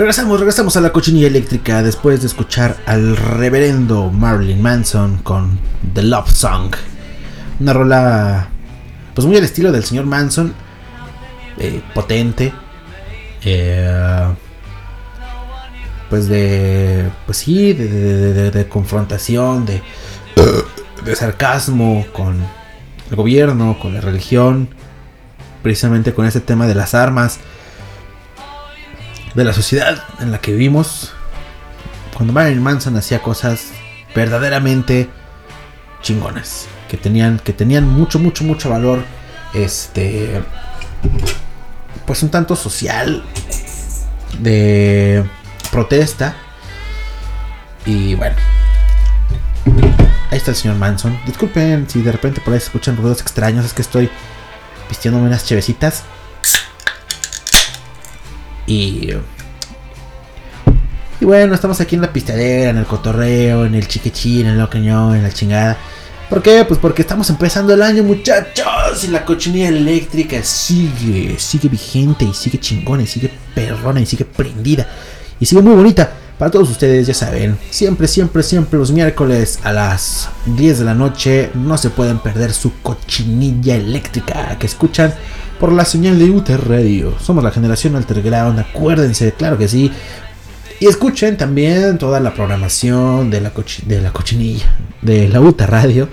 Regresamos, 0.00 0.40
regresamos 0.40 0.78
a 0.78 0.80
la 0.80 0.94
cochinilla 0.94 1.26
eléctrica 1.26 1.82
después 1.82 2.22
de 2.22 2.26
escuchar 2.26 2.78
al 2.86 3.18
reverendo 3.18 4.10
Marilyn 4.10 4.62
Manson 4.62 5.18
con 5.18 5.58
The 5.92 6.02
Love 6.04 6.32
Song. 6.32 6.74
Una 7.60 7.74
rola, 7.74 8.48
pues 9.14 9.26
muy 9.26 9.36
al 9.36 9.44
estilo 9.44 9.70
del 9.70 9.84
señor 9.84 10.06
Manson, 10.06 10.54
eh, 11.58 11.82
potente, 11.92 12.50
eh, 13.44 14.24
pues 16.08 16.28
de, 16.28 17.10
pues 17.26 17.36
sí, 17.36 17.74
de, 17.74 18.50
de- 18.50 18.68
confrontación, 18.68 19.66
de, 19.66 19.82
de 21.04 21.14
sarcasmo 21.14 22.06
con 22.14 22.38
el 23.10 23.16
gobierno, 23.16 23.78
con 23.78 23.92
la 23.92 24.00
religión, 24.00 24.70
precisamente 25.62 26.14
con 26.14 26.24
ese 26.24 26.40
tema 26.40 26.66
de 26.66 26.74
las 26.74 26.94
armas 26.94 27.38
de 29.34 29.44
la 29.44 29.52
sociedad 29.52 30.02
en 30.20 30.32
la 30.32 30.38
que 30.40 30.52
vivimos. 30.52 31.12
Cuando 32.14 32.32
Marilyn 32.32 32.62
Manson 32.62 32.96
hacía 32.96 33.22
cosas 33.22 33.68
verdaderamente 34.14 35.08
chingonas, 36.02 36.66
que 36.88 36.96
tenían 36.96 37.38
que 37.38 37.52
tenían 37.52 37.88
mucho 37.88 38.18
mucho 38.18 38.44
mucho 38.44 38.70
valor 38.70 39.04
este 39.54 40.42
pues 42.06 42.22
un 42.22 42.30
tanto 42.30 42.56
social 42.56 43.22
de 44.38 45.24
protesta. 45.70 46.36
Y 47.86 48.14
bueno 48.14 48.36
ahí 50.30 50.38
está 50.38 50.52
el 50.52 50.56
señor 50.56 50.76
Manson. 50.76 51.18
Disculpen 51.26 51.88
si 51.88 52.02
de 52.02 52.12
repente 52.12 52.40
por 52.40 52.54
ahí 52.54 52.60
se 52.60 52.66
escuchan 52.66 52.96
ruidos 52.96 53.20
extraños 53.20 53.64
es 53.64 53.72
que 53.72 53.82
estoy 53.82 54.10
vistiéndome 54.88 55.26
unas 55.26 55.44
chevecitas 55.44 56.04
y. 58.66 59.10
Y 61.20 61.24
bueno, 61.26 61.54
estamos 61.54 61.80
aquí 61.80 61.96
en 61.96 62.00
la 62.00 62.12
pistadera, 62.12 62.70
en 62.70 62.78
el 62.78 62.86
cotorreo, 62.86 63.66
en 63.66 63.74
el 63.74 63.86
chiquichín, 63.86 64.46
en 64.46 64.52
el 64.52 64.58
locañón, 64.58 65.16
en 65.16 65.22
la 65.22 65.30
chingada. 65.30 65.76
¿Por 66.30 66.42
qué? 66.42 66.64
Pues 66.64 66.78
porque 66.78 67.02
estamos 67.02 67.28
empezando 67.28 67.74
el 67.74 67.82
año, 67.82 68.02
muchachos. 68.04 69.04
Y 69.04 69.08
la 69.08 69.24
cochinilla 69.24 69.68
eléctrica 69.68 70.42
sigue, 70.42 71.38
sigue 71.38 71.68
vigente 71.68 72.24
y 72.24 72.32
sigue 72.32 72.58
chingona 72.58 73.02
y 73.02 73.06
sigue 73.06 73.30
perrona 73.54 74.00
y 74.00 74.06
sigue 74.06 74.24
prendida. 74.24 74.86
Y 75.38 75.46
sigue 75.46 75.60
muy 75.60 75.74
bonita. 75.74 76.19
Para 76.40 76.52
todos 76.52 76.70
ustedes, 76.70 77.06
ya 77.06 77.12
saben, 77.12 77.58
siempre, 77.68 78.08
siempre, 78.08 78.42
siempre 78.42 78.78
los 78.78 78.92
miércoles 78.92 79.58
a 79.62 79.74
las 79.74 80.30
10 80.46 80.78
de 80.78 80.84
la 80.86 80.94
noche 80.94 81.50
no 81.52 81.76
se 81.76 81.90
pueden 81.90 82.18
perder 82.18 82.54
su 82.54 82.80
cochinilla 82.80 83.76
eléctrica 83.76 84.56
que 84.58 84.64
escuchan 84.64 85.12
por 85.58 85.70
la 85.70 85.84
señal 85.84 86.18
de 86.18 86.30
UTR 86.30 86.66
Radio. 86.66 87.14
Somos 87.20 87.44
la 87.44 87.50
generación 87.50 87.94
Alterground, 87.94 88.58
acuérdense, 88.58 89.32
claro 89.32 89.58
que 89.58 89.68
sí. 89.68 89.92
Y 90.80 90.86
escuchen 90.86 91.36
también 91.36 91.98
toda 91.98 92.20
la 92.20 92.32
programación 92.32 93.28
de 93.28 93.42
la, 93.42 93.52
de 93.84 94.00
la 94.00 94.10
cochinilla, 94.10 94.74
de 95.02 95.28
la 95.28 95.42
UTA 95.42 95.66
Radio. 95.66 96.08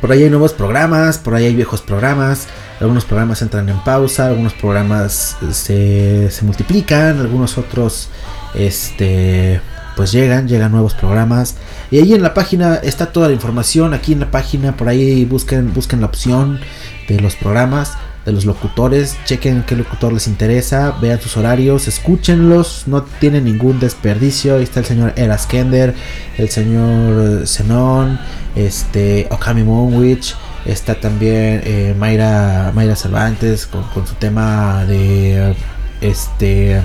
Por 0.00 0.12
ahí 0.12 0.22
hay 0.22 0.30
nuevos 0.30 0.52
programas, 0.52 1.18
por 1.18 1.34
ahí 1.34 1.46
hay 1.46 1.56
viejos 1.56 1.80
programas. 1.82 2.46
Algunos 2.78 3.04
programas 3.06 3.42
entran 3.42 3.68
en 3.68 3.82
pausa, 3.82 4.28
algunos 4.28 4.54
programas 4.54 5.36
se, 5.50 6.30
se 6.30 6.44
multiplican, 6.44 7.18
algunos 7.18 7.58
otros 7.58 8.08
este 8.54 9.60
pues 9.96 10.12
llegan, 10.12 10.48
llegan 10.48 10.72
nuevos 10.72 10.94
programas. 10.94 11.56
Y 11.90 11.98
ahí 11.98 12.14
en 12.14 12.22
la 12.22 12.34
página 12.34 12.76
está 12.76 13.12
toda 13.12 13.28
la 13.28 13.34
información. 13.34 13.94
Aquí 13.94 14.12
en 14.12 14.20
la 14.20 14.30
página, 14.30 14.76
por 14.76 14.88
ahí 14.88 15.24
busquen, 15.24 15.72
busquen 15.72 16.00
la 16.00 16.06
opción 16.06 16.60
de 17.08 17.20
los 17.20 17.36
programas, 17.36 17.92
de 18.24 18.32
los 18.32 18.44
locutores. 18.44 19.16
Chequen 19.26 19.64
qué 19.64 19.76
locutor 19.76 20.12
les 20.12 20.26
interesa, 20.26 20.96
vean 21.00 21.20
sus 21.20 21.36
horarios, 21.36 21.88
escúchenlos. 21.88 22.84
No 22.86 23.02
tienen 23.02 23.44
ningún 23.44 23.80
desperdicio. 23.80 24.56
Ahí 24.56 24.62
está 24.62 24.80
el 24.80 24.86
señor 24.86 25.12
Eras 25.16 25.46
Kender, 25.46 25.94
el 26.38 26.48
señor 26.48 27.46
Zenon, 27.46 28.18
este, 28.56 29.28
Okami 29.30 29.62
Monwich. 29.62 30.34
Está 30.64 30.94
también 30.94 31.60
eh, 31.64 31.94
Mayra, 31.98 32.70
Mayra 32.72 32.94
Cervantes 32.94 33.66
con, 33.66 33.82
con 33.88 34.06
su 34.06 34.14
tema 34.14 34.84
de 34.84 35.56
este 36.00 36.80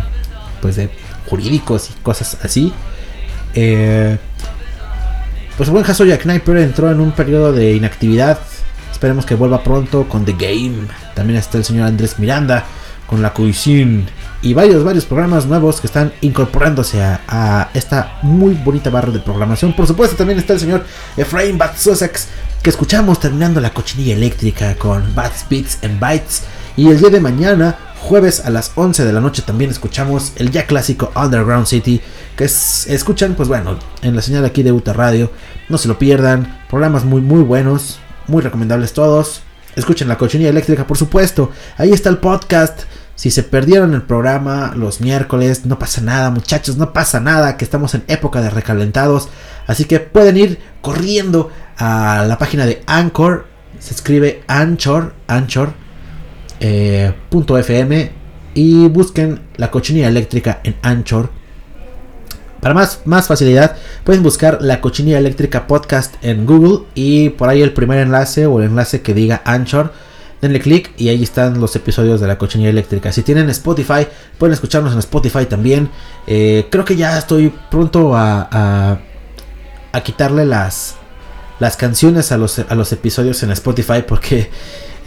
pues 0.61 0.75
de 0.75 0.89
jurídicos 1.27 1.89
y 1.89 1.93
cosas 2.01 2.37
así. 2.43 2.73
Eh, 3.53 4.17
pues 5.57 5.69
el 5.69 5.73
buen 5.73 5.85
Jack 5.85 6.21
Kniper 6.21 6.57
entró 6.57 6.91
en 6.91 6.99
un 6.99 7.11
periodo 7.11 7.51
de 7.51 7.73
inactividad. 7.73 8.39
Esperemos 8.91 9.25
que 9.25 9.35
vuelva 9.35 9.63
pronto 9.63 10.07
con 10.07 10.23
The 10.23 10.33
Game. 10.33 10.87
También 11.15 11.39
está 11.39 11.57
el 11.57 11.65
señor 11.65 11.87
Andrés 11.87 12.19
Miranda 12.19 12.65
con 13.07 13.21
la 13.21 13.33
Cuisine. 13.33 14.05
Y 14.43 14.53
varios, 14.53 14.83
varios 14.83 15.05
programas 15.05 15.47
nuevos 15.47 15.81
que 15.81 15.87
están 15.87 16.13
incorporándose 16.21 17.01
a, 17.01 17.69
esta 17.73 18.19
muy 18.21 18.53
bonita 18.53 18.91
barra 18.91 19.11
de 19.11 19.19
programación. 19.19 19.73
Por 19.73 19.87
supuesto, 19.87 20.15
también 20.15 20.37
está 20.37 20.53
el 20.53 20.59
señor 20.59 20.85
Efraín 21.15 21.57
Bat 21.57 21.75
Sussex, 21.75 22.27
que 22.61 22.69
escuchamos 22.69 23.19
terminando 23.19 23.59
la 23.59 23.73
cochinilla 23.73 24.13
eléctrica 24.13 24.75
con 24.75 25.15
Bats, 25.15 25.45
Beats 25.49 25.79
and 25.83 25.99
Bytes. 25.99 26.43
Y 26.75 26.89
el 26.89 26.99
día 26.99 27.09
de 27.09 27.19
mañana, 27.19 27.75
jueves 28.01 28.41
a 28.45 28.49
las 28.49 28.71
11 28.75 29.05
de 29.05 29.13
la 29.13 29.19
noche, 29.21 29.41
también 29.45 29.69
escuchamos 29.71 30.33
el 30.37 30.51
ya 30.51 30.65
clásico 30.65 31.11
Underground 31.15 31.65
City. 31.67 32.01
Que 32.35 32.45
es- 32.45 32.85
escuchan, 32.87 33.33
pues 33.35 33.49
bueno, 33.49 33.77
en 34.01 34.15
la 34.15 34.21
señal 34.21 34.45
aquí 34.45 34.63
de 34.63 34.71
Uta 34.71 34.93
Radio. 34.93 35.31
No 35.69 35.77
se 35.77 35.87
lo 35.87 35.97
pierdan. 35.97 36.59
Programas 36.69 37.03
muy, 37.03 37.21
muy 37.21 37.41
buenos. 37.43 37.99
Muy 38.27 38.41
recomendables 38.41 38.93
todos. 38.93 39.41
Escuchen 39.75 40.07
la 40.07 40.17
cochinilla 40.17 40.49
eléctrica, 40.49 40.85
por 40.87 40.97
supuesto. 40.97 41.51
Ahí 41.77 41.91
está 41.91 42.09
el 42.09 42.17
podcast. 42.17 42.81
Si 43.15 43.31
se 43.31 43.41
perdieron 43.41 43.95
el 43.95 44.03
programa 44.03 44.73
los 44.75 45.01
miércoles, 45.01 45.65
no 45.65 45.79
pasa 45.79 46.01
nada, 46.01 46.29
muchachos, 46.29 46.77
no 46.77 46.93
pasa 46.93 47.19
nada, 47.19 47.57
que 47.57 47.65
estamos 47.65 47.95
en 47.95 48.03
época 48.07 48.41
de 48.41 48.51
recalentados. 48.51 49.29
Así 49.65 49.85
que 49.85 49.99
pueden 49.99 50.37
ir 50.37 50.59
corriendo 50.81 51.49
a 51.79 52.25
la 52.27 52.37
página 52.37 52.67
de 52.67 52.83
Anchor. 52.85 53.47
Se 53.79 53.95
escribe 53.95 54.43
Anchor, 54.47 55.13
Anchor, 55.27 55.73
eh, 56.59 57.13
.fm 57.31 58.11
y 58.53 58.87
busquen 58.87 59.41
la 59.57 59.69
cochinilla 59.69 60.07
eléctrica 60.07 60.61
en 60.63 60.75
Anchor. 60.81 61.29
Para 62.61 62.73
más, 62.73 63.01
más 63.05 63.27
facilidad, 63.27 63.77
pueden 64.03 64.23
buscar 64.23 64.59
la 64.61 64.81
cochinilla 64.81 65.19
eléctrica 65.19 65.67
podcast 65.67 66.15
en 66.23 66.45
Google 66.45 66.85
y 66.95 67.29
por 67.29 67.49
ahí 67.49 67.61
el 67.61 67.73
primer 67.73 67.99
enlace 67.99 68.47
o 68.47 68.59
el 68.59 68.65
enlace 68.65 69.01
que 69.01 69.13
diga 69.13 69.41
Anchor. 69.45 69.93
Denle 70.41 70.59
clic 70.59 70.91
y 70.97 71.09
ahí 71.09 71.23
están 71.23 71.59
los 71.59 71.75
episodios 71.75 72.19
de 72.19 72.27
la 72.27 72.37
cochinilla 72.37 72.69
eléctrica. 72.69 73.11
Si 73.11 73.23
tienen 73.23 73.49
Spotify, 73.49 74.07
pueden 74.37 74.53
escucharnos 74.53 74.93
en 74.93 74.99
Spotify 74.99 75.45
también. 75.45 75.89
Eh, 76.27 76.67
creo 76.69 76.85
que 76.85 76.95
ya 76.95 77.17
estoy 77.17 77.53
pronto 77.71 78.15
a, 78.15 78.47
a, 78.51 78.99
a 79.91 80.01
quitarle 80.01 80.45
las, 80.45 80.95
las 81.59 81.77
canciones 81.77 82.31
a 82.31 82.37
los, 82.37 82.59
a 82.59 82.75
los 82.75 82.91
episodios 82.91 83.41
en 83.43 83.51
Spotify 83.51 84.03
porque 84.07 84.49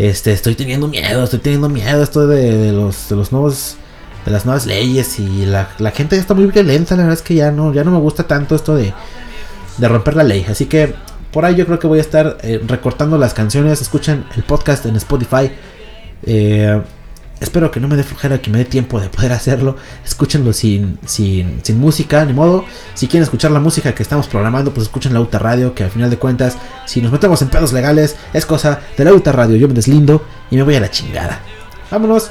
este, 0.08 0.32
estoy 0.32 0.54
teniendo 0.54 0.88
miedo, 0.88 1.22
estoy 1.22 1.40
teniendo 1.40 1.68
miedo 1.68 2.02
esto 2.02 2.26
de, 2.26 2.72
los, 2.72 3.10
de 3.10 3.16
los 3.16 3.32
nuevos 3.32 3.76
de 4.24 4.30
las 4.30 4.44
nuevas 4.44 4.66
leyes 4.66 5.18
y 5.18 5.46
la, 5.46 5.70
la 5.78 5.90
gente 5.90 6.16
está 6.16 6.34
muy 6.34 6.46
violenta, 6.46 6.94
la 6.94 7.02
verdad 7.02 7.18
es 7.18 7.22
que 7.22 7.34
ya 7.34 7.50
no, 7.50 7.72
ya 7.72 7.84
no 7.84 7.90
me 7.90 7.98
gusta 7.98 8.26
tanto 8.26 8.54
esto 8.54 8.74
de, 8.74 8.92
de 9.78 9.88
romper 9.88 10.16
la 10.16 10.24
ley. 10.24 10.46
Así 10.48 10.66
que 10.66 10.94
por 11.32 11.44
ahí 11.44 11.54
yo 11.54 11.66
creo 11.66 11.78
que 11.78 11.86
voy 11.86 11.98
a 11.98 12.02
estar 12.02 12.38
eh, 12.42 12.60
recortando 12.66 13.18
las 13.18 13.34
canciones. 13.34 13.80
Escuchen 13.80 14.24
el 14.36 14.42
podcast 14.42 14.86
en 14.86 14.96
Spotify. 14.96 15.50
Eh, 16.24 16.80
espero 17.40 17.70
que 17.70 17.80
no 17.80 17.88
me 17.88 17.96
dé 17.96 18.04
flojera, 18.04 18.40
que 18.40 18.50
me 18.50 18.58
dé 18.58 18.64
tiempo 18.64 19.00
de 19.00 19.08
poder 19.08 19.32
hacerlo. 19.32 19.76
Escúchenlo 20.04 20.52
sin, 20.52 20.98
sin, 21.06 21.60
sin 21.62 21.78
música, 21.78 22.24
ni 22.24 22.32
modo. 22.32 22.64
Si 22.94 23.08
quieren 23.08 23.24
escuchar 23.24 23.50
la 23.50 23.60
música 23.60 23.94
que 23.94 24.02
estamos 24.02 24.28
programando, 24.28 24.72
pues 24.72 24.86
escuchen 24.86 25.12
la 25.14 25.20
UTA 25.20 25.38
Radio, 25.38 25.74
que 25.74 25.84
al 25.84 25.90
final 25.90 26.10
de 26.10 26.18
cuentas, 26.18 26.56
si 26.86 27.00
nos 27.00 27.12
metemos 27.12 27.42
en 27.42 27.48
pedos 27.48 27.72
legales, 27.72 28.16
es 28.32 28.46
cosa 28.46 28.80
de 28.96 29.04
la 29.04 29.12
UTA 29.12 29.32
Radio. 29.32 29.56
Yo 29.56 29.68
me 29.68 29.74
deslindo 29.74 30.24
y 30.50 30.56
me 30.56 30.62
voy 30.62 30.76
a 30.76 30.80
la 30.80 30.90
chingada. 30.90 31.40
Vámonos. 31.90 32.30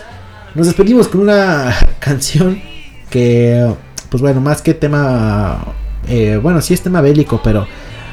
Nos 0.55 0.67
despedimos 0.67 1.07
con 1.07 1.21
una 1.21 1.75
canción 1.99 2.61
que 3.09 3.67
pues 4.09 4.21
bueno, 4.21 4.41
más 4.41 4.61
que 4.61 4.73
tema, 4.73 5.63
eh, 6.07 6.39
bueno, 6.41 6.61
sí 6.61 6.73
es 6.73 6.81
tema 6.81 7.01
bélico, 7.01 7.41
pero 7.43 7.67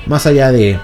más 0.07 0.27
allá 0.27 0.53
de, 0.53 0.79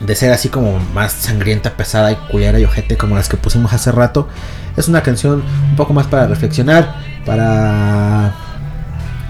de 0.00 0.14
ser 0.14 0.32
así 0.32 0.48
como 0.48 0.78
más 0.94 1.12
sangrienta, 1.12 1.76
pesada 1.76 2.12
y 2.12 2.16
culera 2.30 2.58
y 2.58 2.64
ojete 2.64 2.96
como 2.96 3.16
las 3.16 3.28
que 3.28 3.36
pusimos 3.36 3.72
hace 3.72 3.92
rato, 3.92 4.28
es 4.76 4.88
una 4.88 5.02
canción 5.02 5.42
un 5.70 5.76
poco 5.76 5.92
más 5.92 6.06
para 6.06 6.26
reflexionar, 6.26 6.94
para, 7.24 8.32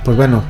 pues 0.04 0.16
bueno, 0.16 0.42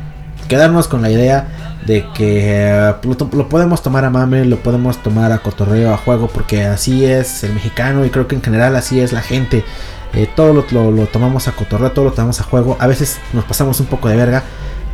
quedarnos 0.49 0.89
con 0.89 1.03
la 1.03 1.11
idea 1.11 1.49
de 1.87 2.05
que 2.15 2.41
eh, 2.65 2.95
lo, 3.33 3.49
podemos 3.49 3.83
tomar 3.83 4.05
a 4.05 4.11
mame, 4.11 4.45
lo 4.45 4.57
podemos 4.57 5.01
tomar 5.03 5.31
a 5.33 5.39
cotorreo, 5.39 5.93
a 5.95 5.97
juego, 5.97 6.29
porque 6.29 6.65
así 6.65 7.05
es 7.05 7.45
el 7.45 7.53
mexicano 7.55 8.05
y 8.05 8.11
creo 8.11 8.27
que 8.27 8.35
en 8.35 8.43
general 8.43 8.75
así 8.77 9.01
es 9.01 9.13
la 9.13 9.23
gente. 9.23 9.65
Eh, 10.15 10.29
todo 10.35 10.53
lo, 10.55 10.65
lo- 10.71 10.91
lo 10.91 11.07
tomamos 11.07 11.47
a 11.47 11.53
cotorreo, 11.53 11.93
todo 11.93 12.07
lo 12.07 12.13
tomamos 12.13 12.41
a 12.41 12.45
juego. 12.45 12.77
A 12.81 12.87
veces 12.87 13.19
nos 13.33 13.45
pasamos 13.45 13.79
un 13.81 13.87
poco 13.87 14.09
de 14.09 14.17
verga, 14.17 14.43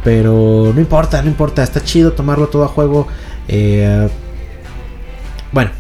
pero 0.05 0.72
no 0.74 0.80
importa, 0.80 1.22
no 1.22 1.28
importa, 1.28 1.62
está 1.62 1.80
chido 1.82 2.12
tomarlo 2.12 2.48
todo 2.48 2.64
a 2.64 2.68
juego. 2.68 3.07
Eh, 3.48 4.09
bueno, 5.53 5.70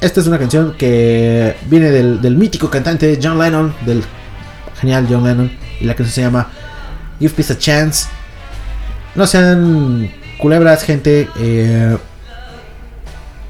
esta 0.00 0.20
es 0.20 0.26
una 0.26 0.38
canción 0.38 0.74
que 0.76 1.56
viene 1.66 1.90
del, 1.90 2.20
del 2.20 2.36
mítico 2.36 2.70
cantante 2.70 3.18
John 3.22 3.38
Lennon, 3.38 3.74
del 3.84 4.02
genial 4.80 5.06
John 5.08 5.24
Lennon, 5.24 5.50
y 5.80 5.84
la 5.84 5.94
canción 5.94 6.14
se 6.14 6.20
llama 6.22 6.48
Give 7.18 7.32
Peace 7.32 7.52
a 7.52 7.58
Chance. 7.58 8.08
No 9.14 9.26
sean 9.26 10.10
culebras, 10.38 10.82
gente. 10.82 11.28
eh, 11.38 11.96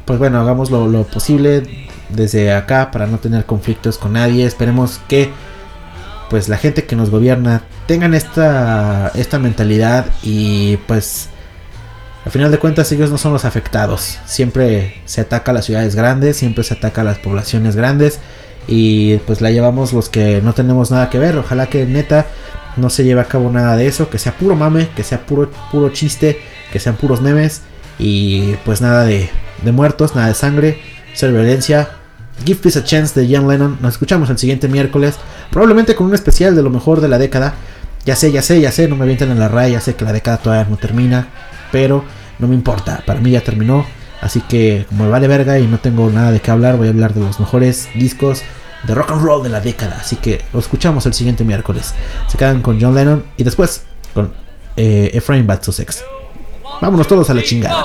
pues 0.04 0.18
bueno, 0.20 0.40
hagamos 0.40 0.70
lo, 0.70 0.86
lo 0.86 1.02
posible 1.02 1.88
desde 2.10 2.52
acá 2.52 2.92
para 2.92 3.08
no 3.08 3.18
tener 3.18 3.44
conflictos 3.44 3.98
con 3.98 4.12
nadie. 4.12 4.46
Esperemos 4.46 5.00
que 5.08 5.30
pues 6.30 6.48
la 6.48 6.56
gente 6.56 6.84
que 6.84 6.96
nos 6.96 7.10
gobierna 7.10 7.62
tengan 7.86 8.14
esta, 8.14 9.10
esta 9.14 9.38
mentalidad 9.38 10.06
y 10.22 10.76
pues 10.88 11.28
al 12.26 12.32
final 12.32 12.50
de 12.50 12.58
cuentas 12.58 12.90
ellos 12.90 13.08
no 13.08 13.18
son 13.18 13.32
los 13.32 13.44
afectados. 13.44 14.18
Siempre 14.26 15.00
se 15.04 15.20
ataca 15.20 15.52
a 15.52 15.54
las 15.54 15.64
ciudades 15.64 15.94
grandes, 15.94 16.36
siempre 16.36 16.64
se 16.64 16.74
ataca 16.74 17.02
a 17.02 17.04
las 17.04 17.18
poblaciones 17.18 17.76
grandes 17.76 18.18
y 18.66 19.18
pues 19.18 19.40
la 19.40 19.52
llevamos 19.52 19.92
los 19.92 20.08
que 20.08 20.42
no 20.42 20.52
tenemos 20.52 20.90
nada 20.90 21.08
que 21.08 21.20
ver. 21.20 21.38
Ojalá 21.38 21.68
que 21.68 21.86
neta 21.86 22.26
no 22.76 22.90
se 22.90 23.04
lleve 23.04 23.20
a 23.20 23.26
cabo 23.26 23.48
nada 23.52 23.76
de 23.76 23.86
eso, 23.86 24.10
que 24.10 24.18
sea 24.18 24.32
puro 24.32 24.56
mame, 24.56 24.88
que 24.96 25.04
sea 25.04 25.24
puro, 25.24 25.52
puro 25.70 25.90
chiste, 25.90 26.40
que 26.72 26.80
sean 26.80 26.96
puros 26.96 27.20
memes 27.20 27.62
y 27.96 28.54
pues 28.64 28.80
nada 28.80 29.04
de, 29.04 29.30
de 29.62 29.70
muertos, 29.70 30.16
nada 30.16 30.26
de 30.26 30.34
sangre, 30.34 30.80
cero 31.14 31.32
violencia. 31.32 31.90
Give 32.44 32.58
Peace 32.58 32.80
a 32.80 32.82
Chance 32.82 33.20
de 33.20 33.32
John 33.32 33.46
Lennon. 33.46 33.78
Nos 33.80 33.94
escuchamos 33.94 34.30
el 34.30 34.38
siguiente 34.38 34.66
miércoles, 34.66 35.14
probablemente 35.52 35.94
con 35.94 36.08
un 36.08 36.14
especial 36.14 36.56
de 36.56 36.64
lo 36.64 36.70
mejor 36.70 37.00
de 37.00 37.06
la 37.06 37.18
década. 37.18 37.54
Ya 38.04 38.16
sé, 38.16 38.32
ya 38.32 38.42
sé, 38.42 38.60
ya 38.60 38.72
sé, 38.72 38.88
no 38.88 38.96
me 38.96 39.04
avienten 39.04 39.30
en 39.30 39.38
la 39.38 39.46
raya, 39.46 39.74
ya 39.74 39.80
sé 39.80 39.94
que 39.94 40.04
la 40.04 40.12
década 40.12 40.38
todavía 40.38 40.68
no 40.68 40.76
termina, 40.76 41.28
pero 41.70 42.04
no 42.38 42.48
me 42.48 42.54
importa, 42.54 43.02
para 43.06 43.20
mí 43.20 43.30
ya 43.30 43.40
terminó. 43.40 43.84
Así 44.20 44.40
que 44.40 44.86
como 44.88 45.04
me 45.04 45.10
vale 45.10 45.28
verga 45.28 45.58
y 45.58 45.66
no 45.66 45.78
tengo 45.78 46.10
nada 46.10 46.32
de 46.32 46.40
qué 46.40 46.50
hablar, 46.50 46.76
voy 46.76 46.88
a 46.88 46.90
hablar 46.90 47.14
de 47.14 47.20
los 47.20 47.38
mejores 47.38 47.88
discos 47.94 48.42
de 48.86 48.94
rock 48.94 49.10
and 49.10 49.22
roll 49.22 49.42
de 49.42 49.50
la 49.50 49.60
década. 49.60 49.98
Así 50.00 50.16
que 50.16 50.42
lo 50.52 50.58
escuchamos 50.58 51.06
el 51.06 51.14
siguiente 51.14 51.44
miércoles. 51.44 51.94
Se 52.28 52.38
quedan 52.38 52.62
con 52.62 52.80
John 52.80 52.94
Lennon 52.94 53.24
y 53.36 53.44
después 53.44 53.84
con 54.14 54.32
eh, 54.76 55.10
Efraín 55.12 55.46
Bad 55.46 55.62
Sussex. 55.62 56.04
Vámonos 56.80 57.06
todos 57.06 57.28
a 57.30 57.34
la 57.34 57.42
chingada. 57.42 57.84